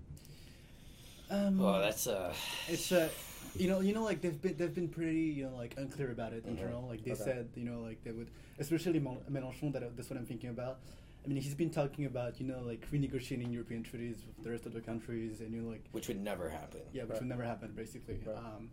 um, 1.30 1.60
Oh, 1.60 1.80
that's 1.80 2.06
uh 2.06 2.34
It's 2.68 2.92
uh, 2.92 3.08
you 3.56 3.68
know, 3.68 3.80
you 3.80 3.92
know, 3.94 4.04
like 4.04 4.20
they've 4.22 4.40
been 4.40 4.56
they've 4.56 4.74
been 4.74 4.88
pretty, 4.88 5.20
you 5.38 5.44
know, 5.46 5.56
like 5.56 5.74
unclear 5.76 6.10
about 6.12 6.32
it 6.32 6.44
in 6.46 6.54
Mhm. 6.56 6.60
general. 6.60 6.82
Like 6.88 7.04
they 7.04 7.12
Okay. 7.12 7.24
said, 7.24 7.48
you 7.56 7.64
know, 7.64 7.80
like 7.82 8.02
they 8.04 8.12
would, 8.12 8.28
especially 8.58 9.00
Mel- 9.00 9.22
Mélenchon. 9.30 9.72
That 9.72 9.82
that's 9.96 10.08
what 10.10 10.18
I'm 10.18 10.26
thinking 10.26 10.50
about. 10.50 10.80
I 11.24 11.28
mean, 11.28 11.40
he's 11.42 11.54
been 11.54 11.70
talking 11.70 12.06
about, 12.06 12.40
you 12.40 12.46
know, 12.46 12.60
like 12.60 12.90
renegotiating 12.90 13.52
European 13.52 13.82
treaties 13.82 14.24
with 14.26 14.42
the 14.44 14.50
rest 14.50 14.64
of 14.66 14.72
the 14.72 14.80
countries, 14.80 15.40
and 15.40 15.52
you 15.54 15.60
know, 15.62 15.68
like 15.70 15.84
which 15.92 16.08
would 16.08 16.20
never 16.20 16.48
happen. 16.48 16.80
yeah, 16.92 17.02
which 17.02 17.10
Right. 17.12 17.20
would 17.20 17.28
never 17.28 17.44
happen, 17.44 17.72
basically. 17.72 18.20
Right. 18.26 18.36
Um, 18.36 18.70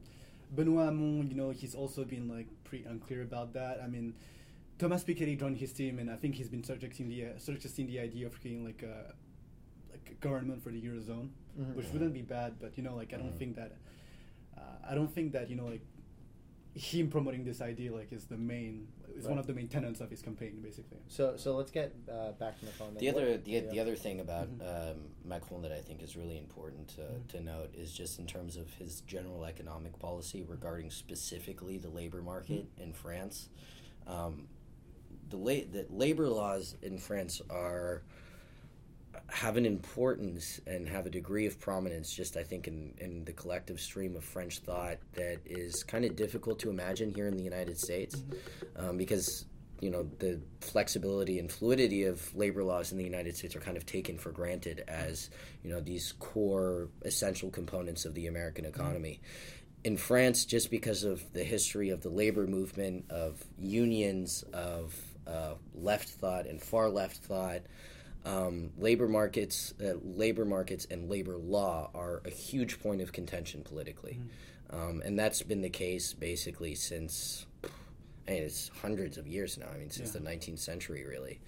Benoit 0.56 0.86
Hamon, 0.86 1.28
you 1.30 1.36
know, 1.36 1.50
he's 1.50 1.76
also 1.76 2.06
been 2.06 2.30
like 2.30 2.48
pretty 2.64 2.86
unclear 2.86 3.22
about 3.24 3.54
that. 3.54 3.82
I 3.82 3.88
mean, 3.88 4.14
Thomas 4.80 5.04
Piketty 5.04 5.38
joined 5.38 5.58
his 5.58 5.74
team, 5.74 6.00
and 6.00 6.10
I 6.10 6.16
think 6.16 6.36
he's 6.36 6.48
been 6.50 6.64
suggesting 6.64 7.10
the 7.10 7.26
uh, 7.26 7.30
suggesting 7.38 7.86
the 7.88 8.00
idea 8.00 8.28
of 8.28 8.40
creating 8.40 8.64
like 8.64 8.82
a 8.84 9.14
like 9.92 10.10
a 10.12 10.14
government 10.26 10.64
for 10.64 10.70
the 10.72 10.82
eurozone, 10.82 11.30
Mhm. 11.60 11.76
which 11.76 11.88
wouldn't 11.92 12.14
be 12.14 12.22
bad. 12.22 12.60
But 12.62 12.78
you 12.78 12.84
know, 12.84 12.96
like 12.96 13.14
I 13.14 13.18
don't 13.18 13.34
Mhm. 13.34 13.40
think 13.40 13.56
that 13.58 13.74
uh, 14.58 14.62
I 14.90 14.96
don't 14.96 15.12
think 15.12 15.34
that 15.34 15.50
you 15.50 15.58
know 15.58 15.66
like 15.68 15.82
him 16.78 17.10
promoting 17.10 17.44
this 17.44 17.60
idea 17.62 17.92
like 17.94 18.14
is 18.14 18.26
the 18.26 18.38
main 18.38 18.88
is 19.16 19.26
one 19.28 19.40
of 19.40 19.48
the 19.48 19.54
main 19.54 19.68
tenets 19.68 20.00
of 20.00 20.12
his 20.12 20.22
campaign, 20.22 20.60
basically. 20.62 21.00
So 21.08 21.36
so 21.38 21.56
let's 21.56 21.72
get 21.72 21.96
uh, 22.12 22.34
back 22.34 22.60
to 22.60 22.66
Macron. 22.66 22.94
then. 22.94 23.00
The 23.00 23.12
What- 23.12 23.24
other 23.24 23.38
the, 23.38 23.52
yeah. 23.52 23.60
the 23.62 23.80
other 23.80 23.96
thing 23.96 24.20
about 24.20 24.48
Mhm. 24.60 24.92
um, 24.92 24.98
Macron 25.26 25.62
that 25.64 25.72
I 25.72 25.82
think 25.82 26.04
is 26.04 26.16
really 26.16 26.38
important 26.38 26.88
to, 26.90 27.02
Mhm. 27.02 27.28
to 27.30 27.42
note 27.42 27.74
is 27.76 27.92
just 27.92 28.20
in 28.20 28.28
terms 28.28 28.58
of 28.58 28.72
his 28.76 29.02
general 29.02 29.44
economic 29.46 29.98
policy 29.98 30.44
regarding 30.44 30.92
specifically 30.92 31.78
the 31.80 31.90
labor 31.90 32.22
market 32.22 32.68
in 32.78 32.94
France. 32.94 33.50
Um, 34.06 34.48
the 35.30 35.38
la- 35.38 35.66
the 35.72 35.88
labor 35.90 36.30
laws 36.30 36.76
in 36.84 36.98
France 37.00 37.42
are 37.50 38.04
have 39.30 39.58
an 39.58 39.66
importance 39.66 40.60
and 40.66 40.88
have 40.88 41.06
a 41.06 41.10
degree 41.10 41.46
of 41.46 41.60
prominence 41.60 42.14
just 42.14 42.38
I 42.38 42.44
think 42.44 42.68
in, 42.68 42.94
in 42.98 43.26
the 43.26 43.34
collective 43.34 43.80
stream 43.80 44.16
of 44.16 44.24
French 44.24 44.60
thought 44.60 44.98
that 45.14 45.40
is 45.46 45.84
kind 45.84 46.06
of 46.06 46.16
difficult 46.16 46.60
to 46.60 46.70
imagine 46.70 47.14
here 47.14 47.28
in 47.28 47.38
the 47.38 47.44
United 47.44 47.78
States. 47.78 48.24
Um, 48.76 48.98
because 48.98 49.46
you 49.82 49.92
know 49.92 50.10
the 50.20 50.40
flexibility 50.62 51.40
and 51.40 51.52
fluidity 51.52 52.06
of 52.06 52.36
labor 52.36 52.64
laws 52.64 52.92
in 52.92 52.98
the 52.98 53.04
United 53.04 53.36
States 53.36 53.56
are 53.56 53.60
kind 53.60 53.78
of 53.78 53.86
taken 53.86 54.18
for 54.18 54.32
granted 54.32 54.84
as 54.88 55.30
you 55.64 55.70
know 55.70 55.80
these 55.80 56.14
core 56.20 56.90
essential 57.04 57.50
components 57.50 58.06
of 58.06 58.14
the 58.14 58.28
American 58.28 58.66
economy. 58.66 59.22
In 59.84 59.96
France, 59.96 60.46
just 60.46 60.72
because 60.72 61.04
of 61.04 61.32
the 61.34 61.44
history 61.44 61.92
of 61.92 62.02
the 62.02 62.10
labor 62.10 62.48
movement, 62.48 63.06
of 63.10 63.42
unions, 63.58 64.44
of 64.52 64.96
uh, 65.28 65.54
left 65.76 66.10
thought 66.10 66.48
and 66.48 66.62
far 66.62 66.90
left 66.90 67.18
thought, 67.18 67.62
um, 68.28 68.72
labor 68.78 69.08
markets, 69.08 69.74
uh, 69.82 69.94
labor 70.04 70.44
markets, 70.46 70.86
and 70.92 71.10
labor 71.10 71.38
law 71.38 71.90
are 71.96 72.22
a 72.26 72.30
huge 72.30 72.80
point 72.82 73.02
of 73.02 73.12
contention 73.14 73.62
politically, 73.64 74.20
um, 74.70 75.02
and 75.06 75.18
that's 75.18 75.42
been 75.44 75.62
the 75.62 75.70
case 75.70 76.14
basically 76.14 76.76
since. 76.76 77.46
I 78.28 78.32
mean, 78.32 78.44
it's 78.44 78.70
hundreds 78.82 79.18
of 79.18 79.26
years 79.26 79.58
now. 79.58 79.68
I 79.74 79.78
mean, 79.78 79.90
since 79.90 80.14
Yeah. 80.14 80.20
the 80.20 80.26
19th 80.26 80.60
century, 80.60 81.06
really, 81.06 81.40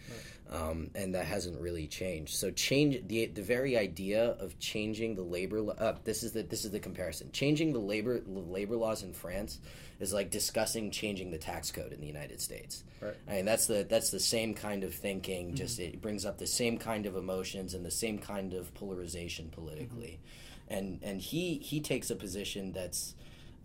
um, 0.52 0.90
and 0.96 1.14
that 1.14 1.26
hasn't 1.26 1.60
really 1.62 1.86
changed. 1.86 2.36
So, 2.36 2.50
change 2.50 3.08
the 3.08 3.28
the 3.28 3.42
very 3.42 3.78
idea 3.78 4.32
of 4.40 4.58
changing 4.60 5.16
the 5.16 5.22
labor. 5.22 5.64
Uh, 5.78 5.94
this 6.04 6.24
is 6.24 6.32
the 6.32 6.44
this 6.44 6.66
is 6.66 6.72
the 6.72 6.80
comparison. 6.80 7.32
Changing 7.32 7.72
the 7.72 7.80
labor 7.80 8.22
labor 8.26 8.76
laws 8.76 9.04
in 9.04 9.14
France 9.14 9.60
is 10.00 10.12
like 10.12 10.32
discussing 10.32 10.90
changing 10.90 11.30
the 11.30 11.38
tax 11.38 11.72
code 11.72 11.94
in 11.94 12.02
the 12.02 12.08
United 12.08 12.42
States. 12.42 12.84
Right. 13.00 13.16
I 13.28 13.32
mean, 13.34 13.46
that's 13.46 13.68
the 13.68 13.86
that's 13.88 14.10
the 14.10 14.20
same 14.20 14.56
kind 14.56 14.84
of 14.84 14.94
thinking. 14.94 15.54
Just 15.54 15.80
it 15.80 16.02
brings 16.02 16.26
up 16.26 16.40
the 16.40 16.48
same 16.48 16.78
kind 16.78 17.06
of 17.06 17.16
emotions 17.16 17.76
and 17.76 17.86
the 17.86 17.92
same 17.92 18.18
kind 18.18 18.54
of 18.54 18.74
polarization 18.74 19.50
politically, 19.52 20.20
and 20.68 21.00
and 21.04 21.22
he 21.22 21.60
he 21.60 21.80
takes 21.80 22.10
a 22.10 22.16
position 22.16 22.72
that's. 22.72 23.16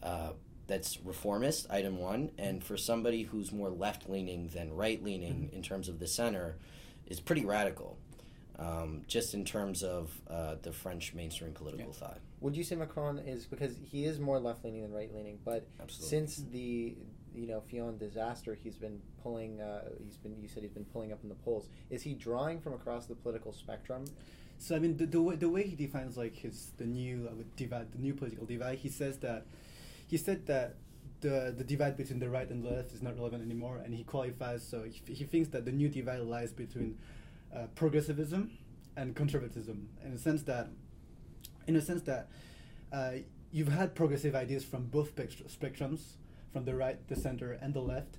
Uh, 0.02 0.32
that's 0.66 0.98
reformist, 1.04 1.66
item 1.70 1.98
one, 1.98 2.30
and 2.38 2.62
for 2.64 2.76
somebody 2.76 3.24
who's 3.24 3.52
more 3.52 3.68
left 3.70 4.08
leaning 4.08 4.48
than 4.48 4.74
right 4.74 5.02
leaning 5.02 5.50
in 5.52 5.62
terms 5.62 5.88
of 5.88 5.98
the 5.98 6.06
center, 6.06 6.56
is 7.06 7.20
pretty 7.20 7.44
radical, 7.44 7.98
um, 8.58 9.02
just 9.06 9.34
in 9.34 9.44
terms 9.44 9.82
of 9.82 10.10
uh, 10.28 10.54
the 10.62 10.72
French 10.72 11.12
mainstream 11.14 11.52
political 11.52 11.86
Yeah. 11.88 11.92
thought. 11.92 12.18
Would 12.40 12.56
you 12.56 12.64
say 12.64 12.76
Macron 12.76 13.18
is 13.18 13.46
because 13.46 13.76
he 13.90 14.04
is 14.04 14.18
more 14.18 14.38
left 14.38 14.64
leaning 14.64 14.82
than 14.82 14.92
right 14.92 15.14
leaning, 15.14 15.38
but 15.44 15.66
Absolutely. 15.80 16.08
since 16.08 16.36
the 16.50 16.94
you 17.34 17.46
know 17.48 17.60
Fillon 17.62 17.98
disaster, 17.98 18.54
he's 18.54 18.76
been 18.76 19.00
pulling. 19.22 19.60
Uh, 19.60 19.88
he's 20.02 20.16
been 20.16 20.36
you 20.40 20.48
said 20.48 20.62
he's 20.62 20.72
been 20.72 20.84
pulling 20.86 21.12
up 21.12 21.18
in 21.22 21.28
the 21.28 21.34
polls. 21.36 21.68
Is 21.90 22.02
he 22.02 22.14
drawing 22.14 22.60
from 22.60 22.74
across 22.74 23.06
the 23.06 23.14
political 23.14 23.52
spectrum? 23.52 24.04
So 24.58 24.76
I 24.76 24.78
mean, 24.78 24.96
the, 24.96 25.06
the 25.06 25.20
way 25.20 25.34
the 25.36 25.48
way 25.48 25.64
he 25.64 25.74
defines 25.74 26.16
like 26.16 26.36
his 26.36 26.70
the 26.76 26.84
new 26.86 27.28
uh, 27.30 27.42
divide, 27.56 27.92
the 27.92 27.98
new 27.98 28.14
political 28.14 28.46
divide, 28.46 28.78
he 28.78 28.88
says 28.88 29.18
that 29.18 29.46
he 30.06 30.16
said 30.16 30.46
that 30.46 30.76
the 31.20 31.54
the 31.56 31.64
divide 31.64 31.96
between 31.96 32.18
the 32.18 32.28
right 32.28 32.48
and 32.50 32.62
the 32.64 32.70
left 32.70 32.92
is 32.92 33.02
not 33.02 33.16
relevant 33.16 33.42
anymore, 33.42 33.80
and 33.84 33.94
he 33.94 34.04
qualifies. 34.04 34.66
So 34.66 34.84
he, 34.84 35.00
he 35.12 35.24
thinks 35.24 35.48
that 35.50 35.64
the 35.64 35.72
new 35.72 35.88
divide 35.88 36.20
lies 36.20 36.52
between 36.52 36.98
uh, 37.54 37.66
progressivism 37.74 38.50
and 38.96 39.16
conservatism, 39.16 39.88
in 40.04 40.12
a 40.12 40.18
sense 40.18 40.42
that, 40.44 40.68
in 41.66 41.76
a 41.76 41.80
sense 41.80 42.02
that, 42.02 42.28
uh, 42.92 43.12
you've 43.50 43.68
had 43.68 43.94
progressive 43.94 44.34
ideas 44.34 44.64
from 44.64 44.86
both 44.86 45.14
spectrums, 45.16 46.00
from 46.52 46.64
the 46.64 46.74
right, 46.74 47.06
the 47.08 47.16
center, 47.16 47.52
and 47.52 47.74
the 47.74 47.80
left, 47.80 48.18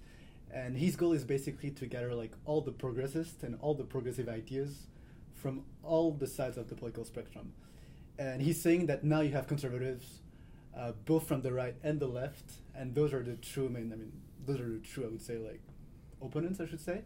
and 0.51 0.77
his 0.77 0.95
goal 0.95 1.13
is 1.13 1.23
basically 1.23 1.69
to 1.71 1.85
gather 1.85 2.13
like 2.13 2.33
all 2.45 2.61
the 2.61 2.71
progressists 2.71 3.43
and 3.43 3.57
all 3.61 3.73
the 3.73 3.83
progressive 3.83 4.27
ideas 4.27 4.87
from 5.33 5.63
all 5.83 6.11
the 6.11 6.27
sides 6.27 6.57
of 6.57 6.69
the 6.69 6.75
political 6.75 7.05
spectrum. 7.05 7.53
And 8.17 8.41
he's 8.41 8.61
saying 8.61 8.85
that 8.87 9.03
now 9.03 9.21
you 9.21 9.31
have 9.31 9.47
conservatives, 9.47 10.21
uh, 10.77 10.91
both 11.05 11.27
from 11.27 11.41
the 11.41 11.53
right 11.53 11.75
and 11.83 11.99
the 11.99 12.07
left, 12.07 12.53
and 12.75 12.93
those 12.95 13.13
are 13.13 13.23
the 13.23 13.35
true 13.35 13.69
main. 13.69 13.91
I 13.93 13.95
mean, 13.95 14.11
those 14.45 14.59
are 14.59 14.69
the 14.69 14.79
true. 14.79 15.05
I 15.05 15.07
would 15.07 15.21
say 15.21 15.37
like 15.37 15.61
opponents. 16.21 16.59
I 16.59 16.65
should 16.65 16.81
say. 16.81 17.01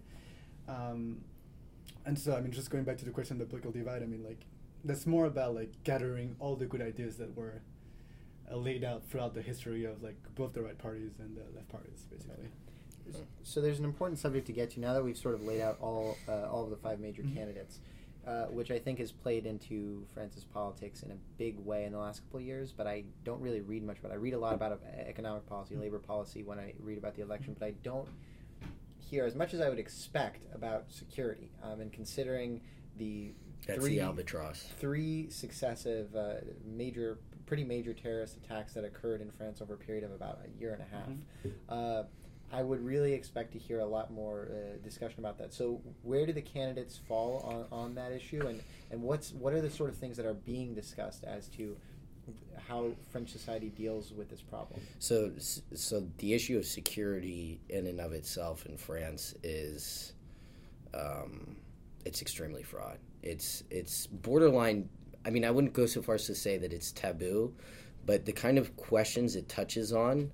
Um, 0.67 1.21
and 2.05 2.17
so 2.17 2.35
I 2.35 2.41
mean, 2.41 2.51
just 2.51 2.69
going 2.69 2.83
back 2.83 2.97
to 2.99 3.05
the 3.05 3.11
question 3.11 3.35
of 3.35 3.39
the 3.39 3.45
political 3.45 3.71
divide. 3.71 4.03
I 4.03 4.05
mean, 4.05 4.23
like 4.23 4.41
that's 4.83 5.05
more 5.05 5.25
about 5.25 5.55
like 5.55 5.71
gathering 5.83 6.35
all 6.39 6.55
the 6.55 6.65
good 6.65 6.81
ideas 6.81 7.17
that 7.17 7.35
were 7.35 7.61
uh, 8.51 8.55
laid 8.55 8.83
out 8.83 9.03
throughout 9.09 9.33
the 9.33 9.41
history 9.41 9.85
of 9.85 10.01
like 10.01 10.15
both 10.35 10.53
the 10.53 10.61
right 10.61 10.77
parties 10.77 11.11
and 11.19 11.35
the 11.35 11.43
left 11.55 11.69
parties, 11.69 12.05
basically. 12.09 12.49
So 13.43 13.59
there's 13.59 13.79
an 13.79 13.85
important 13.85 14.19
subject 14.19 14.45
to 14.47 14.53
get 14.53 14.69
to 14.71 14.79
now 14.79 14.93
that 14.93 15.03
we've 15.03 15.17
sort 15.17 15.33
of 15.35 15.43
laid 15.43 15.61
out 15.61 15.77
all 15.81 16.15
uh, 16.27 16.47
all 16.49 16.63
of 16.63 16.69
the 16.69 16.75
five 16.77 16.99
major 16.99 17.23
Mhm. 17.23 17.33
candidates, 17.35 17.79
uh, 18.27 18.45
which 18.45 18.69
I 18.71 18.79
think 18.79 18.99
has 18.99 19.11
played 19.11 19.45
into 19.45 20.05
France's 20.13 20.43
politics 20.43 21.03
in 21.03 21.11
a 21.11 21.15
big 21.37 21.57
way 21.59 21.85
in 21.85 21.91
the 21.93 21.97
last 21.99 22.21
couple 22.23 22.39
of 22.39 22.45
years. 22.45 22.71
But 22.71 22.87
I 22.87 23.03
don't 23.23 23.41
really 23.41 23.61
read 23.61 23.83
much 23.83 23.99
about. 23.99 24.11
it. 24.11 24.15
I 24.15 24.17
read 24.17 24.33
a 24.33 24.39
lot 24.39 24.53
about 24.53 24.73
uh, 24.73 24.99
economic 25.07 25.45
policy, 25.47 25.75
Mhm. 25.75 25.81
labor 25.81 25.99
policy 25.99 26.43
when 26.43 26.59
I 26.59 26.73
read 26.79 26.97
about 26.97 27.15
the 27.15 27.21
election, 27.21 27.55
but 27.57 27.65
I 27.65 27.71
don't 27.83 28.07
hear 28.99 29.25
as 29.25 29.35
much 29.35 29.53
as 29.53 29.61
I 29.61 29.69
would 29.69 29.79
expect 29.79 30.45
about 30.53 30.91
security. 30.91 31.49
Um, 31.63 31.81
and 31.81 31.91
considering 31.91 32.61
the 32.97 33.33
That's 33.65 33.79
three 33.79 33.95
the 33.95 34.01
albatross. 34.01 34.63
three 34.79 35.29
successive 35.29 36.15
uh, 36.15 36.35
major, 36.65 37.17
pretty 37.45 37.63
major 37.63 37.93
terrorist 37.93 38.37
attacks 38.37 38.73
that 38.73 38.83
occurred 38.83 39.21
in 39.21 39.31
France 39.31 39.61
over 39.61 39.73
a 39.73 39.77
period 39.77 40.03
of 40.03 40.11
about 40.11 40.41
a 40.45 40.59
year 40.59 40.73
and 40.73 40.81
a 40.81 40.85
half. 40.85 41.09
Mhm. 41.09 41.51
Uh, 41.69 42.03
I 42.51 42.63
would 42.63 42.83
really 42.83 43.13
expect 43.13 43.53
to 43.53 43.59
hear 43.59 43.79
a 43.79 43.85
lot 43.85 44.11
more 44.11 44.49
uh, 44.49 44.83
discussion 44.83 45.19
about 45.19 45.37
that. 45.37 45.53
So, 45.53 45.81
where 46.03 46.25
do 46.25 46.33
the 46.33 46.41
candidates 46.41 46.99
fall 47.07 47.67
on, 47.71 47.79
on 47.79 47.95
that 47.95 48.11
issue, 48.11 48.47
and, 48.47 48.61
and 48.91 49.01
what's 49.01 49.33
what 49.33 49.53
are 49.53 49.61
the 49.61 49.69
sort 49.69 49.89
of 49.89 49.97
things 49.97 50.17
that 50.17 50.25
are 50.25 50.33
being 50.33 50.73
discussed 50.73 51.23
as 51.23 51.47
to 51.49 51.75
how 52.67 52.91
French 53.11 53.29
society 53.29 53.69
deals 53.69 54.11
with 54.11 54.29
this 54.29 54.41
problem? 54.41 54.79
So, 54.99 55.31
so 55.73 56.07
the 56.17 56.33
issue 56.33 56.57
of 56.57 56.65
security 56.65 57.59
in 57.69 57.87
and 57.87 57.99
of 57.99 58.13
itself 58.13 58.65
in 58.65 58.77
France 58.77 59.35
is, 59.43 60.13
um, 60.93 61.55
it's 62.05 62.21
extremely 62.21 62.63
fraught. 62.63 62.97
It's 63.21 63.63
it's 63.69 64.07
borderline. 64.07 64.89
I 65.25 65.29
mean, 65.29 65.45
I 65.45 65.51
wouldn't 65.51 65.73
go 65.73 65.85
so 65.85 66.01
far 66.01 66.15
as 66.15 66.25
to 66.27 66.35
say 66.35 66.57
that 66.57 66.71
it's 66.73 66.91
taboo, 66.91 67.53
but 68.05 68.25
the 68.25 68.31
kind 68.31 68.57
of 68.57 68.75
questions 68.77 69.35
it 69.35 69.49
touches 69.49 69.91
on 69.91 70.31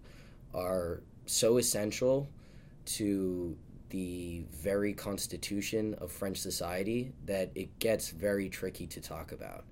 are 0.53 1.01
so 1.26 1.57
essential 1.57 2.30
to 2.86 3.57
the 3.89 4.43
very 4.51 4.93
constitution 4.93 5.93
of 5.95 6.11
French 6.11 6.38
society 6.38 7.13
that 7.26 7.51
it 7.55 7.80
gets 7.80 8.09
very 8.09 8.49
tricky 8.49 8.88
to 8.88 9.01
talk 9.01 9.32
about. 9.32 9.65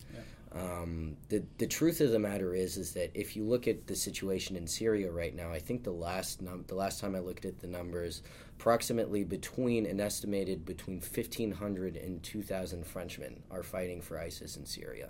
Um, 0.56 1.18
the 1.30 1.44
the 1.58 1.66
truth 1.66 2.00
of 2.00 2.12
the 2.12 2.20
matter 2.20 2.54
is 2.54 2.78
is 2.78 2.94
that 2.94 3.10
if 3.16 3.36
you 3.36 3.44
look 3.44 3.68
at 3.68 3.88
the 3.88 3.96
situation 3.96 4.56
in 4.56 4.68
Syria 4.68 5.12
right 5.12 5.36
now, 5.36 5.52
I 5.52 5.58
think 5.58 5.84
the 5.84 5.92
last 5.92 6.44
num- 6.44 6.66
the 6.68 6.76
last 6.76 7.02
time 7.02 7.16
I 7.16 7.20
looked 7.20 7.46
at 7.46 7.60
the 7.60 7.68
numbers, 7.68 8.22
approximately 8.60 9.24
between 9.24 9.88
an 9.88 10.00
estimated 10.00 10.64
between 10.64 10.98
1,500 10.98 11.98
and 11.98 12.22
2,000 12.22 12.86
Frenchmen 12.86 13.42
are 13.50 13.64
fighting 13.64 14.00
for 14.00 14.20
ISIS 14.20 14.56
in 14.56 14.66
Syria. 14.66 15.10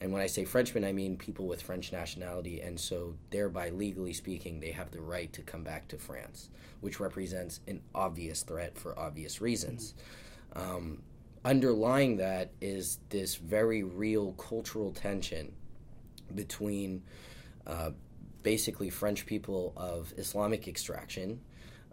And 0.00 0.12
when 0.12 0.22
I 0.22 0.26
say 0.26 0.44
Frenchmen, 0.44 0.84
I 0.84 0.92
mean 0.92 1.16
people 1.16 1.46
with 1.46 1.62
French 1.62 1.92
nationality, 1.92 2.60
and 2.60 2.78
so 2.78 3.14
thereby, 3.30 3.70
legally 3.70 4.12
speaking, 4.12 4.60
they 4.60 4.70
have 4.70 4.90
the 4.92 5.00
right 5.00 5.32
to 5.32 5.42
come 5.42 5.64
back 5.64 5.88
to 5.88 5.98
France, 5.98 6.50
which 6.80 7.00
represents 7.00 7.60
an 7.66 7.80
obvious 7.94 8.42
threat 8.42 8.78
for 8.78 8.96
obvious 8.98 9.40
reasons. 9.40 9.94
Um, 10.54 11.02
underlying 11.44 12.16
that 12.18 12.52
is 12.60 12.98
this 13.08 13.34
very 13.36 13.82
real 13.82 14.32
cultural 14.32 14.92
tension 14.92 15.52
between 16.34 17.02
uh, 17.66 17.90
basically 18.42 18.90
French 18.90 19.26
people 19.26 19.72
of 19.76 20.12
Islamic 20.16 20.68
extraction, 20.68 21.40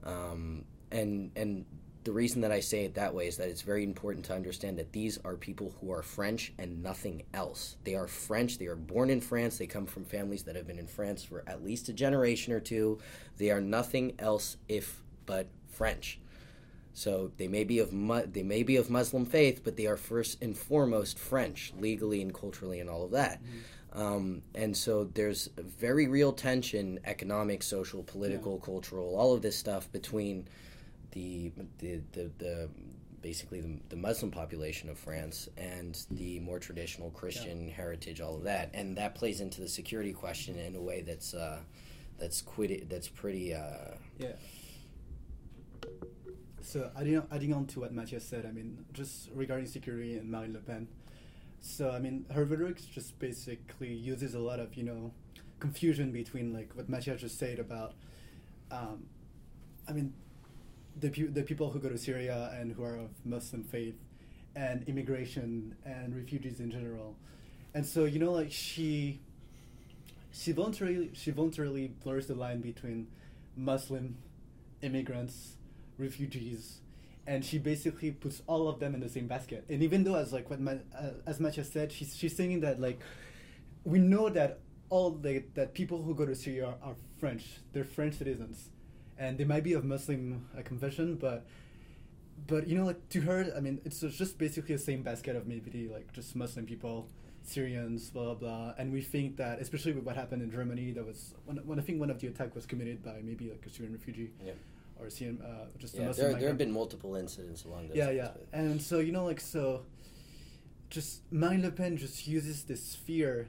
um, 0.03 0.63
and 0.91 1.31
and 1.35 1.65
the 2.05 2.11
reason 2.11 2.41
that 2.41 2.51
I 2.51 2.59
say 2.59 2.85
it 2.85 2.93
that 2.93 3.15
way 3.15 3.27
is 3.27 3.37
that 3.37 3.49
it's 3.49 3.63
very 3.63 3.83
important 3.83 4.25
to 4.25 4.33
understand 4.35 4.77
that 4.77 4.93
these 4.93 5.17
are 5.25 5.35
people 5.35 5.75
who 5.81 5.91
are 5.91 6.03
French 6.03 6.53
and 6.59 6.83
nothing 6.83 7.23
else. 7.33 7.77
They 7.83 7.95
are 7.95 8.07
French. 8.07 8.59
They 8.59 8.67
are 8.67 8.75
born 8.75 9.09
in 9.09 9.19
France. 9.19 9.57
They 9.57 9.65
come 9.65 9.87
from 9.87 10.05
families 10.05 10.43
that 10.43 10.55
have 10.55 10.67
been 10.67 10.77
in 10.77 10.85
France 10.87 11.23
for 11.23 11.43
at 11.47 11.63
least 11.63 11.89
a 11.89 11.93
generation 11.93 12.53
or 12.53 12.59
two. 12.59 12.99
They 13.37 13.49
are 13.49 13.59
nothing 13.59 14.13
else 14.19 14.57
if 14.69 15.01
but 15.25 15.47
French. 15.67 16.19
So 16.93 17.31
they 17.37 17.47
may 17.47 17.63
be 17.63 17.79
of 17.79 17.91
mu- 17.91 18.27
they 18.27 18.43
may 18.43 18.61
be 18.61 18.77
of 18.77 18.91
Muslim 18.91 19.25
faith, 19.25 19.61
but 19.63 19.75
they 19.75 19.87
are 19.87 19.97
first 19.97 20.41
and 20.43 20.55
foremost 20.55 21.17
French, 21.17 21.73
legally 21.79 22.21
and 22.21 22.33
culturally, 22.33 22.79
and 22.79 22.89
all 22.89 23.03
of 23.03 23.11
that. 23.11 23.41
Um, 23.93 24.43
and 24.53 24.77
so 24.77 25.05
there's 25.05 25.49
very 25.57 26.07
real 26.07 26.33
tension, 26.33 26.99
economic, 27.03 27.63
social, 27.63 28.03
political, 28.03 28.59
cultural, 28.59 29.15
all 29.15 29.33
of 29.33 29.41
this 29.41 29.57
stuff 29.57 29.91
between 29.91 30.47
the 31.15 31.51
the 31.79 32.01
the, 32.11 32.31
the 32.37 32.69
basically 33.21 33.59
the, 33.59 33.79
the 33.89 33.95
Muslim 33.95 34.29
population 34.29 34.87
of 34.87 34.99
France 34.99 35.49
and 35.57 36.05
the 36.11 36.39
more 36.41 36.59
traditional 36.59 37.09
Christian 37.09 37.67
heritage, 37.67 38.21
all 38.21 38.35
of 38.35 38.43
that, 38.43 38.69
and 38.75 38.95
that 38.97 39.15
plays 39.15 39.41
into 39.41 39.61
the 39.61 39.67
security 39.67 40.13
question 40.13 40.59
in 40.59 40.75
a 40.75 40.81
way 40.81 41.01
that's 41.01 41.33
uh, 41.33 41.61
that's 42.19 42.41
quite 42.43 42.87
that's 42.87 43.07
pretty. 43.07 43.53
Uh, 43.55 43.95
Yeah. 44.19 44.33
So 46.61 46.91
adding, 46.99 47.21
adding 47.31 47.53
on 47.53 47.67
to 47.67 47.79
what 47.79 47.93
Matthias 47.93 48.25
said, 48.27 48.45
I 48.45 48.51
mean, 48.51 48.85
just 48.91 49.29
regarding 49.35 49.67
security 49.67 50.17
and 50.17 50.29
Marine 50.29 50.53
Le 50.53 50.59
Pen. 50.59 50.87
So 51.61 51.91
I 51.91 51.99
mean, 51.99 52.25
her 52.33 52.43
rhetoric 52.43 52.77
just 52.91 53.17
basically 53.17 53.93
uses 53.93 54.35
a 54.35 54.39
lot 54.39 54.59
of 54.59 54.75
you 54.75 54.83
know 54.83 55.11
confusion 55.59 56.11
between 56.11 56.53
like 56.53 56.75
what 56.75 56.89
Matthias 56.89 57.21
just 57.21 57.39
said 57.39 57.57
about, 57.59 57.93
um, 58.69 59.05
I 59.87 59.93
mean, 59.93 60.13
the 60.99 61.09
the 61.09 61.43
people 61.43 61.69
who 61.71 61.79
go 61.79 61.89
to 61.89 61.97
Syria 61.97 62.51
and 62.59 62.71
who 62.71 62.83
are 62.83 62.95
of 62.95 63.09
Muslim 63.25 63.63
faith, 63.63 63.95
and 64.55 64.87
immigration 64.87 65.75
and 65.85 66.15
refugees 66.15 66.59
in 66.59 66.71
general, 66.71 67.15
and 67.73 67.85
so 67.85 68.05
you 68.05 68.19
know 68.19 68.31
like 68.31 68.51
she. 68.51 69.21
She 70.37 70.51
voluntarily 70.51 71.11
she 71.13 71.31
voluntarily 71.31 71.87
blurs 72.03 72.27
the 72.27 72.35
line 72.35 72.59
between 72.59 73.07
Muslim 73.55 74.17
immigrants, 74.81 75.55
refugees, 75.97 76.81
and 77.25 77.43
she 77.43 77.57
basically 77.57 78.11
puts 78.11 78.41
all 78.47 78.67
of 78.67 78.79
them 78.79 78.93
in 78.93 79.01
the 79.01 79.09
same 79.09 79.27
basket. 79.27 79.65
And 79.69 79.81
even 79.81 80.03
though, 80.03 80.15
as 80.15 80.33
like 80.33 80.49
what 80.49 80.59
Ma- 80.59 80.83
uh, 80.97 81.11
as 81.25 81.39
Matthias 81.39 81.71
said, 81.71 81.91
she's 81.91 82.15
she's 82.15 82.35
saying 82.35 82.59
that 82.61 82.79
like 82.79 82.99
we 83.83 83.99
know 83.99 84.29
that 84.29 84.59
all 84.89 85.11
the 85.11 85.43
that 85.55 85.73
people 85.73 86.01
who 86.03 86.13
go 86.13 86.25
to 86.25 86.35
Syria 86.35 86.67
are, 86.67 86.89
are 86.89 86.95
French. 87.19 87.45
They're 87.73 87.83
French 87.83 88.15
citizens, 88.15 88.69
and 89.17 89.37
they 89.37 89.45
might 89.45 89.63
be 89.63 89.73
of 89.73 89.83
Muslim 89.85 90.47
uh, 90.57 90.61
confession, 90.61 91.15
but 91.15 91.45
but 92.47 92.67
you 92.67 92.77
know, 92.77 92.85
like 92.85 93.07
to 93.09 93.21
her, 93.21 93.51
I 93.55 93.59
mean, 93.59 93.79
it's 93.85 94.01
just 94.01 94.37
basically 94.37 94.75
the 94.75 94.81
same 94.81 95.01
basket 95.03 95.35
of 95.35 95.47
maybe 95.47 95.89
like 95.91 96.11
just 96.13 96.35
Muslim 96.35 96.65
people. 96.65 97.07
Syrians, 97.47 98.09
blah 98.09 98.23
blah, 98.23 98.33
blah, 98.33 98.73
and 98.79 98.91
we 98.91 99.01
think 99.03 99.37
that, 99.37 99.59
especially 99.61 99.91
with 99.91 100.03
what 100.03 100.15
happened 100.15 100.41
in 100.41 100.49
Germany, 100.49 100.91
that 100.93 101.05
was 101.05 101.35
when, 101.45 101.57
when 101.57 101.77
I 101.77 101.83
think 101.83 101.99
one 101.99 102.09
of 102.09 102.19
the 102.19 102.25
attack 102.25 102.55
was 102.55 102.65
committed 102.65 103.03
by 103.03 103.21
maybe 103.23 103.51
like 103.51 103.63
a 103.67 103.69
Syrian 103.69 103.93
refugee, 103.93 104.31
Yeah. 104.43 104.53
or 104.99 105.05
a 105.05 105.11
Syrian, 105.11 105.39
uh, 105.43 105.65
just 105.77 105.95
a 105.95 106.01
Muslim 106.01 106.31
there, 106.31 106.39
there 106.39 106.49
have 106.49 106.57
been 106.57 106.71
multiple 106.71 107.15
incidents 107.15 107.63
along 107.63 107.89
those 107.89 107.97
Yeah, 107.97 108.05
lines, 108.07 108.17
yeah. 108.17 108.31
but- 108.33 108.47
And 108.59 108.81
so, 108.81 108.97
you 108.97 109.11
know, 109.11 109.25
like, 109.25 109.39
so 109.39 109.85
just 110.89 111.21
Marine 111.31 111.61
Le 111.61 111.69
Pen 111.69 111.97
just 111.97 112.27
uses 112.27 112.63
this 112.63 112.95
fear, 112.95 113.47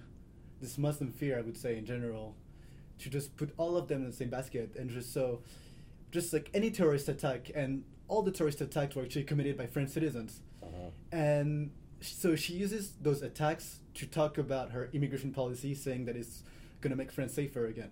this 0.60 0.76
Muslim 0.76 1.10
fear, 1.10 1.38
I 1.38 1.40
would 1.40 1.56
say, 1.56 1.78
in 1.78 1.86
general, 1.86 2.34
to 2.98 3.10
just 3.10 3.36
put 3.36 3.52
all 3.56 3.76
of 3.76 3.88
them 3.88 4.02
in 4.02 4.10
the 4.10 4.16
same 4.16 4.30
basket. 4.30 4.74
And 4.76 4.90
just 4.90 5.12
so, 5.12 5.40
just 6.10 6.32
like 6.32 6.50
any 6.54 6.70
terrorist 6.70 7.08
attack, 7.08 7.50
and 7.54 7.84
all 8.08 8.22
the 8.22 8.30
terrorist 8.30 8.60
attacks 8.60 8.94
were 8.94 9.02
actually 9.02 9.24
committed 9.24 9.56
by 9.56 9.66
French 9.66 9.90
citizens. 9.90 10.40
Uh-huh. 10.62 10.90
And 11.12 11.70
so 12.00 12.36
she 12.36 12.54
uses 12.54 12.92
those 13.00 13.22
attacks 13.22 13.80
to 13.94 14.06
talk 14.06 14.38
about 14.38 14.70
her 14.72 14.90
immigration 14.92 15.32
policy, 15.32 15.74
saying 15.74 16.04
that 16.06 16.16
it's 16.16 16.42
going 16.80 16.90
to 16.90 16.96
make 16.96 17.10
France 17.10 17.34
safer 17.34 17.66
again. 17.66 17.90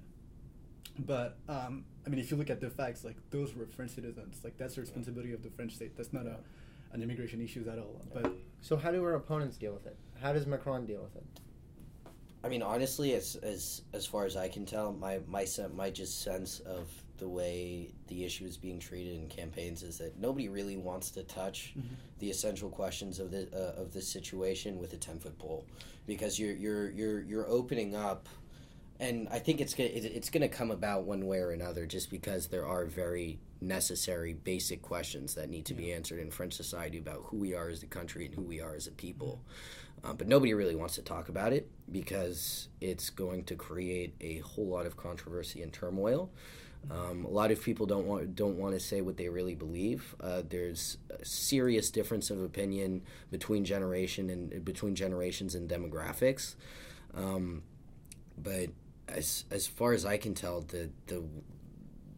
But 0.98 1.38
um, 1.48 1.84
I 2.06 2.10
mean, 2.10 2.20
if 2.20 2.30
you 2.30 2.36
look 2.36 2.50
at 2.50 2.60
the 2.60 2.70
facts, 2.70 3.04
like 3.04 3.16
those 3.30 3.54
were 3.54 3.66
French 3.66 3.92
citizens. 3.92 4.40
Like 4.44 4.56
that's 4.56 4.76
the 4.76 4.82
responsibility 4.82 5.32
of 5.32 5.42
the 5.42 5.50
French 5.50 5.74
state. 5.74 5.96
That's 5.96 6.12
not 6.12 6.26
a 6.26 6.38
an 6.94 7.02
immigration 7.02 7.42
issue 7.42 7.64
at 7.70 7.78
all. 7.78 8.00
But 8.14 8.32
So, 8.62 8.76
how 8.76 8.92
do 8.92 9.02
her 9.02 9.14
opponents 9.14 9.56
deal 9.56 9.74
with 9.74 9.86
it? 9.86 9.96
How 10.22 10.32
does 10.32 10.46
Macron 10.46 10.86
deal 10.86 11.02
with 11.02 11.16
it? 11.16 11.24
I 12.44 12.48
mean, 12.48 12.62
honestly, 12.62 13.14
as 13.14 13.36
as 13.36 13.82
as 13.94 14.04
far 14.04 14.26
as 14.26 14.36
I 14.36 14.48
can 14.48 14.66
tell, 14.66 14.92
my 14.92 15.20
my 15.26 15.46
my 15.74 15.90
just 15.90 16.22
sense 16.22 16.60
of 16.60 16.88
the 17.16 17.28
way 17.28 17.90
the 18.08 18.24
issue 18.24 18.44
is 18.44 18.58
being 18.58 18.78
treated 18.78 19.14
in 19.14 19.28
campaigns 19.28 19.82
is 19.82 19.96
that 19.98 20.18
nobody 20.18 20.48
really 20.48 20.76
wants 20.76 21.10
to 21.12 21.22
touch 21.22 21.74
the 22.18 22.28
essential 22.28 22.68
questions 22.68 23.18
of 23.18 23.30
the 23.30 23.48
uh, 23.54 23.80
of 23.80 23.94
this 23.94 24.06
situation 24.06 24.78
with 24.78 24.92
a 24.92 24.98
ten 24.98 25.18
foot 25.18 25.38
pole, 25.38 25.64
because 26.06 26.38
you're 26.38 26.54
you're 26.54 26.90
you're 26.90 27.22
you're 27.22 27.48
opening 27.48 27.94
up 27.94 28.28
and 29.00 29.26
I 29.30 29.38
think 29.38 29.60
it's 29.60 29.74
gonna 29.74 29.90
it's 29.92 30.28
gonna 30.28 30.48
come 30.48 30.70
about 30.70 31.04
one 31.04 31.26
way 31.26 31.38
or 31.38 31.50
another, 31.52 31.86
just 31.86 32.10
because 32.10 32.48
there 32.48 32.66
are 32.66 32.84
very 32.84 33.38
necessary 33.60 34.34
basic 34.34 34.82
questions 34.82 35.34
that 35.34 35.48
need 35.48 35.64
to 35.64 35.74
be 35.74 35.92
answered 35.92 36.20
in 36.20 36.30
French 36.30 36.52
society 36.52 36.98
about 36.98 37.22
who 37.24 37.38
we 37.38 37.54
are 37.54 37.70
as 37.70 37.82
a 37.82 37.86
country 37.86 38.26
and 38.26 38.34
who 38.34 38.42
we 38.42 38.60
are 38.60 38.74
as 38.74 38.86
a 38.86 38.92
people. 38.92 39.40
Um, 40.04 40.16
but 40.16 40.28
nobody 40.28 40.52
really 40.52 40.74
wants 40.74 40.96
to 40.96 41.02
talk 41.02 41.28
about 41.28 41.52
it 41.52 41.70
because 41.90 42.68
it's 42.80 43.08
going 43.08 43.44
to 43.44 43.56
create 43.56 44.14
a 44.20 44.38
whole 44.38 44.66
lot 44.66 44.84
of 44.86 44.96
controversy 44.96 45.62
and 45.62 45.72
turmoil. 45.72 46.30
Um, 46.90 47.24
a 47.24 47.30
lot 47.30 47.50
of 47.50 47.62
people 47.62 47.86
don't 47.86 48.06
want 48.06 48.36
don't 48.36 48.58
want 48.58 48.74
to 48.74 48.80
say 48.80 49.00
what 49.00 49.16
they 49.16 49.30
really 49.30 49.54
believe. 49.54 50.14
Uh, 50.20 50.42
there's 50.46 50.98
a 51.08 51.24
serious 51.24 51.90
difference 51.90 52.28
of 52.28 52.42
opinion 52.42 53.02
between 53.30 53.64
generation 53.64 54.28
and 54.28 54.62
between 54.62 54.94
generations 54.94 55.54
and 55.54 55.68
demographics. 55.70 56.56
Um, 57.14 57.62
but 58.36 58.68
as 59.08 59.44
as 59.50 59.66
far 59.66 59.92
as 59.92 60.04
I 60.04 60.18
can 60.18 60.34
tell, 60.34 60.60
the 60.60 60.90
the 61.06 61.24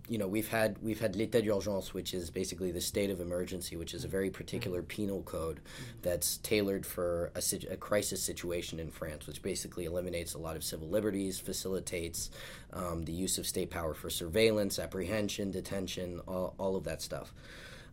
you 0.09 0.19
know 0.19 0.27
we've 0.27 0.49
had 0.49 0.77
we've 0.83 1.01
had 1.01 1.15
l'état 1.15 1.43
d'urgence, 1.43 1.93
which 1.93 2.15
is 2.15 2.31
basically 2.31 2.71
the 2.71 2.81
state 2.81 3.11
of 3.11 3.21
emergency, 3.21 3.77
which 3.77 3.95
is 3.95 4.05
a 4.05 4.09
very 4.09 4.31
particular 4.31 4.81
mm-hmm. 4.81 4.89
penal 4.89 5.23
code 5.23 5.61
that's 6.03 6.39
tailored 6.39 6.87
for 6.87 7.33
a, 7.35 7.43
a, 7.71 7.77
crisis 7.77 8.23
situation 8.23 8.79
in 8.79 8.91
France, 8.91 9.27
which 9.27 9.43
basically 9.43 9.85
eliminates 9.85 10.35
a 10.35 10.39
lot 10.39 10.57
of 10.57 10.65
civil 10.65 10.89
liberties, 10.89 11.39
facilitates 11.39 12.31
um, 12.73 13.05
the 13.05 13.13
use 13.13 13.39
of 13.39 13.47
state 13.47 13.71
power 13.71 13.95
for 13.95 14.11
surveillance, 14.11 14.79
apprehension, 14.79 15.51
detention, 15.51 16.21
all, 16.27 16.55
all 16.59 16.77
of 16.77 16.85
that 16.85 17.03
stuff, 17.03 17.33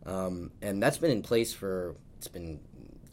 um, 0.06 0.50
and 0.62 0.82
that's 0.82 0.98
been 0.98 1.10
in 1.10 1.22
place 1.22 1.52
for 1.52 1.96
it's 2.18 2.28
been 2.28 2.60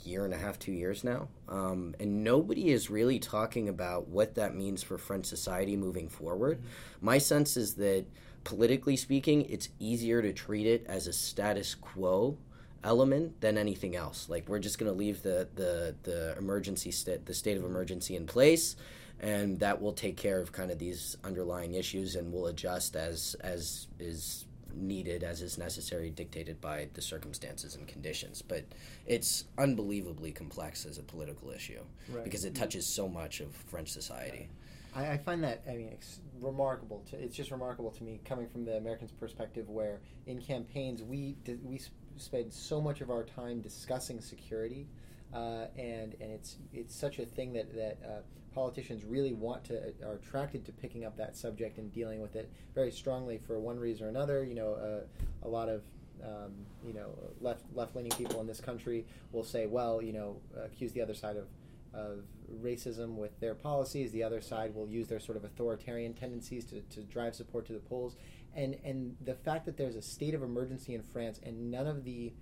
year 0.06 0.26
and 0.26 0.34
a 0.34 0.38
half, 0.38 0.58
two 0.58 0.72
years 0.72 1.04
now. 1.04 1.28
Um, 1.48 1.96
and 2.00 2.24
nobody 2.24 2.70
is 2.72 2.90
really 2.90 3.20
talking 3.20 3.70
about 3.70 4.08
what 4.08 4.36
that 4.36 4.56
means 4.56 4.84
for 4.84 4.98
French 4.98 5.26
society 5.26 5.76
moving 5.76 6.10
forward. 6.10 6.58
Mm-hmm. 6.58 7.06
My 7.06 7.18
sense 7.18 7.58
is 7.58 7.76
that 7.76 8.06
politically 8.44 8.98
speaking, 8.98 9.46
it's 9.50 9.70
easier 9.80 10.22
to 10.22 10.34
treat 10.34 10.68
it 10.68 10.86
as 10.88 11.08
a 11.08 11.14
status 11.14 11.76
quo 11.76 12.38
element 12.84 13.40
than 13.42 13.58
anything 13.58 13.96
else. 13.96 14.28
Like 14.30 14.50
we're 14.50 14.60
just 14.60 14.80
going 14.80 14.92
to 14.92 14.98
leave 14.98 15.24
the 15.24 15.48
the 15.56 15.96
the 16.04 16.38
emergency 16.38 16.92
state 16.92 17.26
the 17.26 17.34
state 17.34 17.58
of 17.58 17.64
emergency 17.64 18.16
in 18.16 18.26
place 18.26 18.76
and 19.22 19.60
that 19.60 19.80
will 19.80 19.94
take 19.94 20.18
care 20.18 20.40
of 20.40 20.52
kind 20.52 20.72
of 20.72 20.80
these 20.80 21.16
underlying 21.24 21.76
issues 21.76 22.16
and 22.16 22.34
we'll 22.34 22.48
adjust 22.48 22.96
as 22.96 23.36
as 23.42 23.88
is 24.00 24.46
needed 24.74 25.24
as 25.24 25.42
is 25.42 25.58
necessary 25.58 26.10
dictated 26.10 26.60
by 26.60 26.88
the 26.94 27.02
circumstances 27.02 27.76
and 27.76 27.88
conditions 27.88 28.42
but 28.42 28.64
it's 29.06 29.46
unbelievably 29.58 30.32
complex 30.32 30.86
as 30.86 30.98
a 30.98 31.04
political 31.04 31.52
issue 31.52 31.82
right. 32.10 32.24
because 32.24 32.46
it 32.46 32.56
touches 32.56 32.86
so 32.86 33.08
much 33.08 33.42
of 33.42 33.54
french 33.54 33.90
society 33.90 34.50
I, 34.96 35.12
I 35.12 35.18
find 35.18 35.44
that 35.44 35.62
I 35.70 35.74
mean 35.74 35.90
it's 35.90 36.20
remarkable. 36.42 37.04
To, 37.12 37.18
it's 37.18 37.36
just 37.36 37.52
remarkable 37.52 37.92
to 37.92 38.04
me 38.04 38.20
coming 38.26 38.48
from 38.48 38.66
the 38.66 38.76
Americans' 38.78 39.12
perspective, 39.12 39.70
where 39.70 40.02
in 40.26 40.42
campaigns 40.42 41.04
we 41.04 41.38
we 41.64 41.80
spend 42.18 42.52
so 42.52 42.82
much 42.82 43.02
of 43.02 43.10
our 43.10 43.24
time 43.24 43.62
discussing 43.62 44.20
security, 44.20 44.88
uh, 45.34 45.66
and 45.78 46.16
and 46.20 46.32
it's 46.32 46.58
it's 46.74 46.96
such 46.96 47.20
a 47.20 47.26
thing 47.26 47.54
that 47.54 47.74
that 47.76 48.00
uh, 48.06 48.22
politicians 48.54 49.06
really 49.06 49.34
want 49.34 49.64
to 49.66 49.94
are 50.04 50.16
attracted 50.16 50.66
to 50.66 50.72
picking 50.72 51.06
up 51.06 51.16
that 51.18 51.38
subject 51.38 51.78
and 51.78 51.94
dealing 51.94 52.22
with 52.22 52.36
it 52.36 52.52
very 52.76 52.92
strongly 52.92 53.38
for 53.38 53.60
one 53.60 53.80
reason 53.80 54.06
or 54.06 54.10
another. 54.10 54.44
You 54.44 54.56
know, 54.56 54.74
uh, 54.74 55.48
a 55.48 55.50
lot 55.50 55.70
of 55.70 55.84
um, 56.24 56.54
you 56.86 56.94
know 56.94 57.18
left 57.40 57.64
left 57.74 57.96
leaning 57.96 58.12
people 58.12 58.42
in 58.42 58.48
this 58.48 58.60
country 58.60 59.06
will 59.32 59.44
say, 59.44 59.68
well, 59.68 60.02
you 60.02 60.14
know, 60.14 60.38
accuse 60.64 60.92
the 60.92 61.02
other 61.02 61.14
side 61.14 61.38
of 61.38 61.46
of 61.94 62.24
racism 62.62 63.16
with 63.16 63.40
their 63.40 63.56
policies. 63.56 64.12
The 64.12 64.24
other 64.24 64.42
side 64.42 64.74
will 64.74 64.88
use 64.88 65.08
their 65.08 65.20
sort 65.20 65.38
of 65.38 65.44
authoritarian 65.44 66.14
tendencies 66.14 66.66
to, 66.66 66.82
to 66.82 67.02
drive 67.02 67.36
support 67.36 67.66
to 67.68 67.74
the 67.74 67.80
polls. 67.80 68.16
And, 68.56 68.78
and 68.84 69.16
the 69.24 69.36
fact 69.36 69.66
that 69.66 69.78
there's 69.78 69.96
a 69.96 70.02
state 70.02 70.34
of 70.34 70.44
emergency 70.44 70.94
in 70.94 71.02
France 71.02 71.40
and 71.44 71.72
none 71.72 71.88
of 71.88 72.04
the 72.04 72.34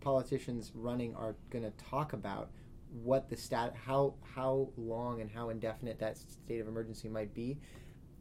politicians 0.00 0.72
running 0.74 1.14
are 1.14 1.36
going 1.50 1.64
to 1.64 1.72
talk 1.84 2.12
about 2.12 2.50
what 3.02 3.28
the 3.28 3.36
stat, 3.36 3.74
how, 3.86 4.14
how 4.34 4.70
long 4.76 5.20
and 5.20 5.30
how 5.30 5.50
indefinite 5.50 5.98
that 6.00 6.18
state 6.18 6.60
of 6.60 6.66
emergency 6.66 7.08
might 7.08 7.34
be 7.34 7.58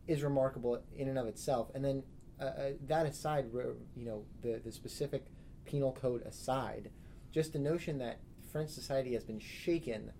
is 0.07 0.23
remarkable 0.23 0.81
in 0.95 1.07
and 1.07 1.17
of 1.17 1.27
itself. 1.27 1.69
And 1.73 1.83
then 1.83 2.03
uh, 2.39 2.43
uh 2.43 2.69
that 2.87 3.05
aside, 3.05 3.45
you 3.53 4.05
know, 4.05 4.23
the, 4.41 4.61
the 4.63 4.71
specific 4.71 5.25
penal 5.65 5.91
code 5.91 6.21
aside, 6.23 6.89
just 7.31 7.53
the 7.53 7.59
notion 7.59 7.97
that 7.99 8.19
French 8.51 8.69
society 8.69 9.13
has 9.13 9.23
been 9.23 9.39
shaken 9.39 10.11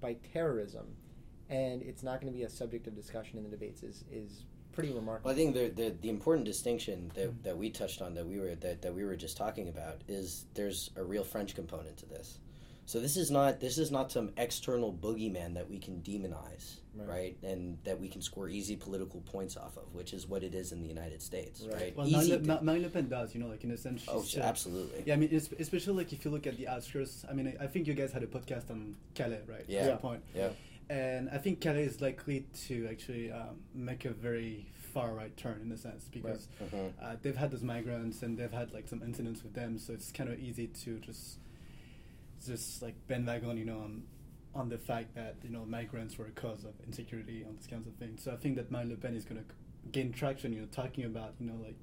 by 0.00 0.16
terrorism, 0.32 0.86
and 1.48 1.82
it's 1.82 2.02
not 2.02 2.20
going 2.20 2.32
to 2.32 2.36
be 2.36 2.44
a 2.44 2.50
subject 2.50 2.86
of 2.86 2.94
discussion 2.94 3.38
in 3.38 3.44
the 3.44 3.50
debates 3.50 3.82
is 3.82 4.04
is 4.10 4.44
pretty 4.72 4.92
remarkable. 4.92 5.28
Well, 5.28 5.34
I 5.34 5.36
think 5.36 5.54
the, 5.54 5.68
the, 5.68 5.94
the 6.00 6.08
important 6.08 6.46
distinction 6.46 7.10
that, 7.14 7.30
mm-hmm. 7.30 7.42
that 7.42 7.56
we 7.56 7.70
touched 7.70 8.00
on 8.00 8.14
that 8.14 8.26
we 8.26 8.38
were 8.40 8.54
that, 8.54 8.82
that 8.82 8.94
we 8.94 9.04
were 9.04 9.16
just 9.16 9.36
talking 9.36 9.68
about 9.68 10.00
is 10.08 10.46
there's 10.54 10.90
a 10.96 11.02
real 11.02 11.24
French 11.24 11.54
component 11.54 11.96
to 11.98 12.06
this. 12.06 12.38
So 12.86 13.00
this 13.00 13.16
is 13.16 13.30
not 13.30 13.60
this 13.60 13.78
is 13.78 13.90
not 13.90 14.10
some 14.10 14.30
external 14.36 14.92
boogeyman 14.92 15.54
that 15.54 15.68
we 15.70 15.78
can 15.78 16.02
demonize, 16.02 16.80
right. 16.94 17.08
right? 17.08 17.36
And 17.42 17.78
that 17.84 18.00
we 18.00 18.08
can 18.08 18.20
score 18.20 18.48
easy 18.48 18.76
political 18.76 19.20
points 19.20 19.56
off 19.56 19.76
of, 19.76 19.94
which 19.94 20.12
is 20.12 20.26
what 20.26 20.42
it 20.42 20.54
is 20.54 20.72
in 20.72 20.80
the 20.80 20.88
United 20.88 21.22
States, 21.22 21.62
right? 21.62 21.74
right? 21.74 21.96
Well, 21.96 22.06
easy 22.06 22.38
Marine, 22.38 22.82
Le, 22.82 22.88
Pen 22.88 23.08
does, 23.08 23.34
you 23.34 23.40
know, 23.40 23.48
like 23.48 23.64
in 23.64 23.70
a 23.70 23.76
sense. 23.76 24.04
Oh, 24.08 24.24
uh, 24.36 24.40
absolutely. 24.40 25.04
Yeah, 25.06 25.14
I 25.14 25.16
mean, 25.16 25.34
especially 25.58 25.94
like 25.94 26.12
if 26.12 26.24
you 26.24 26.30
look 26.30 26.46
at 26.46 26.56
the 26.56 26.68
outskirts. 26.68 27.24
I 27.30 27.34
mean, 27.34 27.56
I 27.60 27.66
think 27.66 27.86
you 27.86 27.94
guys 27.94 28.12
had 28.12 28.22
a 28.22 28.26
podcast 28.26 28.70
on 28.70 28.96
Calais, 29.14 29.40
right? 29.48 29.64
Yeah. 29.68 29.82
At 29.82 30.02
point. 30.02 30.22
Yeah. 30.34 30.48
And 30.90 31.30
I 31.30 31.38
think 31.38 31.60
Calais 31.60 31.84
is 31.84 32.00
likely 32.00 32.44
to 32.66 32.88
actually 32.90 33.30
um, 33.32 33.60
make 33.74 34.04
a 34.04 34.10
very 34.10 34.66
far 34.92 35.14
right 35.14 35.34
turn 35.36 35.60
in 35.64 35.72
a 35.72 35.76
sense 35.76 36.08
because 36.10 36.48
right. 36.60 36.70
mm-hmm. 36.70 37.04
uh, 37.04 37.16
they've 37.22 37.36
had 37.36 37.50
those 37.50 37.62
migrants 37.62 38.22
and 38.22 38.36
they've 38.36 38.52
had 38.52 38.72
like 38.74 38.88
some 38.88 39.02
incidents 39.02 39.42
with 39.42 39.54
them, 39.54 39.78
so 39.78 39.92
it's 39.92 40.12
kind 40.12 40.28
of 40.28 40.38
easy 40.38 40.66
to 40.66 40.98
just 40.98 41.38
just 42.46 42.82
like 42.82 42.94
Ben 43.06 43.24
bandwagon, 43.24 43.56
you 43.56 43.64
know, 43.64 43.78
on 43.78 44.02
on 44.54 44.68
the 44.68 44.78
fact 44.78 45.14
that 45.14 45.36
you 45.42 45.50
know 45.50 45.64
migrants 45.64 46.18
were 46.18 46.26
a 46.26 46.30
cause 46.30 46.64
of 46.64 46.74
insecurity 46.86 47.44
on 47.46 47.56
these 47.56 47.66
kinds 47.66 47.86
of 47.86 47.94
things. 47.94 48.22
So 48.22 48.32
I 48.32 48.36
think 48.36 48.56
that 48.56 48.70
Marine 48.70 48.90
Le 48.90 48.96
Pen 48.96 49.14
is 49.14 49.24
going 49.24 49.42
to 49.42 49.46
gain 49.90 50.12
traction, 50.12 50.52
you 50.52 50.60
know, 50.60 50.66
talking 50.70 51.04
about 51.04 51.34
you 51.38 51.46
know 51.46 51.58
like 51.62 51.80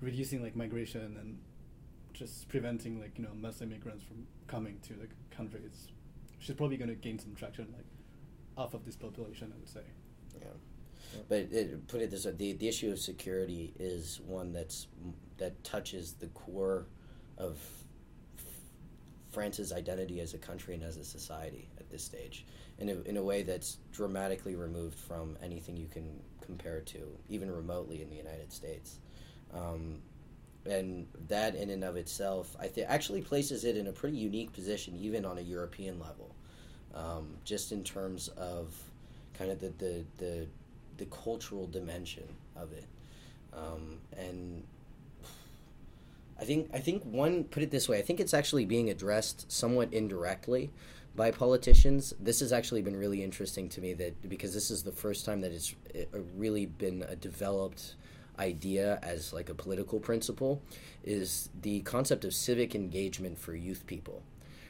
reducing 0.00 0.42
like 0.42 0.56
migration 0.56 1.16
and 1.20 1.38
just 2.12 2.48
preventing 2.48 3.00
like 3.00 3.18
you 3.18 3.24
know 3.24 3.34
mass 3.34 3.60
immigrants 3.60 4.04
from 4.04 4.26
coming 4.46 4.78
to 4.82 4.94
the 4.94 5.08
country. 5.34 5.60
It's, 5.64 5.88
she's 6.38 6.54
probably 6.54 6.76
going 6.76 6.88
to 6.88 6.94
gain 6.94 7.18
some 7.18 7.34
traction 7.34 7.68
like 7.76 7.86
off 8.56 8.74
of 8.74 8.84
this 8.84 8.96
population, 8.96 9.52
I 9.54 9.58
would 9.58 9.68
say. 9.68 9.82
Yeah. 10.40 10.48
But 11.28 11.38
it, 11.52 11.86
put 11.88 12.00
it 12.00 12.10
this 12.10 12.24
way: 12.24 12.32
the, 12.32 12.52
the 12.54 12.68
issue 12.68 12.90
of 12.90 12.98
security 12.98 13.74
is 13.78 14.20
one 14.26 14.52
that's 14.52 14.88
that 15.38 15.62
touches 15.62 16.14
the 16.14 16.28
core 16.28 16.86
of 17.38 17.58
France's 19.36 19.70
identity 19.70 20.20
as 20.20 20.32
a 20.32 20.38
country 20.38 20.72
and 20.72 20.82
as 20.82 20.96
a 20.96 21.04
society 21.04 21.68
at 21.78 21.90
this 21.90 22.02
stage 22.02 22.46
in 22.78 22.88
a, 22.88 22.94
in 23.02 23.18
a 23.18 23.22
way 23.22 23.42
that's 23.42 23.76
dramatically 23.92 24.56
removed 24.56 24.98
from 24.98 25.36
anything 25.42 25.76
you 25.76 25.88
can 25.88 26.08
compare 26.40 26.80
to, 26.80 27.00
even 27.28 27.50
remotely 27.50 28.00
in 28.00 28.08
the 28.08 28.16
United 28.16 28.50
States. 28.50 28.96
Um, 29.52 30.00
and 30.64 31.06
that 31.28 31.54
in 31.54 31.68
and 31.68 31.84
of 31.84 31.96
itself, 31.96 32.56
I 32.58 32.66
think, 32.68 32.86
actually 32.88 33.20
places 33.20 33.64
it 33.64 33.76
in 33.76 33.88
a 33.88 33.92
pretty 33.92 34.16
unique 34.16 34.54
position, 34.54 34.96
even 34.96 35.26
on 35.26 35.36
a 35.36 35.42
European 35.42 36.00
level, 36.00 36.34
um, 36.94 37.36
just 37.44 37.72
in 37.72 37.84
terms 37.84 38.28
of 38.38 38.74
kind 39.34 39.50
of 39.50 39.60
the, 39.60 39.68
the, 39.76 40.04
the, 40.16 40.46
the 40.96 41.04
cultural 41.24 41.66
dimension 41.66 42.24
of 42.56 42.72
it. 42.72 42.86
Um, 43.52 43.98
and 44.16 44.64
I 46.40 46.44
think 46.44 46.70
I 46.72 46.78
think 46.78 47.02
one 47.04 47.44
put 47.44 47.62
it 47.62 47.70
this 47.70 47.88
way. 47.88 47.98
I 47.98 48.02
think 48.02 48.20
it's 48.20 48.34
actually 48.34 48.64
being 48.64 48.90
addressed 48.90 49.50
somewhat 49.50 49.92
indirectly 49.92 50.70
by 51.14 51.30
politicians. 51.30 52.12
This 52.20 52.40
has 52.40 52.52
actually 52.52 52.82
been 52.82 52.96
really 52.96 53.22
interesting 53.22 53.68
to 53.70 53.80
me 53.80 53.94
that 53.94 54.28
because 54.28 54.52
this 54.52 54.70
is 54.70 54.82
the 54.82 54.92
first 54.92 55.24
time 55.24 55.40
that 55.40 55.52
it's 55.52 55.74
really 56.36 56.66
been 56.66 57.04
a 57.08 57.16
developed 57.16 57.94
idea 58.38 58.98
as 59.02 59.32
like 59.32 59.48
a 59.48 59.54
political 59.54 59.98
principle 59.98 60.60
is 61.04 61.48
the 61.62 61.80
concept 61.80 62.22
of 62.24 62.34
civic 62.34 62.74
engagement 62.74 63.38
for 63.38 63.54
youth 63.54 63.86
people 63.86 64.22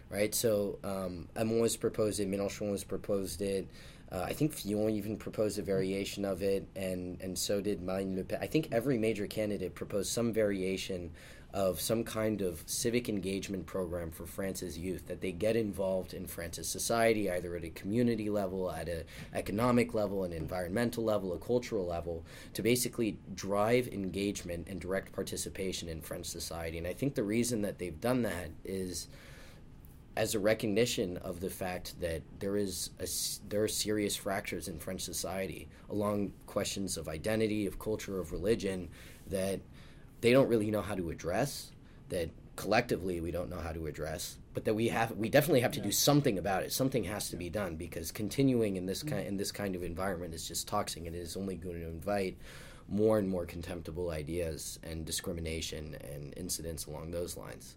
right 0.09 0.37
so 0.37 0.79
um, 0.85 1.27
Hamon 1.37 1.63
has 1.63 1.77
proposed 1.77 2.21
it 2.21 2.31
Mélenchon 2.31 2.71
has 2.71 2.85
proposed 2.85 3.43
it 3.43 3.67
uh, 4.13 4.23
I 4.25 4.33
think 4.33 4.53
Fillon 4.53 4.91
even 4.91 5.17
proposed 5.17 5.59
a 5.59 5.63
variation 5.63 6.25
of 6.25 6.43
it, 6.43 6.67
and, 6.77 7.21
and 7.21 7.37
so 7.37 7.61
did 7.61 7.83
Marine 7.83 8.17
Le 8.17 8.23
Pen. 8.23 8.39
I 8.41 8.47
think 8.47 8.69
every 8.71 8.99
major 8.99 9.27
candidate 9.27 9.75
proposed 9.75 10.13
some 10.13 10.33
variation 10.33 11.11
of 11.57 11.81
some 11.81 12.05
kind 12.05 12.43
of 12.43 12.63
civic 12.67 13.09
engagement 13.09 13.65
program 13.65 14.11
for 14.11 14.27
France's 14.27 14.77
youth 14.77 15.07
that 15.07 15.23
they 15.23 15.33
get 15.33 15.57
involved 15.57 16.13
in 16.13 16.27
France's 16.27 16.69
society, 16.69 17.31
either 17.31 17.57
at 17.57 17.65
a 17.65 17.71
community 17.71 18.29
level, 18.29 18.71
at 18.71 18.91
an 18.91 19.05
economic 19.33 19.95
level, 19.95 20.25
an 20.25 20.35
environmental 20.35 21.03
level, 21.03 21.33
a 21.33 21.39
cultural 21.39 21.87
level, 21.87 22.23
to 22.53 22.61
basically 22.61 23.17
drive 23.35 23.89
engagement 23.89 24.69
and 24.69 24.83
direct 24.83 25.15
participation 25.15 25.89
in 25.89 26.03
French 26.03 26.27
society. 26.27 26.77
And 26.77 26.87
I 26.87 26.93
think 26.93 27.15
the 27.15 27.25
reason 27.25 27.63
that 27.63 27.79
they've 27.79 27.99
done 28.03 28.21
that 28.21 28.51
is 28.63 29.09
as 30.15 30.35
a 30.35 30.39
recognition 30.39 31.17
of 31.19 31.41
the 31.41 31.49
fact 31.49 31.99
that 32.03 32.21
there 32.39 32.59
is 32.59 32.91
a, 33.01 33.09
there 33.49 33.63
are 33.63 33.69
serious 33.69 34.15
fractures 34.15 34.69
in 34.69 34.79
French 34.79 35.01
society 35.01 35.69
along 35.89 36.35
questions 36.47 36.99
of 36.99 37.09
identity, 37.09 37.67
of 37.67 37.79
culture, 37.79 38.21
of 38.21 38.31
religion 38.31 38.91
that 39.29 39.59
they 40.27 40.33
don't 40.33 40.49
really 40.49 40.73
know 40.73 40.83
how 40.83 40.97
to 40.97 41.11
address. 41.11 41.71
That 42.09 42.31
collectively 42.57 43.21
we 43.21 43.31
don't 43.31 43.49
know 43.49 43.61
how 43.61 43.71
to 43.71 43.87
address, 43.87 44.39
but 44.55 44.65
that 44.65 44.75
we 44.75 44.89
have 44.89 45.13
we 45.13 45.29
definitely 45.29 45.61
have 45.61 45.71
to 45.73 45.81
do 45.81 45.93
something 45.93 46.37
about 46.37 46.65
it. 46.65 46.73
Something 46.73 47.05
has 47.05 47.31
to 47.31 47.37
be 47.37 47.49
done 47.49 47.77
because 47.77 48.11
continuing 48.11 48.77
in 48.77 48.87
this 48.87 49.05
mm-hmm. 49.05 49.15
kind 49.15 49.27
in 49.29 49.37
this 49.37 49.53
kind 49.53 49.77
of 49.77 49.85
environment 49.85 50.35
is 50.35 50.49
just 50.49 50.67
toxic 50.67 51.07
and 51.07 51.15
it 51.15 51.21
is 51.21 51.37
only 51.37 51.55
going 51.55 51.81
to 51.81 51.87
invite 51.87 52.37
more 52.89 53.21
and 53.21 53.29
more 53.29 53.47
contemptible 53.47 54.11
ideas 54.11 54.81
and 54.83 55.05
discrimination 55.05 55.97
and 56.13 56.35
incidents 56.37 56.87
along 56.87 57.13
those 57.13 57.37
lines. 57.37 57.77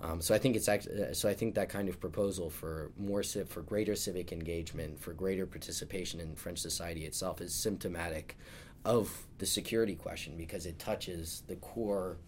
Um, 0.00 0.20
so 0.20 0.34
I 0.34 0.38
think 0.38 0.56
it's 0.56 0.68
actually, 0.68 1.00
uh, 1.00 1.14
so 1.14 1.28
I 1.28 1.34
think 1.34 1.54
that 1.54 1.68
kind 1.68 1.88
of 1.88 2.00
proposal 2.00 2.50
for 2.50 2.90
more 2.98 3.22
for 3.22 3.62
greater 3.62 3.94
civic 3.94 4.32
engagement, 4.32 5.00
for 5.00 5.12
greater 5.12 5.46
participation 5.46 6.18
in 6.18 6.34
French 6.34 6.58
society 6.58 7.04
itself, 7.04 7.40
is 7.40 7.54
symptomatic 7.54 8.36
of 8.84 9.24
the 9.38 9.46
security 9.46 9.94
question 9.94 10.36
because 10.36 10.66
it 10.66 10.78
touches 10.78 11.42
the 11.46 11.56
core 11.56 12.18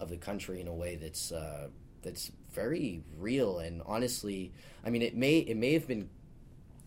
of 0.00 0.08
the 0.08 0.16
country 0.16 0.60
in 0.60 0.68
a 0.68 0.74
way 0.74 0.96
that's 0.96 1.32
uh, 1.32 1.68
that's 2.02 2.30
very 2.52 3.02
real 3.18 3.58
and 3.58 3.82
honestly, 3.86 4.52
I 4.84 4.90
mean, 4.90 5.02
it 5.02 5.14
may 5.14 5.38
it 5.38 5.56
may 5.56 5.72
have 5.74 5.86
been, 5.86 6.08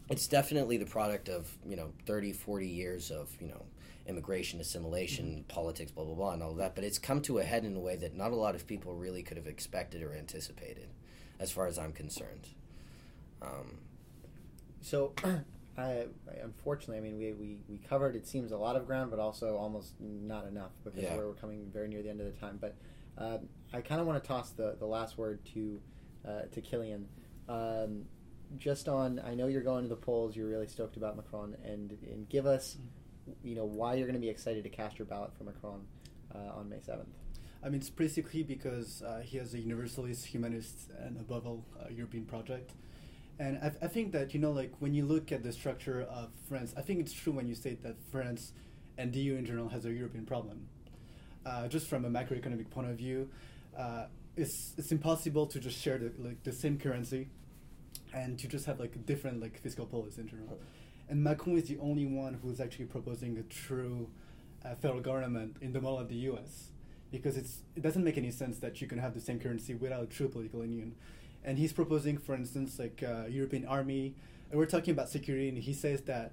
it's 0.10 0.28
definitely 0.28 0.78
the 0.78 0.86
product 0.86 1.30
of 1.30 1.50
you 1.66 1.76
know 1.76 1.92
30, 2.06 2.34
40 2.34 2.68
years 2.68 3.12
of 3.12 3.30
you 3.40 3.48
know 3.48 3.64
immigration, 4.08 4.60
assimilation, 4.60 5.26
mm-hmm. 5.26 5.42
politics, 5.44 5.92
blah 5.92 6.04
blah 6.04 6.16
blah, 6.16 6.32
and 6.34 6.44
all 6.44 6.54
that. 6.54 6.76
But 6.76 6.84
it's 6.84 7.00
come 7.00 7.22
to 7.24 7.40
a 7.40 7.44
head 7.44 7.66
in 7.66 7.76
a 7.76 7.80
way 7.80 7.96
that 7.98 8.16
not 8.16 8.32
a 8.32 8.36
lot 8.36 8.56
of 8.56 8.68
people 8.68 8.96
really 8.96 9.24
could 9.24 9.38
have 9.38 9.48
expected 9.48 10.02
or 10.02 10.14
anticipated, 10.14 10.90
as 11.40 11.52
far 11.52 11.68
as 11.68 11.78
I'm 11.78 11.94
concerned. 11.94 12.48
Um, 13.42 13.78
so, 14.82 15.14
I, 15.82 16.06
unfortunately, 16.44 16.98
I 16.98 17.02
mean, 17.02 17.18
we, 17.18 17.34
we, 17.34 17.58
we 17.68 17.78
covered 17.78 18.16
it 18.16 18.28
seems 18.28 18.52
a 18.52 18.58
lot 18.58 18.76
of 18.76 18.86
ground, 18.86 19.12
but 19.12 19.20
also 19.20 19.58
almost 19.58 19.94
not 20.00 20.48
enough 20.48 20.72
because 20.84 21.02
yeah. 21.02 21.16
we're, 21.16 21.34
coming 21.34 21.70
very 21.74 21.88
near 21.88 22.02
the 22.02 22.10
end 22.10 22.22
of 22.22 22.28
the 22.28 22.40
time. 22.40 22.58
But 22.60 22.76
uh, 23.18 23.38
I 23.74 23.82
kind 23.82 24.00
of 24.00 24.08
want 24.08 24.22
to 24.22 24.28
toss 24.28 24.52
the, 24.52 24.76
the 24.80 24.86
last 24.86 25.18
word 25.18 25.40
to 25.54 25.82
uh, 26.28 26.42
to 26.52 26.62
Killian. 26.62 27.08
Um, 27.50 28.06
just 28.58 28.88
on, 28.88 29.22
I 29.26 29.34
know 29.34 29.48
you're 29.48 29.64
going 29.64 29.84
to 29.84 29.90
the 29.90 29.96
polls. 29.96 30.36
You're 30.36 30.50
really 30.50 30.68
stoked 30.68 30.98
about 30.98 31.16
Macron, 31.16 31.56
and 31.64 31.98
and 32.04 32.28
give 32.30 32.46
us. 32.46 32.78
You 33.44 33.56
know 33.56 33.66
why 33.66 33.96
you're 33.96 34.08
going 34.08 34.20
to 34.20 34.22
be 34.22 34.30
excited 34.30 34.64
to 34.64 34.70
cast 34.70 35.00
your 35.00 35.06
ballot 35.06 35.32
for 35.38 35.44
Macron 35.44 35.82
uh, 36.36 36.58
on 36.58 36.70
May 36.70 36.82
seventh. 36.82 37.16
I 37.64 37.70
mean, 37.70 37.80
it's 37.80 37.90
basically 37.90 38.44
because 38.44 39.04
uh, 39.04 39.22
he 39.24 39.38
has 39.38 39.54
a 39.54 39.60
universalist, 39.60 40.26
humanist, 40.26 40.90
and 41.00 41.18
above 41.18 41.46
all, 41.46 41.64
uh, 41.80 41.90
European 41.90 42.26
project. 42.26 42.72
And 43.40 43.58
I, 43.58 43.72
I, 43.84 43.88
think 43.88 44.12
that 44.12 44.34
you 44.34 44.40
know, 44.40 44.52
like 44.52 44.72
when 44.80 44.94
you 44.94 45.06
look 45.06 45.32
at 45.32 45.44
the 45.44 45.52
structure 45.52 46.02
of 46.04 46.30
France, 46.48 46.74
I 46.78 46.82
think 46.82 47.00
it's 47.00 47.14
true 47.14 47.34
when 47.34 47.48
you 47.48 47.56
say 47.56 47.78
that 47.82 47.96
France 48.12 48.54
and 48.98 49.12
the 49.12 49.20
EU 49.20 49.36
in 49.36 49.46
general 49.46 49.70
has 49.70 49.86
a 49.86 49.92
European 49.92 50.26
problem. 50.26 50.68
Uh, 51.46 51.68
just 51.68 51.88
from 51.88 52.06
a 52.06 52.10
macroeconomic 52.10 52.70
point 52.70 52.90
of 52.90 52.98
view, 52.98 53.30
uh, 53.76 54.06
it's 54.38 54.74
it's 54.78 54.92
impossible 54.92 55.48
to 55.48 55.60
just 55.60 55.80
share 55.82 55.98
the 55.98 56.12
like 56.20 56.44
the 56.44 56.54
same 56.54 56.78
currency, 56.78 57.30
and 58.14 58.38
to 58.40 58.48
just 58.48 58.66
have 58.66 58.80
like 58.80 59.06
different 59.06 59.42
like 59.42 59.60
fiscal 59.60 59.86
policy 59.86 60.22
in 60.22 60.28
general. 60.28 60.60
And 61.10 61.24
Macron 61.24 61.58
is 61.58 61.68
the 61.68 61.78
only 61.80 62.06
one 62.06 62.36
who's 62.36 62.62
actually 62.62 62.86
proposing 62.86 63.38
a 63.38 63.44
true 63.44 64.10
uh, 64.64 64.76
federal 64.76 65.02
government 65.02 65.58
in 65.62 65.74
the 65.74 65.82
model 65.82 66.00
of 66.00 66.08
the 66.08 66.16
U.S. 66.16 66.70
Because 67.12 67.36
it's 67.38 67.64
it 67.76 67.82
doesn't 67.82 68.04
make 68.04 68.18
any 68.18 68.32
sense 68.32 68.60
that 68.60 68.82
you 68.82 68.88
can 68.88 69.00
have 69.00 69.14
the 69.14 69.20
same 69.20 69.40
currency 69.40 69.74
without 69.74 70.04
a 70.04 70.08
true 70.08 70.30
political 70.30 70.62
union. 70.62 70.96
And 71.44 71.58
he's 71.58 71.74
proposing, 71.74 72.18
for 72.18 72.36
instance, 72.36 72.78
like 72.78 73.04
uh, 73.04 73.28
European 73.28 73.66
army. 73.66 74.16
And 74.50 74.60
we're 74.60 74.66
talking 74.66 74.92
about 74.92 75.10
security, 75.10 75.50
and 75.50 75.58
he 75.58 75.74
says 75.74 76.02
that 76.02 76.32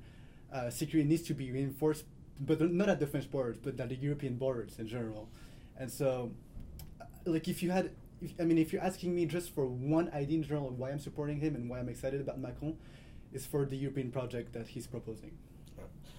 uh, 0.53 0.71
security 0.71 1.09
needs 1.09 1.23
to 1.23 1.35
be 1.35 1.51
reinforced, 1.51 2.05
but 2.41 2.61
not 2.71 2.89
at 2.89 3.01
the 3.01 3.07
French 3.07 3.31
borders, 3.31 3.57
but 3.63 3.79
at 3.81 3.89
the 3.89 3.95
European 3.95 4.37
borders 4.37 4.79
in 4.79 4.87
general. 4.87 5.29
And 5.79 5.91
so, 5.91 6.33
uh, 7.01 7.05
like, 7.25 7.49
if 7.49 7.63
you 7.63 7.71
had, 7.71 7.91
if, 8.21 8.33
I 8.41 8.45
mean, 8.45 8.59
if 8.59 8.73
you're 8.73 8.83
asking 8.83 9.15
me 9.15 9.25
just 9.27 9.55
for 9.55 9.67
one 9.67 10.11
idea 10.13 10.39
in 10.39 10.43
general 10.43 10.69
of 10.69 10.79
why 10.79 10.91
I'm 10.91 10.99
supporting 10.99 11.41
him 11.41 11.55
and 11.55 11.71
why 11.71 11.79
I'm 11.79 11.89
excited 11.89 12.21
about 12.21 12.39
Macron, 12.39 12.77
is 13.33 13.47
for 13.47 13.65
the 13.65 13.77
European 13.77 14.11
project 14.11 14.53
that 14.55 14.67
he's 14.67 14.87
proposing. 14.87 15.33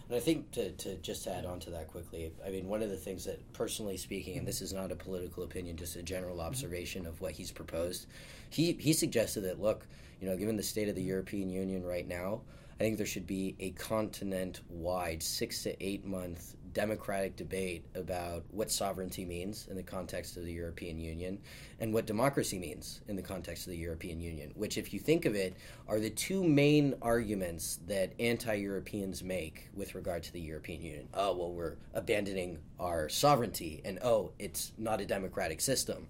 And 0.08 0.16
I 0.16 0.20
think 0.20 0.50
to, 0.52 0.72
to 0.72 0.96
just 0.98 1.28
add 1.28 1.46
on 1.46 1.60
to 1.60 1.70
that 1.70 1.88
quickly, 1.88 2.32
I 2.46 2.50
mean, 2.50 2.68
one 2.68 2.82
of 2.82 2.90
the 2.90 2.98
things 2.98 3.26
that, 3.26 3.40
personally 3.54 3.96
speaking, 3.98 4.40
and 4.40 4.48
this 4.48 4.62
is 4.62 4.74
not 4.74 4.92
a 4.92 4.96
political 4.96 5.44
opinion, 5.44 5.78
just 5.78 5.96
a 5.96 6.02
general 6.02 6.42
observation 6.42 7.06
of 7.06 7.22
what 7.22 7.34
he's 7.34 7.52
proposed, 7.52 8.08
he, 8.50 8.74
he 8.74 8.94
suggested 8.94 9.42
that, 9.42 9.62
look, 9.62 9.88
you 10.22 10.28
know, 10.28 10.36
given 10.36 10.58
the 10.58 10.64
state 10.64 10.90
of 10.90 10.96
the 10.96 11.04
European 11.04 11.50
Union 11.50 11.84
right 11.84 12.08
now, 12.08 12.42
I 12.80 12.84
think 12.84 12.98
there 12.98 13.06
should 13.06 13.28
be 13.28 13.56
a 13.60 13.72
continent 13.72 14.62
wide, 14.70 15.22
six 15.22 15.64
to 15.64 15.84
eight 15.84 16.06
month 16.06 16.56
democratic 16.74 17.36
debate 17.36 17.84
about 17.96 18.44
what 18.52 18.72
sovereignty 18.72 19.26
means 19.26 19.68
in 19.70 19.76
the 19.76 19.84
context 19.84 20.38
of 20.38 20.46
the 20.46 20.54
European 20.54 21.00
Union 21.00 21.40
and 21.80 21.94
what 21.94 22.06
democracy 22.06 22.60
means 22.60 23.02
in 23.08 23.16
the 23.16 23.22
context 23.22 23.66
of 23.66 23.72
the 23.72 23.78
European 23.78 24.22
Union, 24.22 24.52
which, 24.56 24.78
if 24.78 24.94
you 24.94 25.00
think 25.00 25.26
of 25.26 25.36
it, 25.36 25.56
are 25.88 26.00
the 26.00 26.10
two 26.10 26.44
main 26.44 26.94
arguments 27.02 27.80
that 27.88 28.14
anti 28.20 28.54
Europeans 28.54 29.24
make 29.24 29.70
with 29.74 29.96
regard 29.96 30.24
to 30.24 30.32
the 30.32 30.40
European 30.40 30.82
Union. 30.82 31.08
Oh, 31.14 31.36
well, 31.36 31.52
we're 31.52 31.76
abandoning 31.94 32.60
our 32.80 33.10
sovereignty, 33.10 33.82
and 33.84 34.00
oh, 34.02 34.32
it's 34.40 34.72
not 34.78 35.02
a 35.02 35.06
democratic 35.06 35.60
system. 35.62 36.08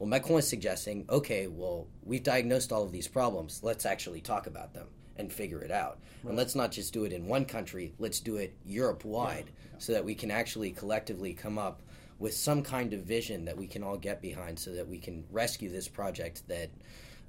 Well, 0.00 0.08
Macron 0.08 0.38
is 0.38 0.48
suggesting, 0.48 1.04
okay, 1.10 1.46
well, 1.46 1.86
we've 2.02 2.22
diagnosed 2.22 2.72
all 2.72 2.82
of 2.82 2.90
these 2.90 3.06
problems. 3.06 3.60
Let's 3.62 3.84
actually 3.84 4.22
talk 4.22 4.46
about 4.46 4.72
them 4.72 4.86
and 5.18 5.30
figure 5.30 5.60
it 5.60 5.70
out. 5.70 5.98
Right. 6.22 6.30
And 6.30 6.38
let's 6.38 6.54
not 6.54 6.72
just 6.72 6.94
do 6.94 7.04
it 7.04 7.12
in 7.12 7.26
one 7.26 7.44
country, 7.44 7.92
let's 7.98 8.18
do 8.18 8.36
it 8.36 8.56
Europe 8.64 9.04
wide 9.04 9.50
yeah, 9.50 9.78
so 9.78 9.92
that 9.92 10.02
we 10.02 10.14
can 10.14 10.30
actually 10.30 10.70
collectively 10.70 11.34
come 11.34 11.58
up 11.58 11.82
with 12.18 12.32
some 12.32 12.62
kind 12.62 12.94
of 12.94 13.02
vision 13.02 13.44
that 13.44 13.58
we 13.58 13.66
can 13.66 13.82
all 13.82 13.98
get 13.98 14.22
behind 14.22 14.58
so 14.58 14.72
that 14.72 14.88
we 14.88 14.98
can 14.98 15.22
rescue 15.30 15.70
this 15.70 15.86
project 15.86 16.48
that 16.48 16.70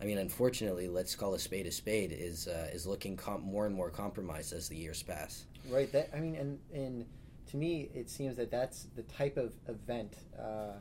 I 0.01 0.05
mean, 0.05 0.17
unfortunately, 0.17 0.87
let's 0.87 1.15
call 1.15 1.35
a 1.35 1.39
spade 1.39 1.67
a 1.67 1.71
spade 1.71 2.11
is 2.17 2.47
uh, 2.47 2.69
is 2.73 2.87
looking 2.87 3.17
com- 3.17 3.41
more 3.41 3.67
and 3.67 3.75
more 3.75 3.91
compromised 3.91 4.51
as 4.53 4.67
the 4.67 4.75
years 4.75 5.03
pass. 5.03 5.45
Right. 5.69 5.91
That 5.91 6.09
I 6.15 6.19
mean, 6.19 6.35
and 6.35 6.59
and 6.73 7.05
to 7.51 7.57
me, 7.57 7.89
it 7.93 8.09
seems 8.09 8.37
that 8.37 8.49
that's 8.49 8.87
the 8.95 9.03
type 9.03 9.37
of 9.37 9.53
event 9.67 10.15
uh, 10.39 10.79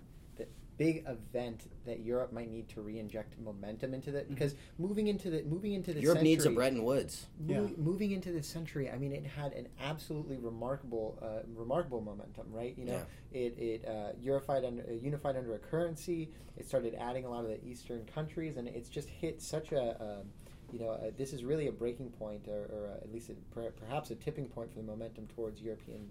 big 0.80 1.04
event 1.06 1.70
that 1.84 2.00
Europe 2.00 2.32
might 2.32 2.50
need 2.50 2.66
to 2.66 2.80
re-inject 2.80 3.38
momentum 3.38 3.92
into 3.92 4.10
that 4.10 4.24
mm-hmm. 4.24 4.32
because 4.32 4.54
moving 4.78 5.08
into 5.08 5.28
the 5.28 5.42
moving 5.42 5.74
into 5.74 5.92
the 5.92 6.00
Europe 6.00 6.16
century, 6.16 6.30
needs 6.30 6.46
a 6.46 6.50
Bretton 6.50 6.82
Woods. 6.82 7.26
Mo- 7.38 7.68
yeah. 7.68 7.76
Moving 7.76 8.12
into 8.12 8.32
this 8.32 8.46
century, 8.46 8.90
I 8.90 8.96
mean, 8.96 9.12
it 9.12 9.26
had 9.26 9.52
an 9.52 9.68
absolutely 9.78 10.38
remarkable 10.38 11.18
uh, 11.20 11.46
remarkable 11.54 12.00
momentum, 12.00 12.46
right? 12.50 12.74
You 12.78 12.86
know, 12.86 13.02
yeah. 13.30 13.38
it 13.38 13.58
it 13.58 13.84
uh, 13.86 14.12
unified 14.18 14.64
under 14.64 14.82
uh, 14.82 14.92
unified 14.94 15.36
under 15.36 15.54
a 15.54 15.58
currency. 15.58 16.30
It 16.56 16.66
started 16.66 16.96
adding 16.98 17.26
a 17.26 17.30
lot 17.30 17.44
of 17.44 17.50
the 17.50 17.62
eastern 17.62 18.06
countries, 18.14 18.56
and 18.56 18.66
it's 18.66 18.88
just 18.88 19.08
hit 19.10 19.42
such 19.42 19.72
a. 19.72 20.02
Um, 20.02 20.28
you 20.72 20.78
know, 20.78 20.90
uh, 20.90 21.10
this 21.18 21.32
is 21.32 21.42
really 21.42 21.66
a 21.66 21.72
breaking 21.72 22.10
point, 22.10 22.46
or, 22.46 22.70
or 22.72 22.90
uh, 22.94 23.02
at 23.02 23.12
least 23.12 23.28
a, 23.28 23.34
per, 23.52 23.72
perhaps 23.72 24.12
a 24.12 24.14
tipping 24.14 24.46
point 24.46 24.70
for 24.70 24.78
the 24.78 24.84
momentum 24.84 25.26
towards 25.34 25.60
European 25.60 26.08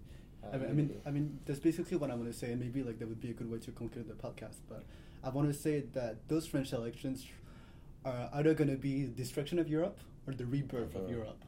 I 0.51 0.57
mean, 0.57 0.69
I 0.69 0.73
mean, 0.73 1.01
I 1.07 1.11
mean, 1.11 1.39
that's 1.45 1.59
basically 1.59 1.97
what 1.97 2.09
I 2.09 2.15
want 2.15 2.31
to 2.31 2.37
say, 2.37 2.51
and 2.51 2.59
maybe 2.59 2.81
like 2.81 2.99
that 2.99 3.07
would 3.07 3.21
be 3.21 3.29
a 3.29 3.33
good 3.33 3.51
way 3.51 3.59
to 3.59 3.71
conclude 3.71 4.07
the 4.07 4.13
podcast. 4.13 4.57
But 4.67 4.83
I 5.23 5.29
want 5.29 5.47
to 5.47 5.53
say 5.53 5.83
that 5.93 6.27
those 6.27 6.47
French 6.47 6.73
elections 6.73 7.27
are 8.05 8.29
either 8.33 8.53
going 8.53 8.69
to 8.69 8.77
be 8.77 9.03
the 9.03 9.11
destruction 9.11 9.59
of 9.59 9.67
Europe 9.67 9.99
or 10.25 10.33
the 10.33 10.45
rebirth 10.45 10.95
uh-huh. 10.95 11.05
of 11.05 11.09
Europe, 11.09 11.43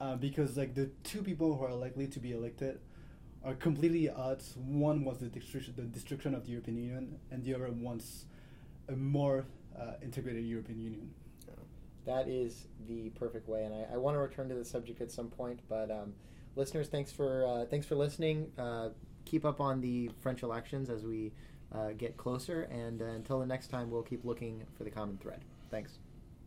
uh, 0.00 0.16
because 0.16 0.56
like 0.56 0.74
the 0.74 0.90
two 1.04 1.22
people 1.22 1.56
who 1.56 1.64
are 1.64 1.74
likely 1.74 2.06
to 2.08 2.18
be 2.18 2.32
elected 2.32 2.80
are 3.44 3.54
completely 3.54 4.08
at 4.08 4.16
odds. 4.16 4.56
One 4.56 5.04
was 5.04 5.18
the 5.18 5.28
destruction, 5.28 5.74
the 5.76 5.82
destruction 5.82 6.34
of 6.34 6.44
the 6.44 6.50
European 6.50 6.76
Union, 6.76 7.18
and 7.30 7.44
the 7.44 7.54
other 7.54 7.70
wants 7.70 8.26
a 8.88 8.96
more 8.96 9.46
uh, 9.78 9.92
integrated 10.02 10.44
European 10.44 10.80
Union. 10.80 11.10
That 12.06 12.28
is 12.28 12.66
the 12.88 13.10
perfect 13.10 13.48
way, 13.48 13.64
and 13.64 13.74
I, 13.74 13.94
I 13.94 13.96
want 13.98 14.16
to 14.16 14.18
return 14.18 14.48
to 14.48 14.54
the 14.54 14.64
subject 14.64 15.00
at 15.00 15.12
some 15.12 15.28
point, 15.28 15.60
but. 15.68 15.92
Um, 15.92 16.14
listeners, 16.56 16.88
thanks 16.88 17.12
for 17.12 17.46
uh, 17.46 17.66
thanks 17.66 17.86
for 17.86 17.94
listening. 17.94 18.50
Uh, 18.58 18.90
keep 19.24 19.44
up 19.44 19.60
on 19.60 19.80
the 19.80 20.10
French 20.20 20.42
elections 20.42 20.90
as 20.90 21.04
we 21.04 21.32
uh, 21.74 21.90
get 21.96 22.16
closer, 22.16 22.62
and 22.62 23.00
uh, 23.02 23.06
until 23.06 23.38
the 23.38 23.46
next 23.46 23.68
time, 23.68 23.90
we'll 23.90 24.02
keep 24.02 24.24
looking 24.24 24.62
for 24.76 24.84
the 24.84 24.90
common 24.90 25.18
thread. 25.18 25.40
Thanks. 25.70 25.98